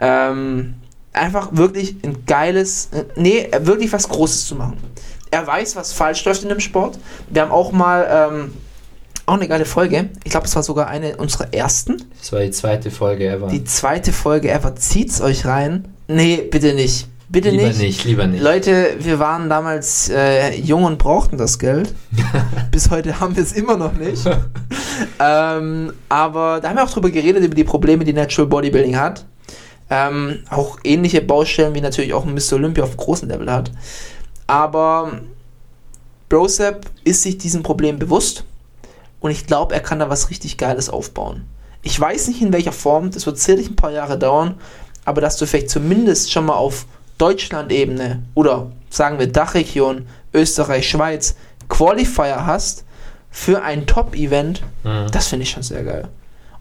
[0.00, 0.74] Ähm,
[1.12, 4.78] einfach wirklich ein geiles, äh, nee, wirklich was Großes zu machen.
[5.30, 6.98] Er weiß, was falsch läuft in dem Sport.
[7.28, 8.52] Wir haben auch mal ähm,
[9.26, 10.08] auch eine geile Folge.
[10.24, 12.02] Ich glaube, es war sogar eine unserer ersten.
[12.18, 13.48] Das war die zweite Folge ever.
[13.48, 14.74] Die zweite Folge ever.
[14.76, 15.88] Zieht's euch rein.
[16.06, 17.08] Nee, bitte nicht.
[17.30, 17.78] Bitte lieber nicht.
[17.78, 18.42] nicht, lieber nicht.
[18.42, 21.94] Leute, wir waren damals äh, jung und brauchten das Geld.
[22.70, 24.24] Bis heute haben wir es immer noch nicht.
[25.20, 29.26] ähm, aber da haben wir auch drüber geredet, über die Probleme, die Natural Bodybuilding hat.
[29.90, 32.54] Ähm, auch ähnliche Baustellen, wie natürlich auch ein Mr.
[32.54, 33.70] Olympia auf großem Level hat.
[34.46, 35.20] Aber
[36.30, 38.44] Brosep ist sich diesem Problem bewusst
[39.20, 41.44] und ich glaube, er kann da was richtig Geiles aufbauen.
[41.82, 44.54] Ich weiß nicht in welcher Form, das wird sicherlich ein paar Jahre dauern,
[45.04, 46.86] aber dass du vielleicht zumindest schon mal auf
[47.18, 51.36] Deutschland-Ebene oder sagen wir Dachregion, Österreich, Schweiz
[51.68, 52.84] Qualifier hast
[53.30, 55.06] für ein Top-Event, Mhm.
[55.12, 56.08] das finde ich schon sehr geil.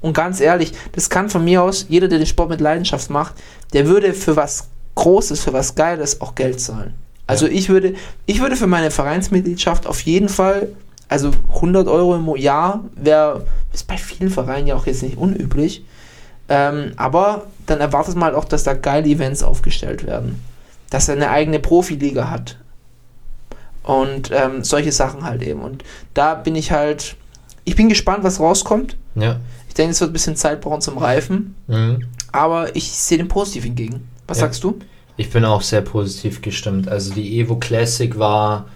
[0.02, 3.34] Und ganz ehrlich, das kann von mir aus, jeder, der den Sport mit Leidenschaft macht,
[3.74, 6.94] der würde für was Großes, für was Geiles auch Geld zahlen.
[7.26, 7.94] Also ich würde,
[8.26, 10.70] ich würde für meine Vereinsmitgliedschaft auf jeden Fall,
[11.10, 15.84] also 100 Euro im Jahr wäre, ist bei vielen Vereinen ja auch jetzt nicht unüblich,
[16.50, 20.42] ähm, aber dann erwartet man halt auch, dass da geile Events aufgestellt werden.
[20.90, 22.58] Dass er eine eigene Profiliga hat.
[23.84, 25.62] Und ähm, solche Sachen halt eben.
[25.62, 25.84] Und
[26.14, 27.16] da bin ich halt,
[27.64, 28.98] ich bin gespannt, was rauskommt.
[29.16, 29.40] Ja.
[29.68, 31.56] Ich denke, es wird ein bisschen Zeit brauchen zum Reifen.
[31.68, 32.06] Mhm.
[32.32, 34.08] Aber ich sehe dem positiv entgegen.
[34.28, 34.46] Was Ja.
[34.46, 34.80] sagst du?
[35.16, 36.88] Ich bin auch sehr positiv gestimmt.
[36.88, 38.68] Also die Evo Classic war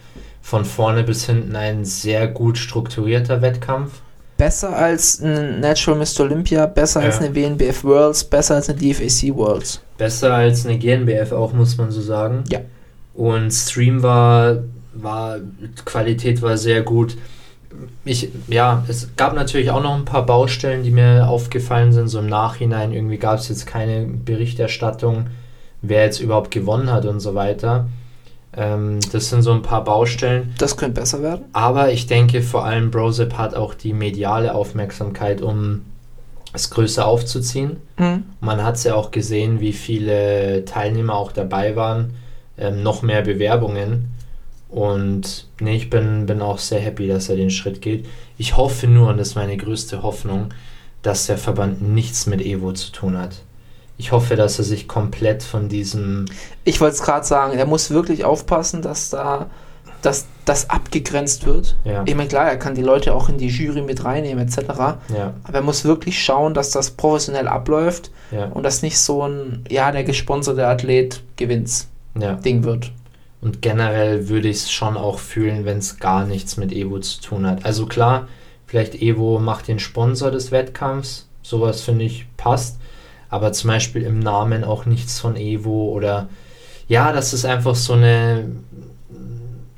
[0.41, 4.01] von vorne bis hinten ein sehr gut strukturierter Wettkampf.
[4.41, 6.21] Besser als ein Natural Mr.
[6.21, 7.25] Olympia, besser als Ja.
[7.25, 9.81] eine WNBF Worlds, besser als eine DFAC Worlds.
[9.99, 12.43] Besser als eine GNBF auch, muss man so sagen.
[12.49, 12.61] Ja.
[13.13, 14.63] Und Stream war,
[14.95, 15.37] war,
[15.85, 17.17] Qualität war sehr gut.
[18.03, 22.07] Ich, ja, es gab natürlich auch noch ein paar Baustellen, die mir aufgefallen sind.
[22.07, 25.27] So im Nachhinein irgendwie gab es jetzt keine Berichterstattung,
[25.83, 27.89] wer jetzt überhaupt gewonnen hat und so weiter.
[28.55, 30.53] Ähm, das sind so ein paar Baustellen.
[30.57, 31.45] Das könnte besser werden.
[31.53, 35.85] Aber ich denke, vor allem Brosep hat auch die mediale Aufmerksamkeit, um
[36.53, 37.77] es größer aufzuziehen.
[37.97, 38.23] Mhm.
[38.41, 42.13] Man hat es ja auch gesehen, wie viele Teilnehmer auch dabei waren.
[42.57, 44.13] Ähm, noch mehr Bewerbungen.
[44.69, 48.05] Und nee, ich bin, bin auch sehr happy, dass er den Schritt geht.
[48.37, 50.53] Ich hoffe nur, und das ist meine größte Hoffnung,
[51.01, 53.41] dass der Verband nichts mit Evo zu tun hat.
[54.01, 56.25] Ich hoffe, dass er sich komplett von diesem
[56.63, 59.45] Ich wollte es gerade sagen, er muss wirklich aufpassen, dass da
[60.01, 61.77] dass das abgegrenzt wird.
[61.83, 62.01] Ja.
[62.07, 64.57] Ich meine, klar, er kann die Leute auch in die Jury mit reinnehmen, etc.
[65.15, 69.21] Ja, Aber er muss wirklich schauen, dass das professionell abläuft ja, und dass nicht so
[69.27, 71.85] ein, ja, der gesponserte Athlet gewinnt
[72.19, 72.33] ja.
[72.33, 72.91] Ding wird.
[73.39, 77.21] Und generell würde ich es schon auch fühlen, wenn es gar nichts mit Evo zu
[77.21, 77.63] tun hat.
[77.63, 78.27] Also klar,
[78.65, 81.27] vielleicht Evo macht den Sponsor des Wettkampfs.
[81.43, 82.80] Sowas finde ich passt.
[83.31, 86.29] Aber zum Beispiel im Namen auch nichts von Evo oder
[86.87, 88.51] ja, das ist einfach so eine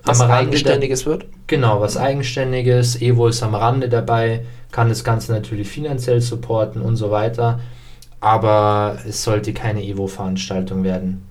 [0.04, 1.26] Was am Rande Eigenständiges wird.
[1.46, 3.00] Genau, was Eigenständiges.
[3.00, 7.60] Evo ist am Rande dabei, kann das Ganze natürlich finanziell supporten und so weiter.
[8.20, 11.28] Aber es sollte keine Evo-Veranstaltung werden.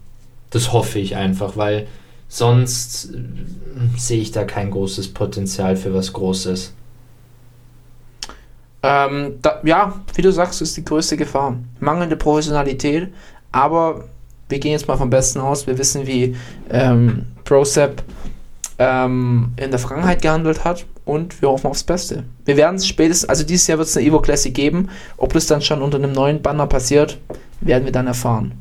[0.51, 1.89] Das hoffe ich einfach, weil
[2.29, 6.75] sonst äh, sehe ich da kein großes Potenzial für was Großes.
[8.83, 11.57] Ähm, da, ja, wie du sagst, ist die größte Gefahr.
[11.81, 13.13] Mangelnde Professionalität,
[13.53, 14.05] aber
[14.49, 15.67] wir gehen jetzt mal vom Besten aus.
[15.67, 16.37] Wir wissen, wie
[16.71, 18.03] ähm, ProSep
[18.79, 22.25] ähm, in der Vergangenheit gehandelt hat und wir hoffen aufs Beste.
[22.45, 24.89] Wir werden es spätestens, also dieses Jahr wird es eine Evo Classic geben.
[25.17, 27.19] Ob das dann schon unter einem neuen Banner passiert,
[27.61, 28.53] werden wir dann erfahren.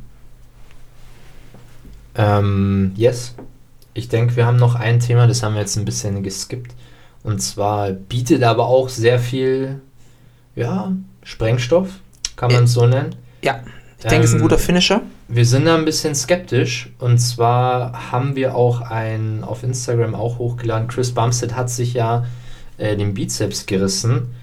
[2.15, 3.35] Ähm, yes.
[3.93, 6.73] Ich denke, wir haben noch ein Thema, das haben wir jetzt ein bisschen geskippt.
[7.23, 9.81] Und zwar bietet aber auch sehr viel,
[10.55, 10.91] ja,
[11.23, 11.99] Sprengstoff,
[12.35, 13.15] kann man es so nennen.
[13.43, 13.61] Ja,
[13.99, 15.01] ich denke, es ist ein Ähm, guter Finisher.
[15.27, 20.39] Wir sind da ein bisschen skeptisch und zwar haben wir auch ein auf Instagram auch
[20.39, 20.87] hochgeladen.
[20.87, 22.25] Chris Bumstead hat sich ja
[22.77, 24.33] äh, den Bizeps gerissen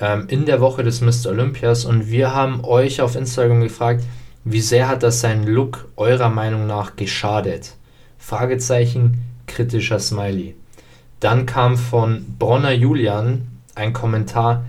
[0.00, 1.30] ähm, in der Woche des Mr.
[1.30, 4.02] Olympias und wir haben euch auf Instagram gefragt,
[4.44, 7.74] wie sehr hat das seinen Look eurer Meinung nach geschadet?
[8.18, 10.54] Fragezeichen, kritischer Smiley.
[11.20, 14.64] Dann kam von Bronner Julian ein Kommentar,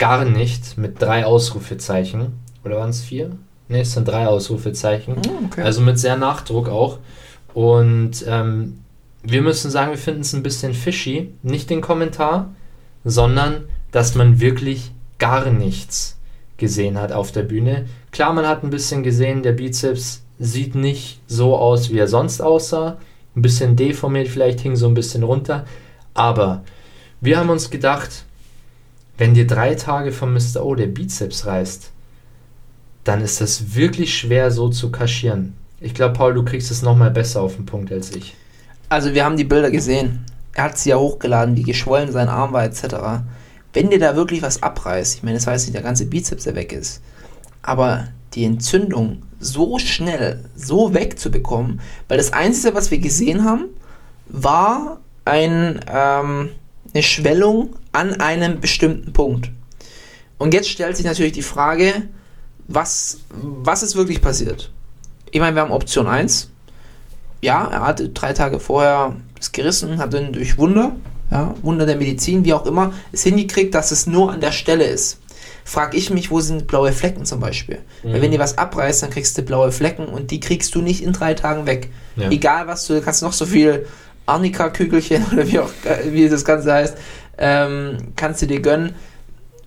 [0.00, 2.32] gar nicht, mit drei Ausrufezeichen.
[2.64, 3.30] Oder waren es vier?
[3.68, 5.16] Ne, es sind drei Ausrufezeichen.
[5.46, 5.62] okay.
[5.62, 6.98] Also mit sehr Nachdruck auch.
[7.54, 8.80] Und ähm,
[9.22, 11.34] wir müssen sagen, wir finden es ein bisschen fishy.
[11.42, 12.50] Nicht den Kommentar,
[13.04, 16.18] sondern dass man wirklich gar nichts
[16.56, 17.86] gesehen hat auf der Bühne.
[18.10, 22.40] Klar, man hat ein bisschen gesehen, der Bizeps sieht nicht so aus, wie er sonst
[22.40, 22.96] aussah.
[23.36, 25.66] Ein bisschen deformiert, vielleicht hing so ein bisschen runter.
[26.14, 26.64] Aber
[27.20, 28.24] wir haben uns gedacht,
[29.20, 30.64] wenn dir drei Tage vom Mr.
[30.64, 31.90] O der Bizeps reißt,
[33.04, 35.52] dann ist das wirklich schwer so zu kaschieren.
[35.78, 38.34] Ich glaube, Paul, du kriegst es nochmal besser auf den Punkt als ich.
[38.88, 40.24] Also wir haben die Bilder gesehen.
[40.54, 43.22] Er hat sie ja hochgeladen, wie geschwollen sein Arm war etc.
[43.74, 46.54] Wenn dir da wirklich was abreißt, ich meine, das heißt nicht der ganze Bizeps, der
[46.54, 47.02] weg ist,
[47.60, 53.66] aber die Entzündung so schnell, so wegzubekommen, weil das Einzige, was wir gesehen haben,
[54.28, 56.48] war ein, ähm,
[56.92, 59.50] eine Schwellung an einem bestimmten Punkt.
[60.38, 62.08] Und jetzt stellt sich natürlich die Frage,
[62.66, 64.70] was, was ist wirklich passiert?
[65.30, 66.50] Ich meine, wir haben Option 1.
[67.42, 70.96] Ja, er hatte drei Tage vorher es gerissen, hat dann durch Wunder,
[71.30, 74.84] ja, Wunder der Medizin, wie auch immer, es hingekriegt, dass es nur an der Stelle
[74.84, 75.18] ist.
[75.64, 77.78] Frag ich mich, wo sind blaue Flecken zum Beispiel?
[78.02, 81.02] Weil wenn dir was abreißt, dann kriegst du blaue Flecken und die kriegst du nicht
[81.02, 81.90] in drei Tagen weg.
[82.16, 82.30] Ja.
[82.30, 83.86] Egal was du, du kannst noch so viel
[84.30, 85.70] Arnika-Kügelchen oder wie auch
[86.06, 86.96] wie das Ganze heißt,
[87.38, 88.94] ähm, kannst du dir gönnen,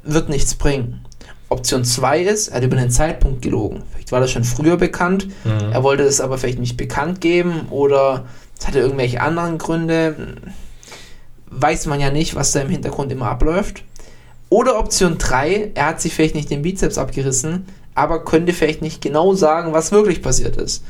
[0.04, 1.06] wird nichts bringen.
[1.50, 3.84] Option 2 ist, er hat über den Zeitpunkt gelogen.
[3.92, 5.28] Vielleicht war das schon früher bekannt,
[5.72, 8.26] er wollte es aber vielleicht nicht bekannt geben oder
[8.60, 10.16] es hatte irgendwelche anderen Gründe.
[11.48, 13.84] Weiß man ja nicht, was da im Hintergrund immer abläuft.
[14.50, 17.66] Oder Option 3, er hat sich vielleicht nicht den Bizeps abgerissen,
[17.96, 20.84] aber könnte vielleicht nicht genau sagen, was wirklich passiert ist.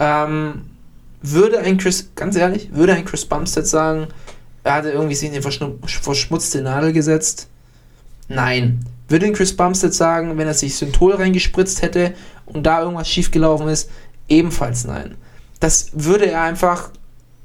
[0.00, 0.62] Ähm,
[1.22, 4.08] würde ein Chris, ganz ehrlich, würde ein Chris Bumstead sagen,
[4.64, 7.48] er hatte irgendwie sich in verschnu- verschmutzte Nadel gesetzt?
[8.28, 8.84] Nein.
[9.08, 12.14] Würde ein Chris Bumstead sagen, wenn er sich Synthol reingespritzt hätte
[12.46, 13.88] und da irgendwas schiefgelaufen ist?
[14.28, 15.14] Ebenfalls nein.
[15.60, 16.90] Das würde er einfach,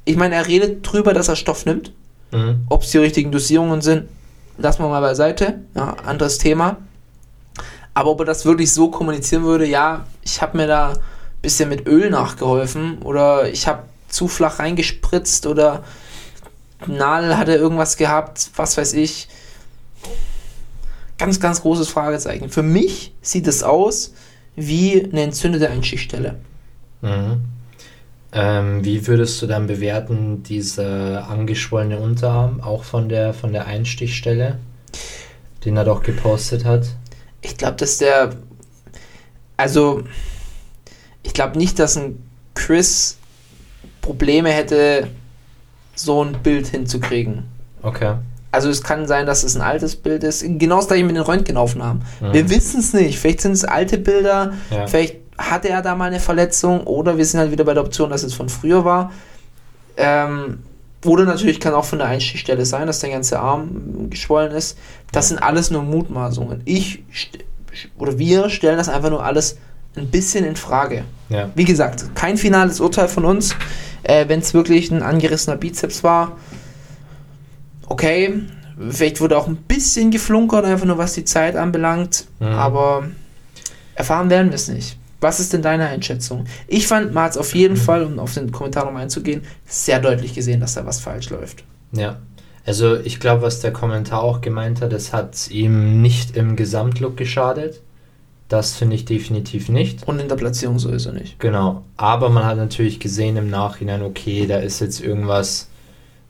[0.06, 1.94] ich meine, er redet drüber, dass er Stoff nimmt.
[2.32, 2.62] Mhm.
[2.70, 4.08] Ob es die richtigen Dosierungen sind,
[4.58, 5.62] lassen wir mal beiseite.
[5.76, 6.78] Ja, anderes Thema.
[7.94, 10.94] Aber ob er das wirklich so kommunizieren würde, ja, ich habe mir da
[11.42, 15.84] bisschen mit Öl nachgeholfen oder ich habe zu flach reingespritzt oder
[16.88, 19.28] Nadel hatte irgendwas gehabt, was weiß ich.
[21.18, 22.50] Ganz, ganz großes Fragezeichen.
[22.50, 24.14] Für mich sieht es aus
[24.56, 26.36] wie eine entzündete Einschichtstelle.
[27.02, 27.42] Mhm.
[28.34, 34.58] Ähm, wie würdest du dann bewerten, diese angeschwollene Unterarm, auch von der, von der Einstichstelle,
[35.66, 36.88] den er doch gepostet hat?
[37.42, 38.36] Ich glaube, dass der.
[39.58, 40.04] Also,
[41.24, 42.22] ich glaube nicht, dass ein
[42.54, 43.18] Chris
[44.02, 45.08] Probleme hätte,
[45.96, 47.44] so ein Bild hinzukriegen.
[47.84, 48.16] Okay.
[48.52, 50.44] Also es kann sein, dass es ein altes Bild ist.
[50.46, 52.04] Genau das gleiche mit den Röntgenaufnahmen.
[52.34, 53.18] Wir wissen es nicht.
[53.20, 54.88] Vielleicht sind es alte Bilder, Ja.
[54.88, 58.10] vielleicht hatte er da mal eine Verletzung oder wir sind halt wieder bei der Option,
[58.10, 59.12] dass es von früher war.
[59.98, 60.60] Ähm,
[61.06, 64.78] oder natürlich kann auch von der Einstichstelle sein, dass der ganze Arm geschwollen ist.
[65.12, 66.62] Das sind alles nur Mutmaßungen.
[66.66, 67.04] Ich
[67.98, 69.58] oder wir stellen das einfach nur alles
[69.96, 71.04] ein bisschen in Frage.
[71.30, 71.50] Ja.
[71.56, 73.56] Wie gesagt, kein finales Urteil von uns.
[74.04, 76.38] Äh, Wenn es wirklich ein angerissener Bizeps war,
[77.88, 78.42] okay.
[78.90, 82.26] Vielleicht wurde auch ein bisschen geflunkert, einfach nur was die Zeit anbelangt.
[82.40, 82.48] Mhm.
[82.48, 83.04] Aber
[83.94, 84.98] erfahren werden wir es nicht.
[85.20, 86.46] Was ist denn deine Einschätzung?
[86.68, 90.00] Ich fand, man hat es auf jeden Fall, um auf den Kommentar nochmal einzugehen, sehr
[90.00, 91.64] deutlich gesehen, dass da was falsch läuft.
[91.92, 92.18] Ja.
[92.66, 97.18] Also ich glaube, was der Kommentar auch gemeint hat, es hat ihm nicht im Gesamtlook
[97.18, 97.82] geschadet.
[98.52, 100.06] Das finde ich definitiv nicht.
[100.10, 101.40] Und in der Platzierung sowieso nicht.
[101.40, 101.86] Genau.
[101.96, 105.70] Aber man hat natürlich gesehen im Nachhinein, okay, da ist jetzt irgendwas.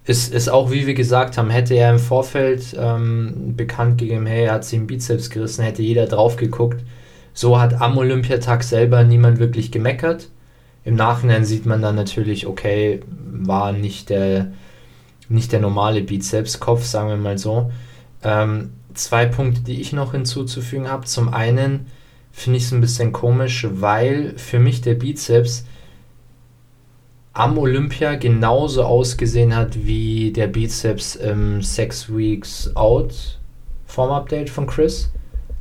[0.05, 4.45] Ist, ist auch, wie wir gesagt haben, hätte er im Vorfeld ähm, bekannt gegeben, hey,
[4.45, 6.83] er hat sich den Bizeps gerissen, hätte jeder drauf geguckt.
[7.33, 10.29] So hat am Olympiatag selber niemand wirklich gemeckert.
[10.83, 12.99] Im Nachhinein sieht man dann natürlich, okay,
[13.31, 14.51] war nicht der,
[15.27, 17.71] nicht der normale Bizepskopf, sagen wir mal so.
[18.21, 21.05] Ähm, zwei Punkte, die ich noch hinzuzufügen habe.
[21.05, 21.87] Zum einen
[22.31, 25.65] finde ich es ein bisschen komisch, weil für mich der Bizeps
[27.33, 33.39] am Olympia genauso ausgesehen hat wie der Bizeps im Six Weeks Out
[33.85, 35.11] Form Update von Chris.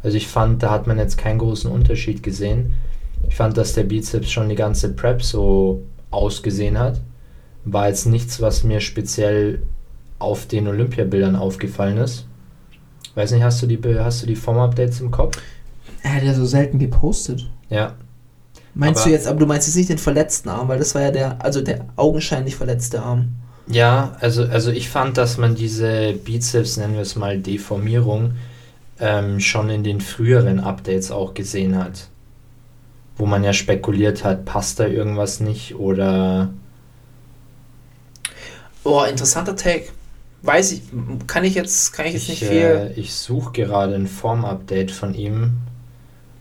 [0.02, 2.74] Also ich fand, da hat man jetzt keinen großen Unterschied gesehen.
[3.28, 7.01] Ich fand, dass der Bizeps schon die ganze Prep so ausgesehen hat.
[7.64, 9.62] War jetzt nichts, was mir speziell
[10.18, 12.26] auf den Olympiabildern aufgefallen ist.
[13.14, 15.36] Weiß nicht, hast du die, hast du die Form-Updates im Kopf?
[16.02, 17.51] Er hat ja so selten gepostet.
[17.68, 17.94] Ja.
[18.74, 21.02] Meinst Aber- du jetzt, aber du meinst jetzt nicht den verletzten Arm, weil das war
[21.02, 23.31] ja der, also der augenscheinlich verletzte Arm.
[23.66, 28.32] Ja, also, also ich fand, dass man diese Bizeps, nennen wir es mal Deformierung,
[28.98, 32.09] ähm, schon in den früheren Updates auch gesehen hat.
[33.16, 36.48] Wo man ja spekuliert hat, passt da irgendwas nicht oder.
[38.85, 39.86] Oh, interessanter Take.
[40.43, 40.82] Weiß ich,
[41.27, 42.59] kann ich jetzt, kann ich jetzt Ich, nicht viel.
[42.59, 45.52] äh, ich suche gerade ein Form-Update von ihm,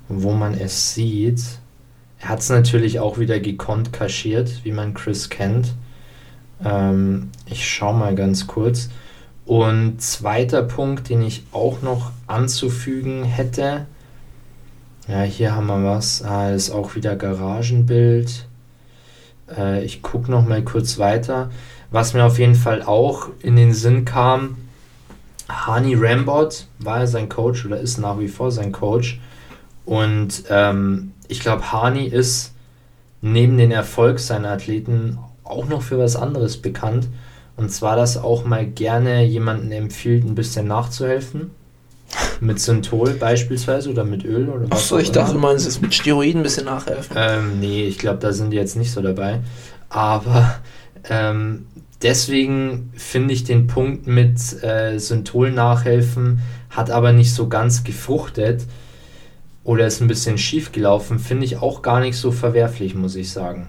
[0.09, 1.41] wo man es sieht.
[2.19, 5.73] Er hat es natürlich auch wieder gekonnt kaschiert, wie man Chris kennt.
[6.63, 8.89] Ähm, ich schaue mal ganz kurz.
[9.45, 13.85] Und zweiter Punkt, den ich auch noch anzufügen hätte.
[15.07, 16.21] Ja, hier haben wir was.
[16.21, 18.47] Ah, ist auch wieder Garagenbild.
[19.55, 21.49] Äh, ich gucke noch mal kurz weiter.
[21.91, 24.57] Was mir auf jeden Fall auch in den Sinn kam,
[25.47, 29.19] Hani Rambot war ja sein Coach oder ist nach wie vor sein Coach.
[29.89, 32.53] Und ähm, ich glaube, Hani ist
[33.21, 37.07] neben den Erfolg seiner Athleten auch noch für was anderes bekannt.
[37.57, 41.49] Und zwar, dass auch mal gerne jemanden empfiehlt, ein bisschen nachzuhelfen.
[42.39, 45.93] Mit Synthol beispielsweise oder mit Öl oder was Achso, ich dachte, du meinst jetzt mit
[45.93, 47.15] Steroiden ein bisschen nachhelfen.
[47.19, 49.39] Ähm, nee, ich glaube, da sind die jetzt nicht so dabei.
[49.89, 50.55] Aber
[51.09, 51.65] ähm,
[52.03, 58.65] deswegen finde ich den Punkt mit äh, Synthol nachhelfen, hat aber nicht so ganz gefruchtet
[59.69, 63.31] oder ist ein bisschen schief gelaufen, finde ich auch gar nicht so verwerflich, muss ich
[63.31, 63.67] sagen.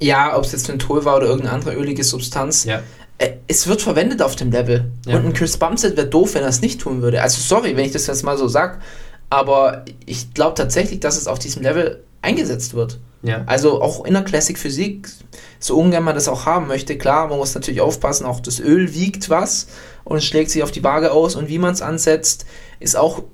[0.00, 2.64] Ja, ob es jetzt Menthol war oder irgendeine andere ölige Substanz.
[2.64, 2.80] Ja.
[3.18, 4.90] Äh, Es wird verwendet auf dem Level.
[5.04, 5.18] Ja.
[5.18, 7.20] Und ein Chris Bumstead wäre doof, wenn er es nicht tun würde.
[7.20, 8.80] Also sorry, wenn ich das jetzt mal so sag,
[9.28, 12.98] aber ich glaube tatsächlich, dass es auf diesem Level eingesetzt wird.
[13.22, 13.42] Ja.
[13.44, 15.10] Also auch in der Classic Physik,
[15.58, 18.94] so ungern man das auch haben möchte, klar, man muss natürlich aufpassen, auch das Öl
[18.94, 19.66] wiegt was
[20.04, 22.46] und schlägt sich auf die Waage aus und wie man es ansetzt,
[22.80, 23.24] ist auch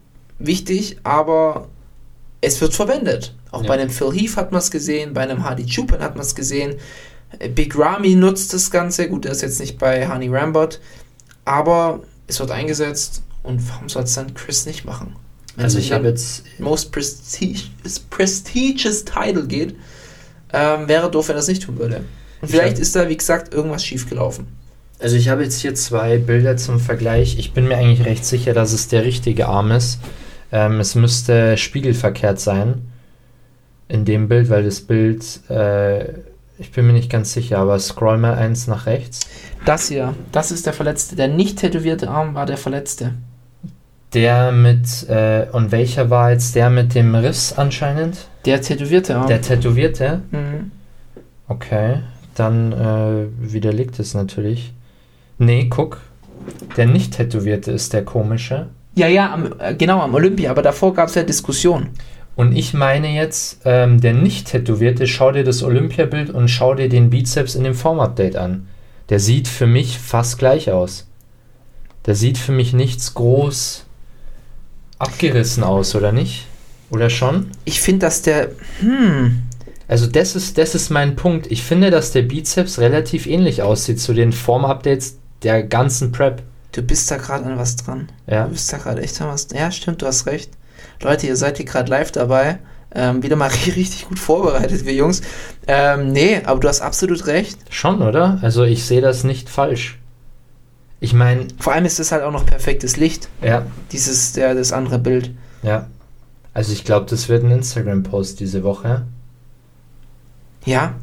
[0.40, 1.68] wichtig, aber
[2.40, 3.34] es wird verwendet.
[3.50, 3.68] Auch Ja.
[3.68, 6.34] bei einem Phil Heath hat man es gesehen, bei einem Hardy Chupin hat man es
[6.34, 6.76] gesehen.
[7.54, 10.80] Big Ramy nutzt das Ganze, gut, der ist jetzt nicht bei Honey Rambert,
[11.44, 15.14] aber es wird eingesetzt und warum soll es dann Chris nicht machen?
[15.56, 19.76] Wenn Also ich habe jetzt most prestigious, prestigious Title geht,
[20.52, 21.96] ähm, wäre doof, wenn er es nicht tun würde.
[22.40, 24.46] Und Ich vielleicht hab- ist da, wie gesagt, irgendwas schiefgelaufen.
[24.98, 27.38] Also ich habe jetzt hier zwei Bilder zum Vergleich.
[27.38, 29.98] Ich bin mir eigentlich recht sicher, dass es der richtige Arm ist.
[30.52, 32.82] Ähm, es müsste spiegelverkehrt sein
[33.88, 36.04] in dem Bild, weil das Bild, äh,
[36.58, 39.20] ich bin mir nicht ganz sicher, aber scroll mal eins nach rechts.
[39.64, 41.16] Das hier, das ist der Verletzte.
[41.16, 43.14] Der nicht tätowierte Arm war der Verletzte.
[44.14, 48.28] Der mit, äh, und welcher war jetzt der mit dem Riss anscheinend?
[48.44, 49.26] Der tätowierte Arm.
[49.28, 50.22] Der tätowierte?
[50.30, 50.72] mhm.
[51.48, 51.98] Okay,
[52.36, 54.72] dann äh, widerlegt es natürlich.
[55.38, 56.00] Nee, guck.
[56.76, 58.68] Der nicht tätowierte ist der komische.
[58.94, 61.90] Ja, ja, am, äh, genau, am Olympia, aber davor gab es ja Diskussion.
[62.36, 66.88] Und ich meine jetzt, ähm, der nicht tätowierte, schau dir das Olympiabild und schau dir
[66.88, 68.68] den Bizeps in dem Formupdate an.
[69.10, 71.06] Der sieht für mich fast gleich aus.
[72.06, 73.84] Der sieht für mich nichts groß
[74.98, 76.46] abgerissen aus, oder nicht?
[76.90, 77.50] Oder schon?
[77.64, 78.50] Ich finde, dass der.
[78.80, 79.42] Hm.
[79.88, 81.50] Also das ist, das ist mein Punkt.
[81.50, 86.42] Ich finde, dass der Bizeps relativ ähnlich aussieht zu den Formupdates der ganzen Prep.
[86.72, 88.08] Du bist da gerade an was dran.
[88.26, 88.44] Ja.
[88.44, 90.50] Du bist da gerade echt an was Ja, stimmt, du hast recht.
[91.02, 92.58] Leute, ihr seid hier gerade live dabei.
[92.92, 95.22] Ähm, wieder mal richtig gut vorbereitet, wir Jungs.
[95.66, 97.58] Ähm, nee, aber du hast absolut recht.
[97.70, 98.38] Schon, oder?
[98.42, 99.98] Also ich sehe das nicht falsch.
[101.02, 103.28] Ich meine, Vor allem ist es halt auch noch perfektes Licht.
[103.42, 105.30] ja, Dieses, der, das andere Bild.
[105.62, 105.86] ja.
[106.52, 109.06] Also ich glaube, das wird ein Instagram-Post diese Woche.
[110.64, 110.94] Ja.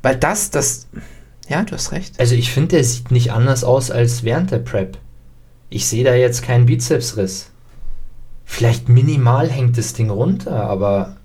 [0.00, 0.86] Weil das, das.
[1.48, 2.18] Ja, du hast recht.
[2.18, 4.98] Also ich finde, der sieht nicht anders aus als während der Prep.
[5.70, 7.50] Ich sehe da jetzt keinen Bizepsriss.
[8.44, 11.16] Vielleicht minimal hängt das Ding runter, aber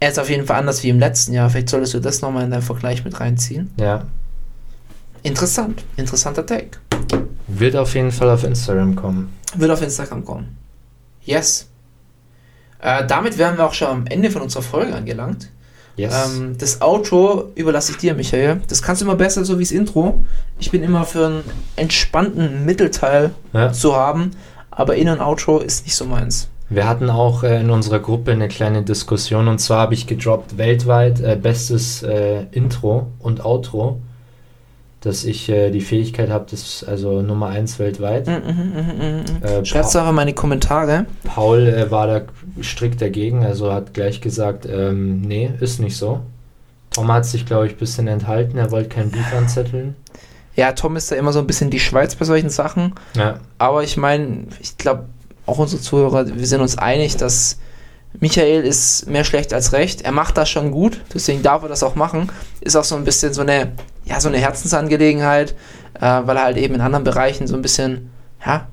[0.00, 1.50] Er ist auf jeden Fall anders wie im letzten Jahr.
[1.50, 3.70] Vielleicht solltest du das nochmal in deinen Vergleich mit reinziehen.
[3.78, 4.06] ja,
[5.22, 5.82] Interessant.
[5.96, 6.78] Interessanter Take.
[7.46, 9.32] wird auf jeden Fall auf Instagram kommen.
[9.56, 10.58] Wird auf Instagram kommen.
[11.22, 11.70] Yes.
[12.80, 15.48] Äh, damit wären wir auch schon am Ende von unserer Folge angelangt.
[15.96, 16.36] Yes.
[16.36, 18.60] Ähm, das Outro überlasse ich dir, Michael.
[18.68, 20.24] Das kannst du immer besser so wie das Intro.
[20.58, 21.44] Ich bin immer für einen
[21.76, 23.72] entspannten Mittelteil ja.
[23.72, 24.32] zu haben,
[24.70, 26.48] aber In- und Outro ist nicht so meins.
[26.70, 30.56] Wir hatten auch äh, in unserer Gruppe eine kleine Diskussion und zwar habe ich gedroppt
[30.56, 34.00] weltweit äh, bestes äh, Intro und Outro,
[35.04, 38.26] dass ich äh, die Fähigkeit habe, das also Nummer 1 weltweit.
[38.26, 39.42] Mhm, mhm, mhm.
[39.42, 41.04] Äh, Schreib's doch in meine Kommentare.
[41.24, 42.22] Paul äh, war da
[42.62, 46.20] strikt dagegen, also hat gleich gesagt, ähm, nee, ist nicht so.
[46.90, 49.94] Tom hat sich, glaube ich, ein bisschen enthalten, er wollte kein Beef anzetteln.
[50.56, 52.94] Ja, Tom ist da immer so ein bisschen die Schweiz bei solchen Sachen.
[53.14, 55.06] Ja, Aber ich meine, ich glaube,
[55.44, 57.58] auch unsere Zuhörer, wir sind uns einig, dass
[58.20, 60.02] Michael ist mehr schlecht als recht.
[60.02, 62.30] Er macht das schon gut, deswegen darf er das auch machen.
[62.60, 63.72] Ist auch so ein bisschen so eine,
[64.04, 65.54] ja, so eine Herzensangelegenheit,
[65.94, 68.10] äh, weil er halt eben in anderen Bereichen so ein bisschen,
[68.44, 68.66] ja,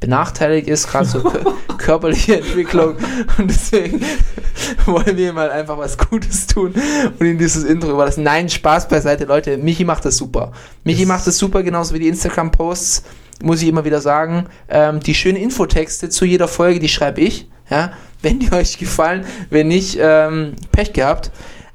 [0.00, 2.96] benachteiligt ist, gerade so kö- körperliche Entwicklung.
[3.38, 4.02] Und deswegen
[4.86, 6.74] wollen wir ihm halt einfach was Gutes tun
[7.18, 8.22] und ihm dieses Intro überlassen.
[8.22, 9.56] Nein, Spaß beiseite, Leute.
[9.56, 10.52] Michi macht das super.
[10.84, 13.04] Michi Das- macht das super, genauso wie die Instagram-Posts
[13.42, 17.48] muss ich immer wieder sagen, ähm, die schönen Infotexte zu jeder Folge, die schreibe ich.
[17.68, 17.92] Ja?
[18.22, 21.30] Wenn die euch gefallen, wenn nicht, ähm, Pech gehabt.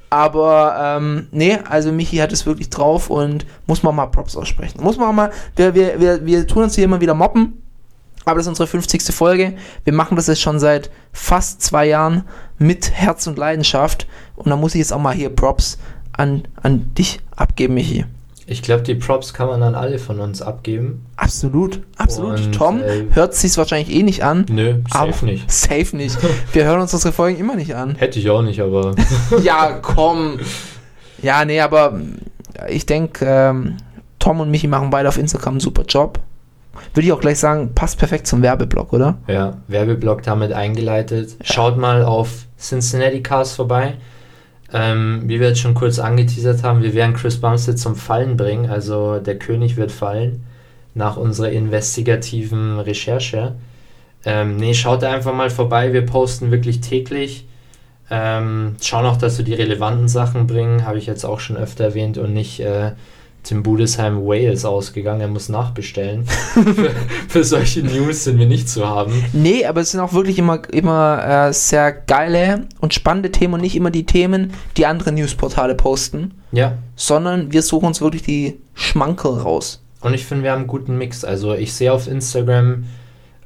[0.10, 4.82] Aber ähm, nee, also Michi hat es wirklich drauf und muss man mal Props aussprechen.
[4.84, 7.62] Muss man mal, wir, wir, wir, wir tun uns hier immer wieder moppen,
[8.26, 9.04] aber das ist unsere 50.
[9.14, 9.56] Folge.
[9.84, 12.24] Wir machen das jetzt schon seit fast zwei Jahren
[12.58, 14.08] mit Herz und Leidenschaft.
[14.36, 15.78] Und da muss ich jetzt auch mal hier Props
[16.12, 18.06] an, an dich abgeben, Michi.
[18.50, 21.06] Ich glaube, die Props kann man an alle von uns abgeben.
[21.18, 22.40] Absolut, absolut.
[22.40, 24.46] Und, Tom äh, hört sich wahrscheinlich eh nicht an.
[24.50, 25.52] Nö, safe aber- nicht.
[25.52, 26.18] Safe nicht.
[26.52, 27.94] Wir hören uns unsere Folgen immer nicht an.
[27.96, 28.96] Hätte ich auch nicht, aber
[29.44, 30.40] ja, komm.
[31.22, 32.18] Ja, nee, aber mm,
[32.70, 33.78] ich denke, ähm,
[34.18, 36.20] Tom und Michi machen beide auf Instagram einen super Job.
[36.96, 39.18] Würde ich auch gleich sagen, passt perfekt zum Werbeblock, oder?
[39.28, 41.36] ja, Werbeblock damit eingeleitet.
[41.44, 43.96] Schaut mal auf Cincinnati Cars vorbei.
[44.72, 48.70] Ähm, wie wir jetzt schon kurz angeteasert haben, wir werden Chris Bumstead zum Fallen bringen.
[48.70, 50.44] Also der König wird fallen
[50.94, 53.56] nach unserer investigativen Recherche.
[54.26, 55.94] Ähm, nee, schaut einfach mal vorbei.
[55.94, 57.46] Wir posten wirklich täglich.
[58.12, 60.86] Ähm, schauen auch, dass wir die relevanten Sachen bringen.
[60.86, 62.92] Habe ich jetzt auch schon öfter erwähnt und nicht äh,
[63.44, 65.22] Tim Budesheim Wales ausgegangen.
[65.22, 66.26] Er muss nachbestellen.
[66.54, 66.92] für,
[67.28, 69.24] für solche News sind wir nicht zu haben.
[69.34, 73.62] Nee, aber es sind auch wirklich immer, immer äh, sehr geile und spannende Themen und
[73.62, 78.60] nicht immer die Themen, die andere Newsportale posten, Ja, sondern wir suchen uns wirklich die
[78.74, 79.82] Schmankerl raus.
[80.02, 81.24] Und ich finde, wir haben einen guten Mix.
[81.24, 82.86] Also ich sehe auf Instagram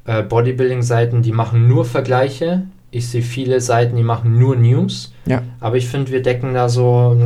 [0.05, 2.63] äh, Bodybuilding-Seiten, die machen nur Vergleiche.
[2.91, 5.12] Ich sehe viele Seiten, die machen nur News.
[5.25, 5.41] Ja.
[5.59, 7.17] Aber ich finde, wir decken da so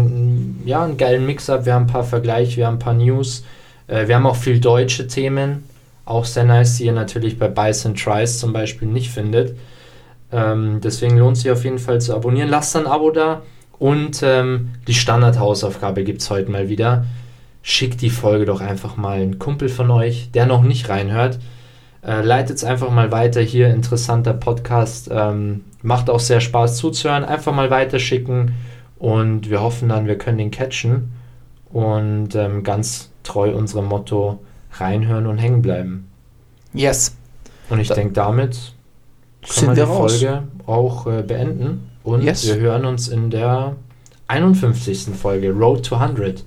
[0.66, 1.66] ja, einen geilen Mix ab.
[1.66, 3.44] Wir haben ein paar Vergleiche, wir haben ein paar News.
[3.88, 5.64] Äh, wir haben auch viel deutsche Themen.
[6.06, 9.58] Auch sehr nice, die ihr natürlich bei Bison Tries zum Beispiel nicht findet.
[10.32, 12.50] Ähm, deswegen lohnt sich auf jeden Fall zu abonnieren.
[12.50, 13.42] Lasst ein Abo da.
[13.80, 17.06] Und ähm, die Standardhausaufgabe gibt es heute mal wieder.
[17.62, 21.40] Schickt die Folge doch einfach mal einen Kumpel von euch, der noch nicht reinhört.
[22.06, 23.68] Äh, Leitet es einfach mal weiter hier.
[23.70, 25.10] Interessanter Podcast.
[25.12, 27.24] Ähm, macht auch sehr Spaß zuzuhören.
[27.24, 28.54] Einfach mal weiterschicken.
[29.00, 31.12] Und wir hoffen dann, wir können den catchen.
[31.72, 34.40] Und ähm, ganz treu unserem Motto
[34.74, 36.08] reinhören und hängen bleiben.
[36.74, 37.16] Yes.
[37.70, 38.74] Und ich Da- denke, damit
[39.42, 40.20] können Sind wir wir die raus.
[40.20, 41.90] Folge auch äh, beenden.
[42.04, 42.46] Und Yes.
[42.48, 43.76] wir hören uns in der
[44.28, 45.16] 51.
[45.16, 46.44] Folge Road to 100.